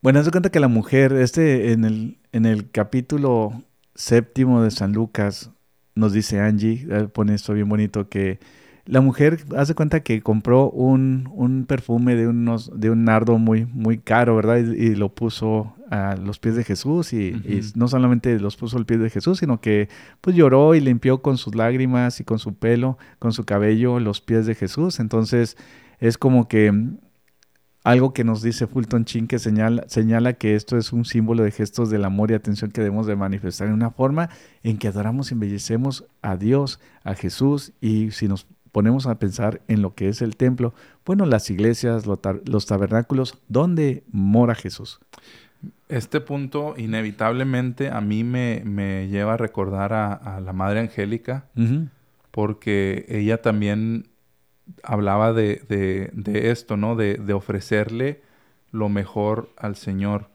Bueno, 0.00 0.20
haz 0.20 0.26
de 0.26 0.30
cuenta 0.30 0.50
que 0.50 0.60
la 0.60 0.68
mujer, 0.68 1.12
este 1.14 1.72
en 1.72 1.84
el, 1.84 2.18
en 2.30 2.46
el 2.46 2.70
capítulo 2.70 3.64
séptimo 3.96 4.62
de 4.62 4.70
San 4.70 4.92
Lucas, 4.92 5.50
nos 5.96 6.12
dice 6.12 6.38
Angie, 6.38 6.86
eh, 6.88 7.08
pone 7.12 7.34
esto 7.34 7.52
bien 7.52 7.68
bonito, 7.68 8.08
que 8.08 8.38
la 8.86 9.00
mujer, 9.00 9.44
haz 9.56 9.68
de 9.68 9.74
cuenta 9.74 10.00
que 10.00 10.22
compró 10.22 10.70
un, 10.70 11.28
un 11.34 11.66
perfume 11.66 12.14
de, 12.14 12.28
unos, 12.28 12.70
de 12.74 12.90
un 12.90 13.04
nardo 13.04 13.38
muy, 13.38 13.66
muy 13.66 13.98
caro, 13.98 14.36
¿verdad? 14.36 14.58
Y, 14.58 14.86
y 14.86 14.94
lo 14.94 15.14
puso 15.14 15.74
a 15.90 16.16
los 16.16 16.38
pies 16.38 16.56
de 16.56 16.64
Jesús 16.64 17.12
y, 17.12 17.32
no 17.74 17.88
solamente 17.88 18.38
los 18.38 18.56
puso 18.56 18.76
al 18.76 18.86
pie 18.86 18.98
de 18.98 19.10
Jesús, 19.10 19.38
sino 19.38 19.60
que 19.60 19.88
pues 20.20 20.36
lloró 20.36 20.74
y 20.74 20.80
limpió 20.80 21.22
con 21.22 21.36
sus 21.36 21.54
lágrimas 21.54 22.20
y 22.20 22.24
con 22.24 22.38
su 22.38 22.54
pelo, 22.54 22.98
con 23.18 23.32
su 23.32 23.44
cabello, 23.44 24.00
los 24.00 24.20
pies 24.20 24.46
de 24.46 24.54
Jesús. 24.54 25.00
Entonces 25.00 25.56
es 25.98 26.18
como 26.18 26.48
que 26.48 26.72
mm, 26.72 26.98
algo 27.84 28.12
que 28.12 28.24
nos 28.24 28.42
dice 28.42 28.66
Fulton 28.66 29.04
Chin 29.04 29.28
que 29.28 29.38
señala, 29.38 29.84
señala 29.86 30.32
que 30.32 30.56
esto 30.56 30.76
es 30.76 30.92
un 30.92 31.04
símbolo 31.04 31.44
de 31.44 31.52
gestos 31.52 31.88
del 31.88 32.04
amor 32.04 32.30
y 32.30 32.34
atención 32.34 32.72
que 32.72 32.80
debemos 32.80 33.06
de 33.06 33.14
manifestar 33.14 33.68
en 33.68 33.74
una 33.74 33.90
forma 33.90 34.28
en 34.62 34.78
que 34.78 34.88
adoramos 34.88 35.30
y 35.30 35.34
embellecemos 35.34 36.04
a 36.20 36.36
Dios, 36.36 36.80
a 37.04 37.14
Jesús 37.14 37.72
y 37.80 38.10
si 38.10 38.26
nos 38.26 38.48
ponemos 38.76 39.06
a 39.06 39.18
pensar 39.18 39.62
en 39.68 39.80
lo 39.80 39.94
que 39.94 40.10
es 40.10 40.20
el 40.20 40.36
templo, 40.36 40.74
bueno, 41.06 41.24
las 41.24 41.48
iglesias, 41.48 42.04
los 42.04 42.66
tabernáculos, 42.66 43.38
¿dónde 43.48 44.04
mora 44.12 44.54
Jesús? 44.54 45.00
Este 45.88 46.20
punto 46.20 46.74
inevitablemente 46.76 47.88
a 47.88 48.02
mí 48.02 48.22
me, 48.22 48.60
me 48.66 49.08
lleva 49.08 49.32
a 49.32 49.36
recordar 49.38 49.94
a, 49.94 50.12
a 50.12 50.40
la 50.40 50.52
Madre 50.52 50.80
Angélica 50.80 51.46
porque 52.32 53.06
ella 53.08 53.40
también 53.40 54.08
hablaba 54.82 55.32
de, 55.32 55.62
de- 55.70 56.10
de 56.12 56.50
esto, 56.50 56.76
¿no? 56.76 56.96
De, 56.96 57.14
de 57.14 57.32
ofrecerle 57.32 58.20
lo 58.72 58.90
mejor 58.90 59.48
al 59.56 59.76
Señor 59.76 60.28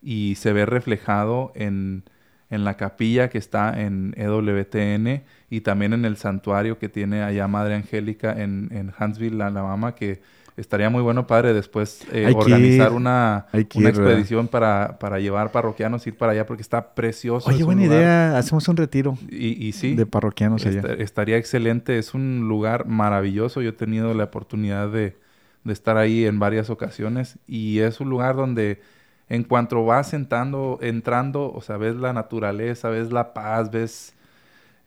y 0.00 0.36
se 0.36 0.52
ve 0.52 0.66
reflejado 0.66 1.50
en, 1.56 2.04
en 2.48 2.62
la 2.62 2.76
capilla 2.76 3.28
que 3.28 3.38
está 3.38 3.80
en 3.82 4.14
EWTN 4.16 5.24
y 5.50 5.60
también 5.62 5.92
en 5.92 6.04
el 6.04 6.16
santuario 6.16 6.78
que 6.78 6.88
tiene 6.88 7.22
allá 7.22 7.48
Madre 7.48 7.74
Angélica 7.74 8.32
en, 8.32 8.68
en 8.72 8.92
Huntsville, 8.98 9.42
Alabama, 9.42 9.94
que 9.94 10.20
estaría 10.58 10.90
muy 10.90 11.02
bueno, 11.02 11.26
padre, 11.28 11.54
después 11.54 12.04
eh, 12.12 12.32
organizar 12.34 12.90
ir. 12.90 12.96
una, 12.96 13.46
una 13.74 13.88
expedición 13.88 14.48
para, 14.48 14.98
para 14.98 15.20
llevar 15.20 15.52
parroquianos, 15.52 16.04
ir 16.08 16.16
para 16.18 16.32
allá 16.32 16.46
porque 16.46 16.62
está 16.62 16.94
precioso. 16.94 17.48
Oye, 17.48 17.60
es 17.60 17.64
buena 17.64 17.82
lugar- 17.84 17.98
idea. 17.98 18.36
Hacemos 18.38 18.66
un 18.68 18.76
retiro 18.76 19.16
Y, 19.30 19.66
y 19.66 19.72
sí, 19.72 19.94
de 19.94 20.04
parroquianos 20.04 20.66
allá. 20.66 20.80
Esta- 20.80 20.94
estaría 20.94 21.36
excelente. 21.36 21.96
Es 21.98 22.12
un 22.12 22.48
lugar 22.48 22.86
maravilloso. 22.86 23.62
Yo 23.62 23.70
he 23.70 23.72
tenido 23.72 24.12
la 24.14 24.24
oportunidad 24.24 24.88
de, 24.90 25.16
de 25.62 25.72
estar 25.72 25.96
ahí 25.96 26.26
en 26.26 26.40
varias 26.40 26.70
ocasiones. 26.70 27.38
Y 27.46 27.78
es 27.78 28.00
un 28.00 28.10
lugar 28.10 28.34
donde 28.34 28.80
en 29.28 29.44
cuanto 29.44 29.84
vas 29.84 30.08
sentando, 30.10 30.80
entrando, 30.82 31.52
o 31.52 31.60
sea, 31.60 31.76
ves 31.76 31.94
la 31.94 32.12
naturaleza, 32.12 32.88
ves 32.90 33.12
la 33.12 33.32
paz, 33.32 33.70
ves... 33.70 34.14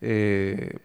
eh, 0.01 0.77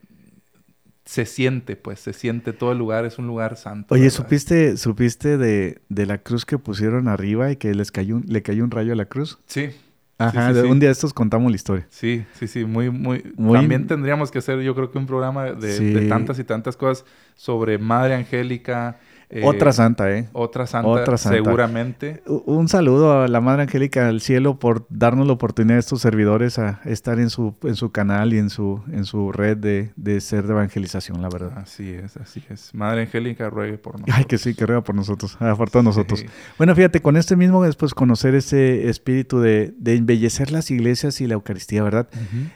se 1.05 1.25
siente, 1.25 1.77
pues, 1.77 2.01
se 2.01 2.13
siente 2.13 2.53
todo 2.53 2.73
el 2.73 2.79
lugar. 2.79 3.05
Es 3.05 3.19
un 3.19 3.27
lugar 3.27 3.57
santo. 3.57 3.95
Oye, 3.95 4.05
¿verdad? 4.05 4.17
¿supiste, 4.17 4.77
supiste 4.77 5.39
de, 5.39 5.81
de 5.89 6.07
la 6.07 6.19
cruz 6.19 6.45
que 6.45 6.59
pusieron 6.59 7.07
arriba 7.09 7.51
y 7.53 7.57
que 7.57 7.75
les 7.75 7.93
cayó 7.93 8.17
un- 8.17 8.25
le 8.27 8.43
cayó 8.43 8.65
un 8.65 8.71
rayo 8.71 8.93
a 8.93 8.97
la 8.97 9.05
cruz? 9.05 9.39
Sí, 9.47 9.71
Ajá, 10.19 10.49
sí, 10.49 10.55
de- 10.55 10.63
sí. 10.63 10.69
un 10.69 10.81
día 10.81 10.89
de 10.89 10.93
estos 10.95 11.13
contamos 11.13 11.51
la 11.53 11.57
historia. 11.57 11.87
sí, 11.91 12.25
sí, 12.35 12.49
sí. 12.49 12.65
Muy, 12.65 12.91
muy... 12.91 13.23
Muy- 13.37 13.55
También 13.59 13.87
tendríamos 13.87 14.31
que 14.33 14.39
hacer, 14.39 14.61
yo 14.63 14.75
creo 14.75 14.91
que 14.91 14.99
un 14.99 15.07
programa 15.07 15.45
de, 15.53 15.79
de 15.81 16.09
tantas 16.09 16.39
y 16.41 16.45
tantas 16.45 16.77
cosas 16.77 17.05
sobre 17.37 17.79
Madre 17.79 18.15
Angélica. 18.15 18.99
Eh, 19.29 19.43
Otra 19.45 19.73
santa, 19.73 20.11
¿eh? 20.13 20.29
Otra 20.33 20.67
santa, 20.67 20.89
Otra 20.89 21.17
santa. 21.19 21.37
seguramente. 21.37 22.23
Un 22.27 22.69
saludo 22.69 23.23
a 23.23 23.29
la 23.29 23.41
Madre 23.41 23.63
Angélica 23.63 24.07
del 24.07 24.21
Cielo 24.21 24.59
por 24.59 24.87
darnos 24.89 25.27
la 25.27 25.33
oportunidad 25.33 25.77
a 25.77 25.81
estos 25.81 26.01
servidores 26.01 26.59
a 26.59 26.81
estar 26.85 27.19
en 27.19 27.31
su, 27.31 27.55
en 27.65 27.75
su 27.75 27.91
canal 27.91 28.33
y 28.33 28.39
en 28.39 28.51
su, 28.51 28.83
en 28.93 29.05
su 29.05 29.33
red 29.33 29.57
de, 29.57 29.91
de 29.97 30.21
ser 30.21 30.47
de 30.47 30.53
evangelización, 30.53 31.21
la 31.23 31.29
verdad. 31.29 31.53
Así 31.57 31.91
es, 31.91 32.17
así 32.17 32.43
es. 32.51 32.73
Madre 32.75 33.03
Angélica, 33.03 33.51
ruegue 33.51 33.79
por 33.79 33.95
nosotros. 33.95 34.17
Ay, 34.17 34.25
que 34.27 34.39
sí, 34.39 34.55
que 34.55 34.65
ruega 34.67 34.83
por 34.83 34.95
nosotros, 34.95 35.37
ah, 35.41 35.55
por 35.57 35.71
todos 35.71 35.85
nosotros. 35.85 36.21
Sí. 36.21 36.27
Bueno, 36.59 36.75
fíjate, 36.75 37.01
con 37.03 37.17
este 37.17 37.35
mismo 37.37 37.63
después 37.65 37.95
conocer 37.95 38.35
ese 38.35 38.89
espíritu 38.89 39.41
de, 39.41 39.75
de 39.79 39.95
embellecer 39.97 40.53
las 40.53 40.71
iglesias 40.71 41.21
y 41.21 41.27
la 41.27 41.35
Eucaristía, 41.35 41.83
¿verdad? 41.83 42.09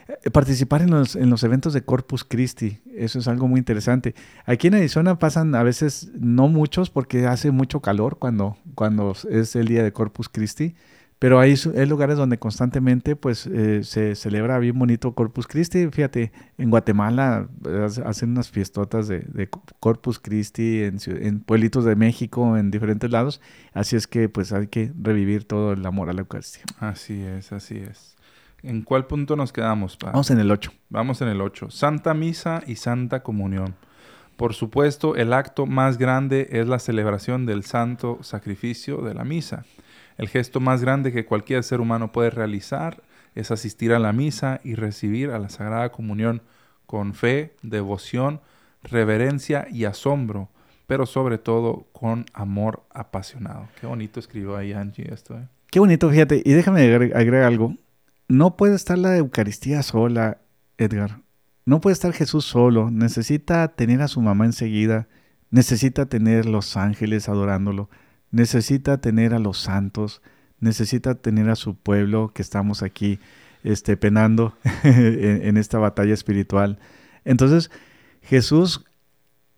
Eh, 0.07 0.29
Participar 0.31 0.81
en 0.81 0.91
los, 0.91 1.15
en 1.15 1.29
los 1.29 1.43
eventos 1.43 1.73
de 1.73 1.81
Corpus 1.81 2.23
Christi, 2.23 2.79
eso 2.95 3.19
es 3.19 3.27
algo 3.27 3.47
muy 3.47 3.57
interesante. 3.59 4.15
Aquí 4.45 4.67
en 4.67 4.75
Arizona 4.75 5.19
pasan 5.19 5.53
a 5.55 5.63
veces 5.63 6.11
no 6.19 6.47
muchos 6.61 6.89
porque 6.91 7.25
hace 7.25 7.49
mucho 7.51 7.79
calor 7.79 8.17
cuando, 8.19 8.55
cuando 8.75 9.13
es 9.29 9.55
el 9.55 9.67
día 9.67 9.83
de 9.83 9.91
Corpus 9.91 10.29
Christi, 10.29 10.75
pero 11.17 11.39
hay, 11.39 11.53
hay 11.77 11.85
lugares 11.85 12.17
donde 12.17 12.37
constantemente 12.39 13.15
pues 13.15 13.45
eh, 13.47 13.83
se 13.83 14.15
celebra 14.15 14.57
bien 14.59 14.77
bonito 14.79 15.13
Corpus 15.13 15.45
Christi. 15.47 15.87
Fíjate, 15.91 16.31
en 16.57 16.69
Guatemala 16.71 17.47
eh, 17.67 17.83
hace- 17.85 18.03
hacen 18.03 18.31
unas 18.31 18.49
fiestotas 18.49 19.07
de, 19.07 19.19
de 19.19 19.47
Corpus 19.79 20.17
Christi 20.19 20.81
en, 20.83 21.39
pueblitos 21.41 21.83
de 21.85 21.95
México, 21.95 22.57
en 22.57 22.71
diferentes 22.71 23.09
lados. 23.11 23.39
Así 23.73 23.95
es 23.95 24.07
que 24.07 24.29
pues 24.29 24.51
hay 24.51 24.67
que 24.67 24.91
revivir 24.99 25.45
todo 25.45 25.73
el 25.73 25.85
amor 25.85 26.09
a 26.09 26.13
la 26.13 26.21
Eucaristía. 26.21 26.63
Así 26.79 27.21
es, 27.21 27.51
así 27.51 27.77
es. 27.77 28.15
¿En 28.63 28.81
cuál 28.83 29.05
punto 29.07 29.35
nos 29.35 29.51
quedamos, 29.53 29.97
pa? 29.97 30.07
Vamos 30.11 30.29
en 30.31 30.39
el 30.39 30.49
8. 30.51 30.71
Vamos 30.89 31.21
en 31.21 31.27
el 31.27 31.41
8. 31.41 31.69
Santa 31.71 32.13
Misa 32.15 32.61
y 32.67 32.75
Santa 32.77 33.21
Comunión. 33.21 33.75
Por 34.41 34.55
supuesto, 34.55 35.15
el 35.15 35.33
acto 35.33 35.67
más 35.67 35.99
grande 35.99 36.47
es 36.49 36.67
la 36.67 36.79
celebración 36.79 37.45
del 37.45 37.63
santo 37.63 38.17
sacrificio 38.23 38.97
de 39.03 39.13
la 39.13 39.23
misa. 39.23 39.65
El 40.17 40.29
gesto 40.29 40.59
más 40.59 40.81
grande 40.81 41.11
que 41.11 41.25
cualquier 41.27 41.63
ser 41.63 41.79
humano 41.79 42.11
puede 42.11 42.31
realizar 42.31 43.03
es 43.35 43.51
asistir 43.51 43.93
a 43.93 43.99
la 43.99 44.13
misa 44.13 44.59
y 44.63 44.73
recibir 44.73 45.29
a 45.29 45.37
la 45.37 45.49
Sagrada 45.49 45.91
Comunión 45.91 46.41
con 46.87 47.13
fe, 47.13 47.53
devoción, 47.61 48.41
reverencia 48.81 49.67
y 49.69 49.85
asombro, 49.85 50.49
pero 50.87 51.05
sobre 51.05 51.37
todo 51.37 51.85
con 51.91 52.25
amor 52.33 52.81
apasionado. 52.89 53.67
Qué 53.79 53.85
bonito 53.85 54.19
escribió 54.19 54.57
ahí 54.57 54.73
Angie 54.73 55.13
esto, 55.13 55.37
¿eh? 55.37 55.47
Qué 55.69 55.79
bonito, 55.79 56.09
fíjate. 56.09 56.41
Y 56.43 56.51
déjame 56.53 56.81
agre- 56.91 57.13
agregar 57.15 57.43
algo. 57.43 57.75
No 58.27 58.57
puede 58.57 58.73
estar 58.73 58.97
la 58.97 59.15
Eucaristía 59.17 59.83
sola, 59.83 60.39
Edgar. 60.79 61.19
No 61.65 61.81
puede 61.81 61.93
estar 61.93 62.13
Jesús 62.13 62.45
solo. 62.45 62.91
Necesita 62.91 63.67
tener 63.69 64.01
a 64.01 64.07
su 64.07 64.21
mamá 64.21 64.45
enseguida. 64.45 65.07
Necesita 65.49 66.05
tener 66.05 66.45
los 66.45 66.77
ángeles 66.77 67.29
adorándolo. 67.29 67.89
Necesita 68.31 68.99
tener 68.99 69.33
a 69.33 69.39
los 69.39 69.59
santos. 69.59 70.21
Necesita 70.59 71.15
tener 71.15 71.49
a 71.49 71.55
su 71.55 71.75
pueblo 71.75 72.31
que 72.33 72.41
estamos 72.41 72.83
aquí 72.83 73.19
este, 73.63 73.97
penando 73.97 74.55
en, 74.83 75.41
en 75.43 75.57
esta 75.57 75.77
batalla 75.77 76.13
espiritual. 76.13 76.79
Entonces, 77.25 77.71
Jesús 78.21 78.85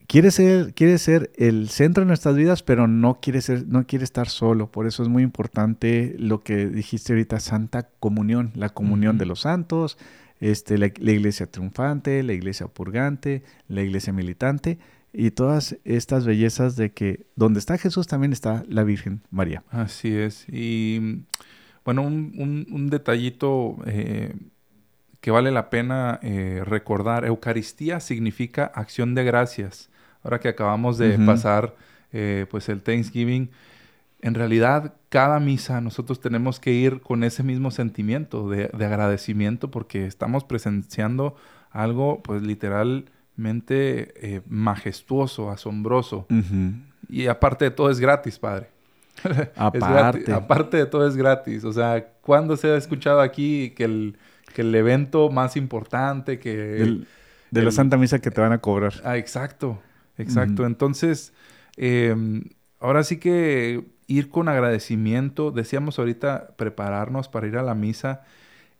quiere 0.07 0.31
ser, 0.31 0.73
quiere 0.73 0.97
ser 0.97 1.31
el 1.35 1.69
centro 1.69 2.01
de 2.01 2.07
nuestras 2.07 2.35
vidas, 2.35 2.63
pero 2.63 2.87
no 2.87 3.19
quiere, 3.21 3.41
ser, 3.41 3.67
no 3.67 3.85
quiere 3.85 4.05
estar 4.05 4.29
solo. 4.29 4.71
Por 4.71 4.87
eso 4.87 5.03
es 5.03 5.09
muy 5.09 5.23
importante 5.23 6.15
lo 6.17 6.43
que 6.43 6.67
dijiste 6.67 7.13
ahorita, 7.13 7.39
Santa 7.39 7.89
Comunión, 7.99 8.51
la 8.55 8.69
comunión 8.69 9.17
de 9.17 9.25
los 9.25 9.41
santos, 9.41 9.97
este, 10.39 10.77
la, 10.77 10.91
la 10.97 11.11
iglesia 11.11 11.47
triunfante, 11.47 12.21
la 12.23 12.33
iglesia 12.33 12.67
purgante, 12.67 13.43
la 13.67 13.81
iglesia 13.81 14.13
militante 14.13 14.77
y 15.13 15.31
todas 15.31 15.77
estas 15.85 16.25
bellezas 16.25 16.75
de 16.75 16.91
que 16.91 17.25
donde 17.35 17.59
está 17.59 17.77
Jesús 17.77 18.07
también 18.07 18.33
está 18.33 18.63
la 18.67 18.83
Virgen 18.83 19.21
María. 19.31 19.63
Así 19.69 20.13
es. 20.13 20.45
Y 20.49 21.23
bueno, 21.85 22.01
un, 22.01 22.33
un- 22.37 22.65
un 22.71 22.89
detallito 22.89 23.77
eh, 23.85 24.33
que 25.21 25.31
vale 25.31 25.51
la 25.51 25.69
pena 25.69 26.19
eh, 26.23 26.61
recordar. 26.65 27.25
Eucaristía 27.25 27.99
significa 27.99 28.65
acción 28.65 29.15
de 29.15 29.23
gracias. 29.23 29.89
Ahora 30.23 30.39
que 30.39 30.47
acabamos 30.49 30.97
de 30.97 31.17
pasar 31.19 31.75
eh, 32.11 32.45
pues 32.49 32.69
el 32.69 32.81
Thanksgiving, 32.81 33.49
en 34.23 34.33
realidad 34.33 34.93
cada 35.09 35.39
misa 35.39 35.79
nosotros 35.81 36.19
tenemos 36.19 36.59
que 36.59 36.71
ir 36.71 37.01
con 37.01 37.23
ese 37.23 37.43
mismo 37.43 37.69
sentimiento 37.69 38.49
de, 38.49 38.69
de 38.75 38.85
agradecimiento 38.85 39.69
porque 39.69 40.05
estamos 40.07 40.43
presenciando 40.43 41.35
algo 41.69 42.23
pues 42.23 42.41
literalmente 42.41 44.35
eh, 44.35 44.41
majestuoso, 44.47 45.51
asombroso. 45.51 46.25
Y 47.09 47.27
aparte 47.27 47.65
de 47.65 47.71
todo 47.71 47.89
es 47.89 47.99
gratis, 47.99 48.39
padre. 48.39 48.69
Gratis. 49.23 49.53
Aparte. 49.83 50.33
Aparte 50.33 50.77
de 50.77 50.85
todo 50.87 51.07
es 51.07 51.15
gratis. 51.15 51.63
O 51.65 51.71
sea, 51.71 52.07
¿cuándo 52.21 52.57
se 52.57 52.67
ha 52.69 52.75
escuchado 52.77 53.21
aquí 53.21 53.69
que 53.75 53.83
el, 53.83 54.17
que 54.55 54.61
el 54.63 54.73
evento 54.73 55.29
más 55.29 55.55
importante, 55.55 56.39
que... 56.39 56.55
Del- 56.57 57.07
de 57.51 57.61
la 57.61 57.67
el- 57.67 57.73
Santa 57.73 57.97
Misa 57.97 58.17
que 58.19 58.31
te 58.31 58.41
van 58.41 58.51
a 58.53 58.57
cobrar. 58.57 58.93
Ah, 59.03 59.17
exacto, 59.17 59.79
exacto. 60.17 60.65
Entonces, 60.65 61.31
eh, 61.77 62.15
ahora 62.79 63.03
sí 63.03 63.17
que 63.17 63.85
ir 64.07 64.29
con 64.29 64.49
agradecimiento, 64.49 65.51
decíamos 65.51 65.99
ahorita 65.99 66.49
prepararnos 66.57 67.27
para 67.29 67.47
ir 67.47 67.57
a 67.57 67.63
la 67.63 67.75
misa 67.75 68.21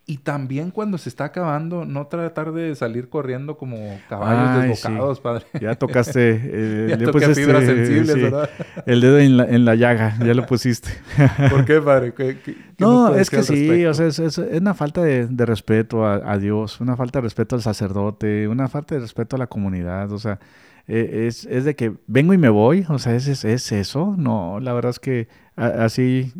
y 0.05 0.17
también 0.17 0.69
cuando 0.71 0.97
se 0.97 1.07
está 1.07 1.23
acabando, 1.23 1.85
no 1.85 2.07
tratar 2.07 2.51
de 2.51 2.75
salir 2.75 3.07
corriendo 3.07 3.55
como 3.55 3.97
caballos 4.09 4.49
Ay, 4.49 4.67
desbocados, 4.69 5.21
padre. 5.21 5.45
Ya 5.61 5.75
tocaste, 5.75 6.41
eh, 6.43 6.87
Ya 6.89 6.97
le 6.97 7.05
toqué 7.05 7.19
pusiste, 7.19 7.41
fibras 7.41 7.63
sensibles, 7.63 8.11
sí, 8.13 8.21
¿verdad? 8.21 8.49
el 8.85 8.99
dedo 8.99 9.17
en 9.19 9.37
la, 9.37 9.45
en 9.45 9.63
la 9.63 9.75
llaga, 9.75 10.17
ya 10.19 10.33
lo 10.33 10.45
pusiste. 10.45 10.89
¿Por 11.49 11.63
qué, 11.63 11.79
padre? 11.79 12.13
¿Qué- 12.13 12.37
qué- 12.43 12.53
qué 12.53 12.59
nos 12.79 13.11
No, 13.11 13.15
es 13.15 13.29
que 13.29 13.43
sí, 13.43 13.53
respecto? 13.69 13.89
o 13.91 13.93
sea, 13.93 14.07
es, 14.07 14.19
es- 14.19 14.37
es 14.39 14.59
una 14.59 14.73
falta 14.73 15.01
de, 15.03 15.25
de 15.27 15.45
respeto 15.45 16.05
a, 16.05 16.15
a 16.15 16.37
Dios, 16.37 16.81
una 16.81 16.97
falta 16.97 17.19
de 17.19 17.23
respeto 17.23 17.55
al 17.55 17.61
sacerdote, 17.61 18.49
una 18.49 18.67
falta 18.67 18.95
de 18.95 19.01
respeto 19.01 19.37
a 19.37 19.39
la 19.39 19.47
comunidad, 19.47 20.11
o 20.11 20.19
sea, 20.19 20.37
eh, 20.87 21.25
es, 21.27 21.45
es 21.45 21.65
de 21.65 21.75
que 21.75 21.93
vengo 22.07 22.33
y 22.33 22.37
me 22.37 22.49
voy, 22.49 22.85
o 22.89 22.99
sea, 22.99 23.15
¿es, 23.15 23.27
es, 23.27 23.45
es 23.45 23.71
eso? 23.71 24.15
No, 24.17 24.59
la 24.59 24.73
verdad 24.73 24.91
es 24.91 24.99
que 24.99 25.27
a- 25.55 25.85
así, 25.85 26.33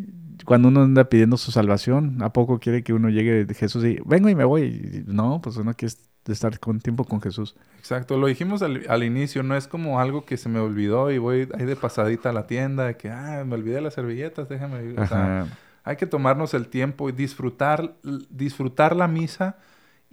cuando 0.46 0.68
uno 0.68 0.84
anda 0.84 1.06
pidiendo 1.10 1.38
su 1.38 1.52
salvación, 1.52 2.22
¿a 2.22 2.34
poco 2.34 2.60
quiere 2.60 2.84
que 2.84 2.94
uno 2.94 3.10
llegue 3.10 3.46
de 3.46 3.54
Jesús 3.54 3.84
y 3.86 4.00
vengo 4.06 4.30
y 4.30 4.36
me 4.36 4.44
voy? 4.46 5.04
No, 5.08 5.42
pues 5.42 5.58
uno 5.58 5.74
quiere 5.74 5.94
estar 6.28 6.60
con 6.60 6.80
tiempo 6.80 7.04
con 7.06 7.22
Jesús. 7.22 7.56
Exacto, 7.80 8.18
lo 8.18 8.28
dijimos 8.28 8.62
al, 8.62 8.84
al 8.90 9.04
inicio, 9.04 9.44
no 9.44 9.56
es 9.56 9.68
como 9.68 10.00
algo 10.00 10.26
que 10.26 10.38
se 10.38 10.50
me 10.50 10.60
olvidó 10.60 11.12
y 11.12 11.18
voy 11.18 11.48
ahí 11.58 11.66
de 11.66 11.76
pasadita 11.76 12.30
a 12.30 12.34
la 12.34 12.48
tienda, 12.48 12.86
de 12.86 12.98
que, 12.98 13.10
ah, 13.10 13.44
me 13.46 13.56
olvidé 13.56 13.82
las 13.82 13.94
servilletas, 13.94 14.48
déjame. 14.50 14.84
ir". 14.86 15.00
O 15.00 15.08
sea, 15.08 15.48
hay 15.84 15.96
que 15.98 16.06
tomarnos 16.08 16.54
el 16.54 16.68
tiempo 16.68 17.10
y 17.10 17.12
disfrutar, 17.12 17.96
disfrutar 18.30 18.96
la 18.96 19.08
misa 19.08 19.58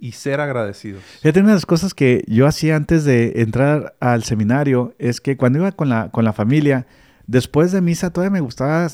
y 0.01 0.13
ser 0.13 0.41
agradecidos. 0.41 1.03
Fíjate, 1.21 1.39
una 1.39 1.49
de 1.49 1.55
las 1.55 1.67
cosas 1.67 1.93
que 1.93 2.25
yo 2.27 2.47
hacía 2.47 2.75
antes 2.75 3.05
de 3.05 3.33
entrar 3.37 3.95
al 3.99 4.23
seminario 4.23 4.95
es 4.97 5.21
que 5.21 5.37
cuando 5.37 5.59
iba 5.59 5.71
con 5.71 5.89
la, 5.89 6.09
con 6.09 6.25
la 6.25 6.33
familia, 6.33 6.87
después 7.27 7.71
de 7.71 7.81
misa 7.81 8.09
todavía 8.09 8.31
me 8.31 8.41
gustaba 8.41 8.89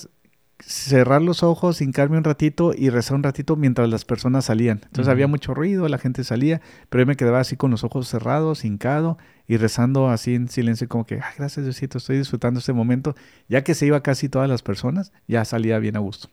cerrar 0.60 1.22
los 1.22 1.44
ojos, 1.44 1.82
hincarme 1.82 2.18
un 2.18 2.26
ratito 2.26 2.74
y 2.76 2.90
rezar 2.90 3.16
un 3.16 3.24
ratito 3.24 3.56
mientras 3.56 3.88
las 3.90 4.04
personas 4.04 4.46
salían. 4.46 4.82
Entonces 4.84 5.08
había 5.08 5.28
mucho 5.28 5.54
ruido, 5.54 5.88
la 5.88 5.98
gente 5.98 6.26
salía, 6.26 6.62
pero 6.90 7.04
yo 7.04 7.08
me 7.08 7.16
quedaba 7.16 7.40
así 7.40 7.56
con 7.56 7.72
los 7.72 7.86
ojos 7.86 8.10
cerrados, 8.10 8.66
hincado 8.66 9.18
y 9.48 9.56
rezando 9.56 10.10
así 10.10 10.36
en 10.36 10.50
silencio 10.50 10.90
como 10.90 11.06
que, 11.06 11.16
ay, 11.16 11.34
gracias 11.38 11.66
Diosito, 11.66 12.00
estoy 12.00 12.18
disfrutando 12.18 12.60
este 12.60 12.74
momento. 12.74 13.16
Ya 13.48 13.64
que 13.64 13.76
se 13.76 13.86
iba 13.86 14.04
casi 14.04 14.28
todas 14.28 14.50
las 14.50 14.62
personas, 14.62 15.14
ya 15.26 15.46
salía 15.46 15.80
bien 15.80 15.96
a 15.96 16.00
gusto. 16.00 16.30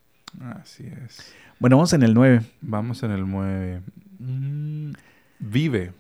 Así 0.61 0.85
es. 1.05 1.33
Bueno, 1.61 1.77
vamos 1.77 1.93
en 1.93 2.03
el 2.03 2.15
9. 2.15 2.41
Vamos 2.61 3.03
en 3.05 3.13
el 3.13 3.31
9. 3.31 3.83
Mm, 4.19 4.93
vive. 5.39 5.93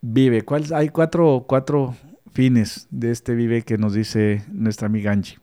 Vive. 0.00 0.42
¿Cuál, 0.42 0.64
hay 0.74 0.88
cuatro, 0.88 1.44
cuatro 1.46 1.94
fines 2.32 2.86
de 2.90 3.10
este 3.10 3.34
vive 3.34 3.62
que 3.62 3.78
nos 3.78 3.94
dice 3.94 4.44
nuestra 4.50 4.86
amiga 4.86 5.12
Angie. 5.12 5.38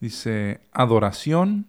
Dice 0.00 0.60
adoración, 0.72 1.66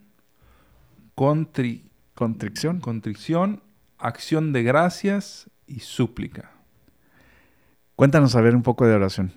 contri, 1.15 1.89
contrición, 2.13 2.80
contrición, 2.82 3.61
acción 3.97 4.51
de 4.51 4.63
gracias 4.63 5.49
y 5.65 5.80
súplica. 5.80 6.51
Cuéntanos 7.95 8.36
a 8.36 8.41
ver 8.41 8.55
un 8.55 8.63
poco 8.63 8.86
de 8.86 8.93
oración. 8.93 9.32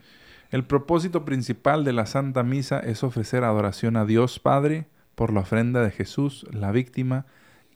El 0.50 0.64
propósito 0.64 1.24
principal 1.24 1.84
de 1.84 1.92
la 1.92 2.06
Santa 2.06 2.42
Misa 2.42 2.80
es 2.80 3.04
ofrecer 3.04 3.44
adoración 3.44 3.96
a 3.96 4.04
Dios 4.04 4.40
Padre 4.40 4.86
por 5.14 5.32
la 5.32 5.40
ofrenda 5.40 5.82
de 5.82 5.92
Jesús, 5.92 6.44
la 6.50 6.72
víctima, 6.72 7.26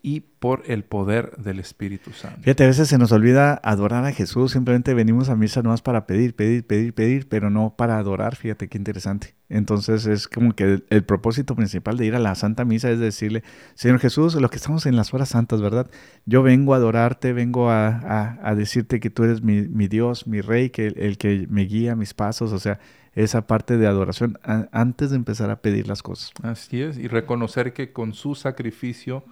y 0.06 0.20
por 0.20 0.64
el 0.66 0.84
poder 0.84 1.34
del 1.38 1.58
Espíritu 1.58 2.12
Santo. 2.12 2.42
Fíjate, 2.42 2.64
a 2.64 2.66
veces 2.66 2.88
se 2.88 2.98
nos 2.98 3.10
olvida 3.10 3.58
adorar 3.64 4.04
a 4.04 4.12
Jesús, 4.12 4.52
simplemente 4.52 4.92
venimos 4.92 5.30
a 5.30 5.34
misa 5.34 5.62
nomás 5.62 5.80
para 5.80 6.06
pedir, 6.06 6.36
pedir, 6.36 6.66
pedir, 6.66 6.92
pedir, 6.92 7.26
pero 7.26 7.48
no 7.48 7.74
para 7.74 7.96
adorar, 7.96 8.36
fíjate 8.36 8.68
qué 8.68 8.76
interesante. 8.76 9.34
Entonces 9.48 10.04
es 10.04 10.28
como 10.28 10.52
que 10.52 10.82
el, 10.90 11.04
propósito 11.04 11.56
principal 11.56 11.96
de 11.96 12.04
ir 12.04 12.14
a 12.14 12.18
la 12.18 12.34
Santa 12.34 12.66
Misa 12.66 12.90
es 12.90 12.98
decirle, 12.98 13.44
Señor 13.72 13.98
Jesús, 13.98 14.34
lo 14.34 14.50
que 14.50 14.56
estamos 14.56 14.84
en 14.84 14.94
las 14.94 15.14
horas 15.14 15.30
santas, 15.30 15.62
¿verdad? 15.62 15.90
Yo 16.26 16.42
vengo 16.42 16.74
a 16.74 16.76
adorarte, 16.76 17.32
vengo 17.32 17.70
a, 17.70 18.36
decirte 18.54 19.00
que 19.00 19.08
tú 19.08 19.24
eres 19.24 19.40
mi, 19.40 19.88
Dios, 19.88 20.26
mi 20.26 20.42
Rey, 20.42 20.68
que 20.68 20.88
el, 20.88 21.16
que 21.16 21.46
me 21.48 21.62
guía 21.62 21.96
mis 21.96 22.12
pasos, 22.12 22.52
o 22.52 22.58
sea, 22.58 22.78
esa 23.14 23.46
parte 23.46 23.78
de 23.78 23.86
adoración 23.86 24.38
antes 24.42 25.08
de 25.08 25.16
empezar 25.16 25.48
a 25.48 25.62
pedir 25.62 25.88
las 25.88 26.02
cosas. 26.02 26.32
Así 26.42 26.82
es, 26.82 26.98
y 26.98 27.08
reconocer 27.08 27.72
que 27.72 27.90
con 27.90 28.12
su 28.12 28.34
sacrificio 28.34 29.24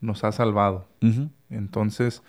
nos 0.00 0.24
ha 0.24 0.32
salvado. 0.32 0.88
Entonces, 1.50 2.22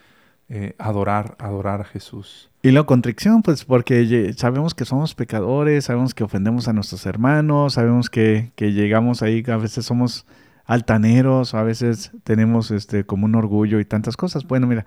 eh, 0.50 0.76
adorar, 0.78 1.36
adorar 1.40 1.82
a 1.82 1.84
Jesús. 1.84 2.50
Y 2.62 2.72
la 2.72 2.84
contrición, 2.84 3.42
pues 3.42 3.66
porque 3.66 4.34
sabemos 4.38 4.74
que 4.74 4.86
somos 4.86 5.14
pecadores, 5.14 5.86
sabemos 5.86 6.14
que 6.14 6.24
ofendemos 6.24 6.70
a 6.70 6.74
nuestros 6.74 7.06
hermanos, 7.06 7.74
sabemos 7.74 8.10
que, 8.10 8.54
llegamos 8.58 9.22
ahí, 9.22 9.44
a 9.48 9.58
veces 9.58 9.86
somos 9.86 10.26
altaneros, 10.64 11.54
a 11.54 11.64
veces 11.64 12.12
tenemos 12.24 12.72
este 12.72 13.06
como 13.06 13.26
un 13.26 13.36
orgullo 13.36 13.80
y 13.82 13.86
tantas 13.86 14.16
cosas. 14.16 14.46
Bueno, 14.48 14.68
mira, 14.68 14.86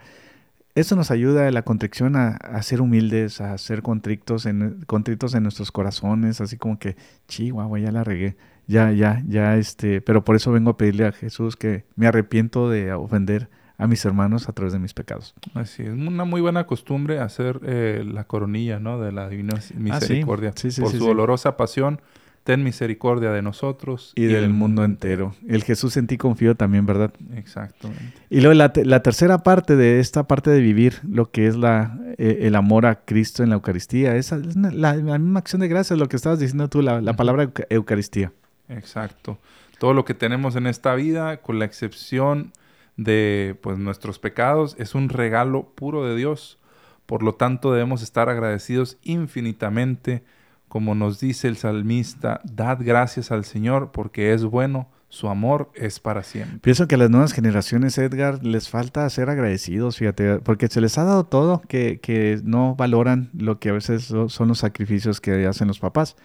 eso 0.75 0.97
nos 0.97 1.11
ayuda 1.11 1.47
a 1.47 1.51
la 1.51 1.63
contrición 1.63 2.17
a, 2.17 2.63
ser 2.63 2.81
humildes, 2.81 3.43
a 3.43 3.59
ser 3.59 3.83
contritos 3.83 4.47
en, 4.47 4.83
contritos 4.87 5.35
en 5.35 5.43
nuestros 5.43 5.73
corazones, 5.73 6.41
así 6.41 6.57
como 6.57 6.79
que, 6.79 6.97
chihuahua, 7.29 7.79
ya 7.81 7.93
la 7.93 8.03
regué 8.03 8.37
ya, 8.67 8.93
ya, 8.93 9.23
ya, 9.27 9.57
este, 9.57 10.01
pero 10.01 10.25
por 10.25 10.37
eso 10.37 10.53
vengo 10.53 10.71
a 10.71 10.77
pedirle 10.77 11.07
a 11.07 11.13
Jesús 11.13 11.57
que 11.57 11.85
me 11.97 12.07
arrepiento 12.07 12.71
de 12.71 12.93
ofender 12.93 13.49
a 13.81 13.87
mis 13.87 14.05
hermanos 14.05 14.49
a 14.49 14.53
través 14.53 14.75
de 14.75 14.79
mis 14.79 14.93
pecados. 14.93 15.35
Así 15.55 15.83
es, 15.83 15.89
una 15.89 16.25
muy 16.25 16.43
buena 16.43 16.67
costumbre 16.67 17.19
hacer 17.19 17.61
eh, 17.65 18.05
la 18.07 18.25
coronilla, 18.25 18.79
¿no? 18.79 19.01
De 19.01 19.11
la 19.11 19.29
divina 19.29 19.55
ah, 19.57 19.75
misericordia. 19.75 20.53
por 20.53 20.93
su 20.93 20.99
dolorosa 20.99 21.57
pasión, 21.57 22.01
ten 22.45 22.63
misericordia 22.63 23.33
de 23.33 23.41
nosotros 23.41 24.13
y, 24.17 24.25
del 24.25 24.51
mundo 24.51 24.85
entero. 24.85 25.35
El 25.49 25.65
Jesús 25.65 25.97
en 25.97 26.07
ti 26.07 26.19
confío 26.19 26.55
también, 26.55 26.85
¿verdad? 26.85 27.13
Exactamente. 27.35 28.13
Y 28.29 28.41
luego 28.41 28.53
la, 28.53 28.71
la, 28.85 29.03
tercera 29.03 29.43
parte 29.43 29.77
de 29.77 29.99
esta 29.99 30.29
parte 30.29 30.51
de 30.51 30.61
vivir, 30.61 30.97
lo 31.09 31.31
que 31.31 31.47
es 31.47 31.57
la, 31.57 31.99
eh, 32.19 32.41
el 32.43 32.57
amor 32.57 32.85
a 32.85 33.05
Cristo 33.07 33.43
en 33.43 33.49
la 33.49 33.55
Eucaristía, 33.55 34.15
esa 34.17 34.37
es 34.37 34.57
la, 34.57 34.95
misma 34.95 35.41
acción 35.41 35.61
de 35.61 35.69
gracias, 35.69 35.99
lo 35.99 36.09
que 36.09 36.17
estabas 36.17 36.39
diciendo 36.39 36.69
tú, 36.69 36.83
la, 36.83 37.01
la 37.01 37.15
palabra 37.15 37.51
Eucaristía. 37.71 38.33
Exacto. 38.71 39.39
Todo 39.79 39.95
lo 39.95 40.05
que 40.05 40.15
tenemos 40.15 40.57
en 40.57 40.67
esta 40.67 40.95
vida, 40.95 41.39
con 41.39 41.59
la 41.59 41.65
excepción 41.65 42.53
de 42.97 43.57
pues, 43.63 43.79
nuestros 43.79 44.19
pecados, 44.19 44.77
es 44.79 44.95
un 44.95 45.09
regalo 45.09 45.71
puro 45.75 46.05
de 46.05 46.17
Dios. 46.17 46.59
Por 47.07 47.23
lo 47.23 47.35
tanto, 47.35 47.73
debemos 47.73 48.03
estar 48.03 48.29
agradecidos 48.29 48.99
infinitamente, 49.03 50.23
como 50.69 50.95
nos 50.95 51.19
dice 51.19 51.49
el 51.49 51.57
salmista, 51.57 52.41
dad 52.45 52.79
gracias 52.81 53.33
al 53.33 53.45
Señor 53.45 53.91
porque 53.91 54.33
es 54.33 54.45
bueno, 54.45 54.89
su 55.09 55.29
amor 55.29 55.71
es 55.75 55.99
para 55.99 56.23
siempre. 56.23 56.61
Pienso 56.61 56.87
que 56.87 56.95
a 56.95 56.99
las 56.99 57.11
nuevas 57.11 57.33
generaciones, 57.33 57.99
Edgar, 57.99 58.45
les 58.45 58.69
falta 58.69 59.11
ser 59.11 59.29
agradecidos, 59.29 59.97
fíjate, 59.97 60.39
porque 60.39 60.69
se 60.69 60.81
les 60.81 60.97
ha 60.99 61.05
dado 61.05 61.25
todo 61.25 61.63
que, 61.67 61.99
que 62.01 62.41
no 62.45 62.77
valoran 62.77 63.31
lo 63.33 63.59
que 63.59 63.71
a 63.71 63.73
veces 63.73 64.15
son 64.29 64.49
los 64.49 64.59
sacrificios 64.59 65.21
que 65.21 65.47
hacen 65.47 65.67
los 65.67 65.81
papás. 65.81 66.17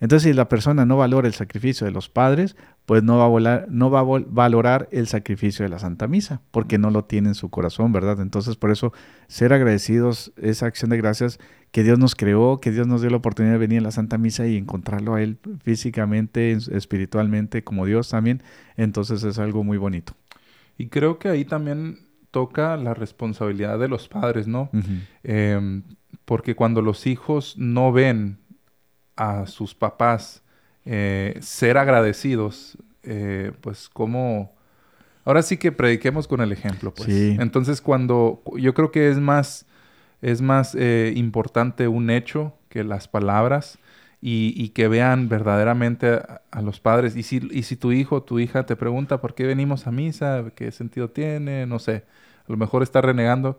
Entonces, 0.00 0.30
si 0.30 0.34
la 0.34 0.48
persona 0.48 0.86
no 0.86 0.96
valora 0.96 1.28
el 1.28 1.34
sacrificio 1.34 1.84
de 1.84 1.92
los 1.92 2.08
padres, 2.08 2.56
pues 2.86 3.02
no 3.02 3.18
va 3.18 3.26
a, 3.26 3.28
volar, 3.28 3.66
no 3.68 3.90
va 3.90 4.00
a 4.00 4.24
valorar 4.26 4.88
el 4.90 5.06
sacrificio 5.06 5.62
de 5.62 5.68
la 5.68 5.78
Santa 5.78 6.08
Misa, 6.08 6.40
porque 6.50 6.78
no 6.78 6.90
lo 6.90 7.04
tiene 7.04 7.28
en 7.28 7.34
su 7.34 7.50
corazón, 7.50 7.92
¿verdad? 7.92 8.20
Entonces, 8.20 8.56
por 8.56 8.70
eso, 8.70 8.92
ser 9.28 9.52
agradecidos, 9.52 10.32
esa 10.40 10.66
acción 10.66 10.90
de 10.90 10.96
gracias 10.96 11.38
que 11.70 11.84
Dios 11.84 11.98
nos 11.98 12.14
creó, 12.14 12.60
que 12.60 12.72
Dios 12.72 12.86
nos 12.86 13.02
dio 13.02 13.10
la 13.10 13.18
oportunidad 13.18 13.52
de 13.52 13.58
venir 13.58 13.80
a 13.80 13.84
la 13.84 13.90
Santa 13.92 14.18
Misa 14.18 14.46
y 14.46 14.56
encontrarlo 14.56 15.14
a 15.14 15.22
Él 15.22 15.38
físicamente, 15.62 16.50
espiritualmente, 16.52 17.62
como 17.62 17.86
Dios 17.86 18.08
también, 18.08 18.42
entonces 18.76 19.22
es 19.22 19.38
algo 19.38 19.62
muy 19.62 19.78
bonito. 19.78 20.14
Y 20.78 20.88
creo 20.88 21.18
que 21.18 21.28
ahí 21.28 21.44
también 21.44 22.08
toca 22.30 22.76
la 22.76 22.94
responsabilidad 22.94 23.78
de 23.78 23.88
los 23.88 24.08
padres, 24.08 24.48
¿no? 24.48 24.70
Em, 25.22 25.82
porque 26.24 26.56
cuando 26.56 26.80
los 26.80 27.06
hijos 27.06 27.56
no 27.58 27.92
ven 27.92 28.39
a 29.20 29.46
sus 29.46 29.74
papás 29.74 30.42
eh, 30.86 31.36
ser 31.42 31.76
agradecidos, 31.76 32.78
eh, 33.02 33.52
pues 33.60 33.90
como... 33.90 34.58
Ahora 35.26 35.42
sí 35.42 35.58
que 35.58 35.70
prediquemos 35.70 36.26
con 36.26 36.40
el 36.40 36.50
ejemplo, 36.50 36.94
pues. 36.94 37.08
Entonces 37.08 37.82
cuando 37.82 38.42
yo 38.56 38.72
creo 38.72 38.90
que 38.90 39.10
es 39.10 39.18
más, 39.18 39.66
es 40.22 40.40
más 40.40 40.74
eh, 40.74 41.12
importante 41.14 41.86
un 41.86 42.08
hecho 42.08 42.54
que 42.70 42.82
las 42.82 43.06
palabras 43.06 43.78
y, 44.22 44.70
que 44.70 44.88
vean 44.88 45.28
verdaderamente 45.28 46.20
a, 46.50 46.62
los 46.62 46.80
padres. 46.80 47.14
Y 47.16 47.22
si, 47.22 47.46
y 47.50 47.64
si 47.64 47.76
tu 47.76 47.92
hijo 47.92 48.16
o 48.16 48.22
tu 48.22 48.38
hija 48.38 48.64
te 48.64 48.76
pregunta 48.76 49.20
por 49.20 49.34
qué 49.34 49.46
venimos 49.46 49.86
a 49.86 49.92
misa, 49.92 50.46
qué 50.54 50.72
sentido 50.72 51.10
tiene, 51.10 51.66
no 51.66 51.78
sé, 51.78 52.04
a 52.48 52.50
lo 52.50 52.56
mejor 52.56 52.82
está 52.82 53.02
renegando. 53.02 53.58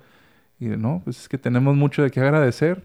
Y 0.60 0.66
no, 0.66 1.02
pues 1.04 1.22
es 1.22 1.30
que 1.30 1.38
tenemos 1.38 1.76
mucho 1.76 2.02
de 2.02 2.10
qué 2.10 2.20
agradecer. 2.20 2.84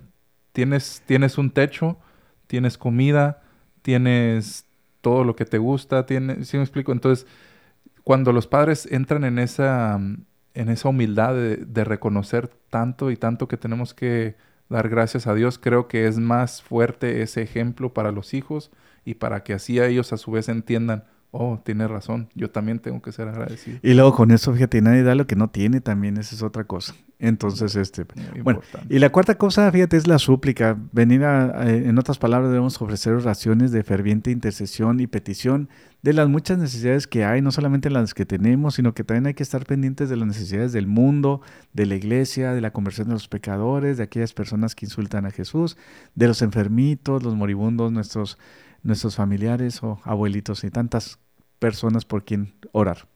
Tienes, 0.53 1.03
tienes 1.07 1.39
un 1.39 1.51
techo, 1.51 1.99
tienes 2.47 2.79
comida, 2.79 3.43
tienes 3.83 4.67
todo 5.01 5.25
lo 5.25 5.37
que 5.37 5.45
te 5.45 5.59
gusta, 5.59 6.07
tienes, 6.07 6.49
¿sí 6.49 6.57
me 6.57 6.63
explico? 6.63 6.93
Entonces, 6.93 7.27
cuando 8.03 8.33
los 8.33 8.47
padres 8.47 8.87
entran 8.91 9.25
en 9.25 9.39
esa, 9.39 10.01
en 10.55 10.69
esa 10.69 10.89
humildad 10.89 11.35
de, 11.35 11.85
reconocer 11.85 12.49
tanto 12.71 13.11
y 13.11 13.17
tanto 13.17 13.49
que 13.49 13.57
tenemos 13.57 13.95
que 13.95 14.37
dar 14.69 14.89
gracias 14.89 15.27
a 15.27 15.35
Dios, 15.35 15.59
creo 15.59 15.89
que 15.89 16.07
es 16.07 16.19
más 16.19 16.63
fuerte 16.63 17.23
ese 17.23 17.43
ejemplo 17.43 17.93
para 17.93 18.13
los 18.13 18.35
hijos 18.35 18.71
y 19.05 19.15
para 19.15 19.45
que 19.45 19.55
así 19.55 19.81
ellos 19.81 20.13
a 20.13 20.17
su 20.17 20.31
vez 20.31 20.49
entiendan, 20.49 21.05
oh, 21.37 21.61
tiene 21.65 21.87
razón, 21.89 22.29
yo 22.35 22.51
también 22.51 22.79
tengo 22.79 23.01
que 23.03 23.13
ser 23.13 23.29
agradecido. 23.29 23.79
Y 23.83 23.95
luego 23.95 24.15
con 24.15 24.31
eso, 24.31 24.53
fíjate, 24.53 24.81
nadie 24.83 25.03
da 25.03 25.15
lo 25.15 25.27
que 25.27 25.37
no 25.37 25.49
tiene, 25.51 25.81
también 25.81 26.17
esa 26.17 26.35
es 26.35 26.43
otra 26.43 26.65
cosa. 26.65 26.95
Entonces, 27.19 27.77
este, 27.77 28.05
bueno, 28.43 28.61
y 28.91 28.99
la 28.99 29.11
cuarta 29.11 29.37
cosa, 29.37 29.73
fíjate, 29.73 29.97
es 29.97 30.07
la 30.07 30.19
súplica. 30.19 30.77
Venir 30.93 31.25
a, 31.25 31.71
en 31.71 31.99
otras 31.99 32.19
palabras, 32.19 32.51
debemos 32.51 32.81
ofrecer 32.83 33.15
oraciones 33.15 33.73
de 33.73 33.83
ferviente 33.83 34.31
intercesión 34.31 35.01
y 35.01 35.07
petición 35.07 35.71
de 36.03 36.13
las 36.13 36.29
muchas 36.29 36.59
necesidades 36.59 37.07
que 37.07 37.25
hay, 37.25 37.41
no 37.41 37.53
solamente 37.53 37.89
las 37.89 38.13
que 38.13 38.27
tenemos, 38.27 38.75
sino 38.75 38.93
que 38.93 39.03
también 39.03 39.27
hay 39.27 39.35
que 39.35 39.43
estar 39.43 39.65
pendientes 39.65 40.11
de 40.11 40.17
las 40.17 40.29
necesidades 40.29 40.73
del 40.73 40.87
mundo, 40.87 41.41
de 41.73 41.87
la 41.87 41.95
iglesia, 41.95 42.53
de 42.53 42.61
la 42.61 42.73
conversión 42.73 43.09
de 43.09 43.15
los 43.15 43.29
pecadores, 43.29 43.97
de 43.97 44.05
aquellas 44.05 44.35
personas 44.35 44.75
que 44.75 44.85
insultan 44.85 45.25
a 45.25 45.31
Jesús, 45.31 45.79
de 46.15 46.27
los 46.27 46.43
enfermitos, 46.43 47.23
los 47.23 47.35
moribundos, 47.35 47.93
nuestros, 47.93 48.39
nuestros 48.83 49.17
familiares 49.17 49.83
o 49.83 50.01
abuelitos 50.05 50.65
y 50.65 50.71
tantas 50.71 51.19
personas 51.59 52.05
por 52.05 52.25
quien 52.25 52.55
orar. 52.73 53.09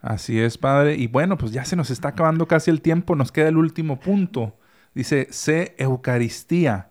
Así 0.00 0.38
es, 0.38 0.58
Padre. 0.58 0.96
Y 0.96 1.06
bueno, 1.06 1.38
pues 1.38 1.52
ya 1.52 1.64
se 1.64 1.76
nos 1.76 1.90
está 1.90 2.08
acabando 2.08 2.46
casi 2.46 2.70
el 2.70 2.82
tiempo, 2.82 3.16
nos 3.16 3.32
queda 3.32 3.48
el 3.48 3.56
último 3.56 4.00
punto. 4.00 4.56
Dice, 4.94 5.28
sé 5.30 5.74
Eucaristía. 5.78 6.90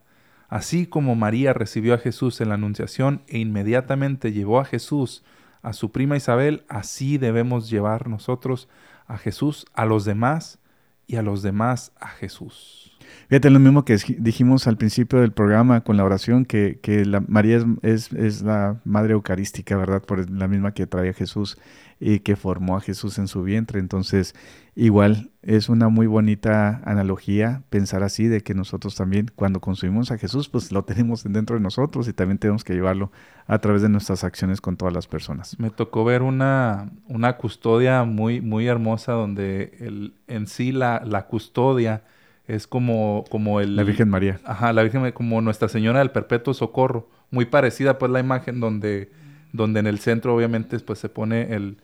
Así 0.50 0.88
como 0.88 1.16
María 1.16 1.54
recibió 1.54 1.94
a 1.94 1.98
Jesús 1.98 2.42
en 2.42 2.50
la 2.50 2.56
Anunciación 2.56 3.24
e 3.28 3.40
inmediatamente 3.40 4.32
llevó 4.32 4.60
a 4.60 4.66
Jesús 4.66 5.24
a 5.64 5.74
su 5.74 5.92
prima 5.92 6.18
Isabel, 6.18 6.66
así 6.68 7.18
debemos 7.18 7.70
llevar 7.70 8.10
nosotros 8.10 8.68
a 9.08 9.18
Jesús, 9.18 9.66
a 9.74 9.86
los 9.86 10.06
demás 10.06 10.60
y 11.08 11.16
a 11.16 11.22
los 11.22 11.42
demás 11.42 11.94
a 12.00 12.10
Jesús. 12.10 12.93
Fíjate, 13.30 13.50
lo 13.50 13.60
mismo 13.60 13.86
que 13.86 13.98
dijimos 14.20 14.68
al 14.68 14.78
principio 14.78 15.22
del 15.22 15.32
programa 15.32 15.82
con 15.82 15.98
la 15.98 16.04
oración, 16.04 16.46
que, 16.46 16.80
que 16.82 17.06
la, 17.06 17.22
María 17.28 17.64
es, 17.82 18.12
es, 18.14 18.42
la 18.42 18.82
Madre 18.86 19.14
Eucarística, 19.14 19.76
¿verdad? 19.78 20.04
Por 20.04 20.30
la 20.30 20.48
misma 20.48 20.74
que 20.74 20.88
trae 20.88 21.10
a 21.10 21.14
Jesús 21.14 21.58
y 22.00 22.20
que 22.20 22.36
formó 22.36 22.76
a 22.76 22.82
Jesús 22.82 23.18
en 23.18 23.28
su 23.28 23.44
vientre. 23.44 23.80
Entonces, 23.80 24.36
igual 24.76 25.32
es 25.42 25.70
una 25.70 25.90
muy 25.90 26.06
bonita 26.06 26.82
analogía 26.86 27.64
pensar 27.70 28.04
así 28.04 28.28
de 28.28 28.42
que 28.42 28.54
nosotros 28.54 28.96
también 28.96 29.32
cuando 29.36 29.62
consumimos 29.62 30.12
a 30.12 30.18
Jesús, 30.18 30.50
pues 30.50 30.72
lo 30.72 30.84
tenemos 30.86 31.24
dentro 31.24 31.56
de 31.56 31.62
nosotros 31.62 32.08
y 32.08 32.14
también 32.14 32.40
tenemos 32.40 32.64
que 32.64 32.74
llevarlo 32.74 33.12
a 33.48 33.60
través 33.60 33.82
de 33.82 33.90
nuestras 33.90 34.24
acciones 34.24 34.62
con 34.62 34.76
todas 34.76 34.94
las 34.94 35.08
personas. 35.08 35.58
Me 35.60 35.70
tocó 35.70 36.04
ver 36.04 36.22
una, 36.22 36.92
una 37.08 37.38
custodia 37.38 38.04
muy, 38.04 38.42
muy 38.42 38.68
hermosa 38.68 39.14
donde 39.14 39.78
el, 39.80 40.14
en 40.28 40.48
sí 40.48 40.72
la, 40.72 41.02
la 41.06 41.28
custodia 41.28 42.04
es 42.48 42.68
como, 42.68 43.26
como 43.30 43.60
el... 43.62 43.76
La 43.76 43.84
Virgen 43.84 44.10
María. 44.10 44.40
Ajá, 44.44 44.74
la 44.74 44.84
Virgen 44.84 45.12
como 45.12 45.42
Nuestra 45.42 45.70
Señora 45.70 46.00
del 46.00 46.12
Perpetuo 46.12 46.54
Socorro. 46.54 47.08
Muy 47.32 47.46
parecida 47.46 47.98
pues 47.98 48.12
la 48.12 48.20
imagen 48.20 48.60
donde, 48.60 49.12
donde 49.52 49.80
en 49.80 49.88
el 49.88 50.00
centro 50.00 50.36
obviamente 50.36 50.78
pues 50.80 51.00
se 51.00 51.10
pone 51.10 51.54
el, 51.54 51.78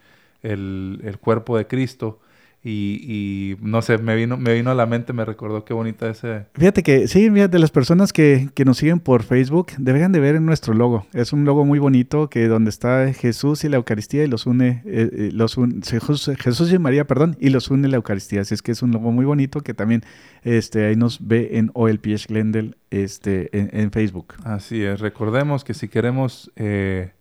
el, 0.43 1.01
el 1.03 1.18
cuerpo 1.18 1.57
de 1.57 1.68
Cristo 1.68 2.20
y, 2.62 2.99
y, 3.07 3.57
no 3.62 3.82
sé, 3.82 3.97
me 3.99 4.16
vino, 4.16 4.36
me 4.36 4.53
vino 4.53 4.72
a 4.72 4.76
la 4.76 4.86
mente, 4.86 5.14
me 5.14 5.24
recordó 5.24 5.64
qué 5.64 5.74
bonita 5.74 6.10
ese. 6.10 6.45
Fíjate 6.55 6.84
que, 6.84 7.07
sí, 7.07 7.30
de 7.30 7.60
las 7.60 7.72
personas 7.72 8.12
que, 8.12 8.49
que, 8.53 8.66
nos 8.66 8.78
siguen 8.78 8.99
por 8.99 9.24
Facebook, 9.24 9.68
deberían 9.78 10.12
de 10.12 10.20
ver 10.20 10.36
en 10.36 10.45
nuestro 10.45 10.74
logo. 10.74 11.05
Es 11.14 11.32
un 11.32 11.45
logo 11.45 11.64
muy 11.64 11.80
bonito 11.80 12.30
que 12.30 12.47
donde 12.49 12.70
está 12.70 13.14
Jesús 13.14 13.64
y 13.64 13.70
la 13.70 13.78
Eucaristía 13.78 14.26
y 14.26 14.28
los 14.28 14.45
une, 14.45 14.84
eh, 14.86 15.10
eh 15.12 15.30
los 15.32 15.55
Jesús, 15.84 16.30
Jesús, 16.38 16.74
y 16.74 16.80
María, 16.80 17.07
perdón, 17.07 17.38
y 17.39 17.49
los 17.49 17.72
une 17.72 17.88
la 17.88 17.95
Eucaristía. 17.95 18.41
Así 18.41 18.53
es 18.53 18.62
que 18.62 18.74
es 18.74 18.82
un 18.82 18.91
logo 18.91 19.14
muy 19.14 19.24
bonito 19.24 19.62
que 19.62 19.74
también 19.74 20.03
este, 20.43 20.86
ahí 20.86 20.97
nos 20.97 21.26
ve 21.26 21.51
en 21.53 21.72
OLPH 21.74 22.28
Glendale 22.28 22.76
este, 22.89 23.57
en, 23.57 23.70
en 23.72 23.91
Facebook. 23.91 24.34
Así 24.43 24.84
es, 24.84 24.99
recordemos 24.99 25.64
que 25.64 25.74
si 25.74 25.88
queremos 25.88 26.51
eh, 26.57 27.12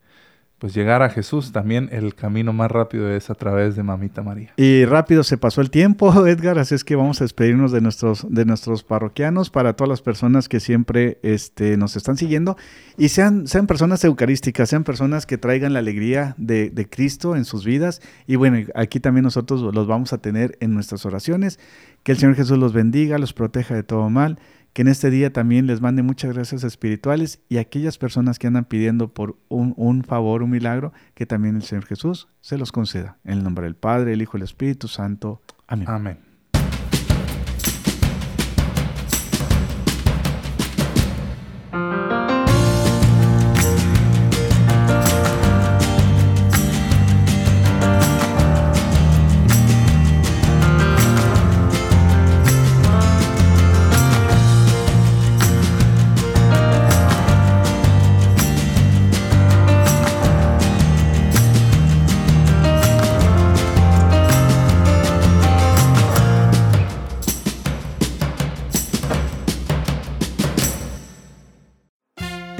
pues 0.58 0.74
llegar 0.74 1.02
a 1.02 1.10
Jesús 1.10 1.52
también 1.52 1.88
el 1.92 2.14
camino 2.14 2.52
más 2.52 2.70
rápido 2.70 3.10
es 3.10 3.30
a 3.30 3.34
través 3.34 3.76
de 3.76 3.82
Mamita 3.84 4.22
María. 4.22 4.52
Y 4.56 4.84
rápido 4.84 5.22
se 5.22 5.38
pasó 5.38 5.60
el 5.60 5.70
tiempo, 5.70 6.12
Edgar, 6.26 6.58
así 6.58 6.74
es 6.74 6.84
que 6.84 6.96
vamos 6.96 7.20
a 7.20 7.24
despedirnos 7.24 7.70
de 7.70 7.80
nuestros, 7.80 8.26
de 8.28 8.44
nuestros 8.44 8.82
parroquianos 8.82 9.50
para 9.50 9.74
todas 9.74 9.88
las 9.88 10.02
personas 10.02 10.48
que 10.48 10.58
siempre 10.58 11.18
este, 11.22 11.76
nos 11.76 11.96
están 11.96 12.16
siguiendo 12.16 12.56
y 12.96 13.10
sean, 13.10 13.46
sean 13.46 13.66
personas 13.68 14.02
eucarísticas, 14.04 14.68
sean 14.68 14.82
personas 14.82 15.26
que 15.26 15.38
traigan 15.38 15.72
la 15.72 15.78
alegría 15.78 16.34
de, 16.38 16.70
de 16.70 16.88
Cristo 16.88 17.36
en 17.36 17.44
sus 17.44 17.64
vidas. 17.64 18.02
Y 18.26 18.36
bueno, 18.36 18.66
aquí 18.74 18.98
también 18.98 19.24
nosotros 19.24 19.62
los 19.74 19.86
vamos 19.86 20.12
a 20.12 20.18
tener 20.18 20.58
en 20.60 20.74
nuestras 20.74 21.06
oraciones. 21.06 21.60
Que 22.02 22.12
el 22.12 22.18
Señor 22.18 22.36
Jesús 22.36 22.58
los 22.58 22.72
bendiga, 22.72 23.18
los 23.18 23.32
proteja 23.32 23.74
de 23.74 23.82
todo 23.82 24.08
mal 24.10 24.38
que 24.78 24.82
en 24.82 24.86
este 24.86 25.10
día 25.10 25.32
también 25.32 25.66
les 25.66 25.80
mande 25.80 26.04
muchas 26.04 26.32
gracias 26.32 26.62
espirituales 26.62 27.40
y 27.48 27.56
aquellas 27.56 27.98
personas 27.98 28.38
que 28.38 28.46
andan 28.46 28.64
pidiendo 28.64 29.12
por 29.12 29.36
un, 29.48 29.74
un, 29.76 30.04
favor, 30.04 30.44
un 30.44 30.50
milagro, 30.50 30.92
que 31.16 31.26
también 31.26 31.56
el 31.56 31.64
Señor 31.64 31.84
Jesús 31.84 32.28
se 32.40 32.58
los 32.58 32.70
conceda. 32.70 33.18
En 33.24 33.38
el 33.38 33.42
nombre 33.42 33.64
del 33.64 33.74
Padre, 33.74 34.12
el 34.12 34.22
Hijo 34.22 34.36
y 34.36 34.38
el 34.38 34.44
Espíritu 34.44 34.86
Santo. 34.86 35.42
Amén. 35.66 35.88
Amén. 35.88 36.27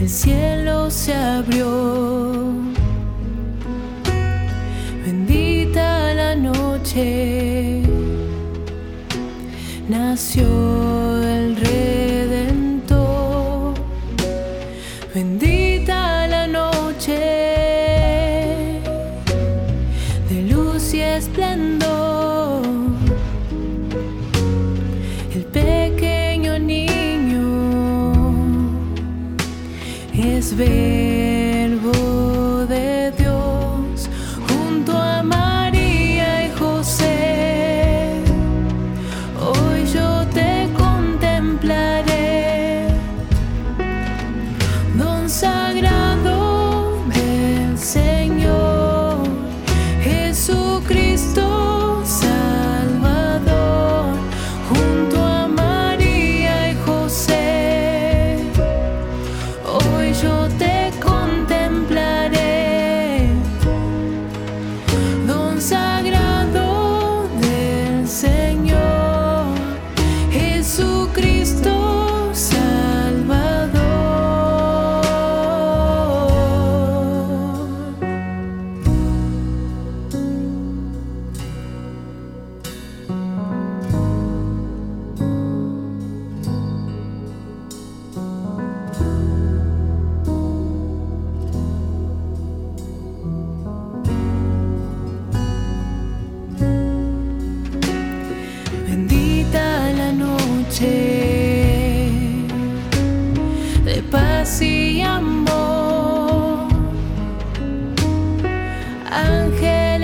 El 0.00 0.08
cielo 0.08 0.90
se 0.90 1.14
abrió. 1.14 2.32
Bendita 5.04 6.14
la 6.14 6.34
noche, 6.34 7.82
nació 9.88 10.81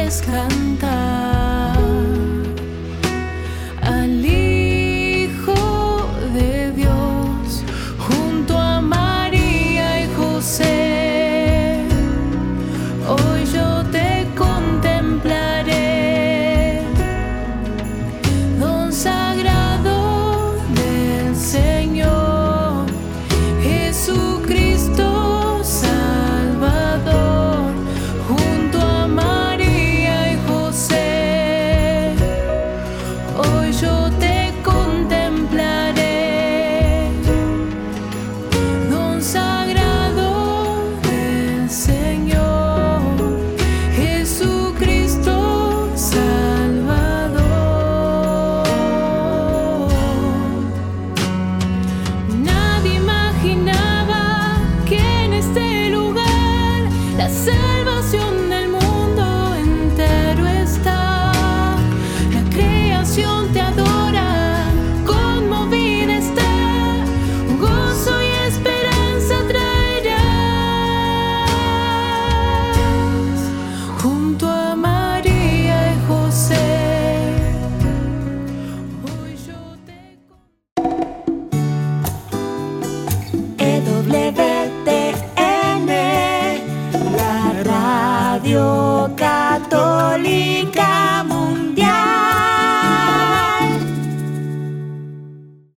es 0.09 0.23
cantar 0.23 0.98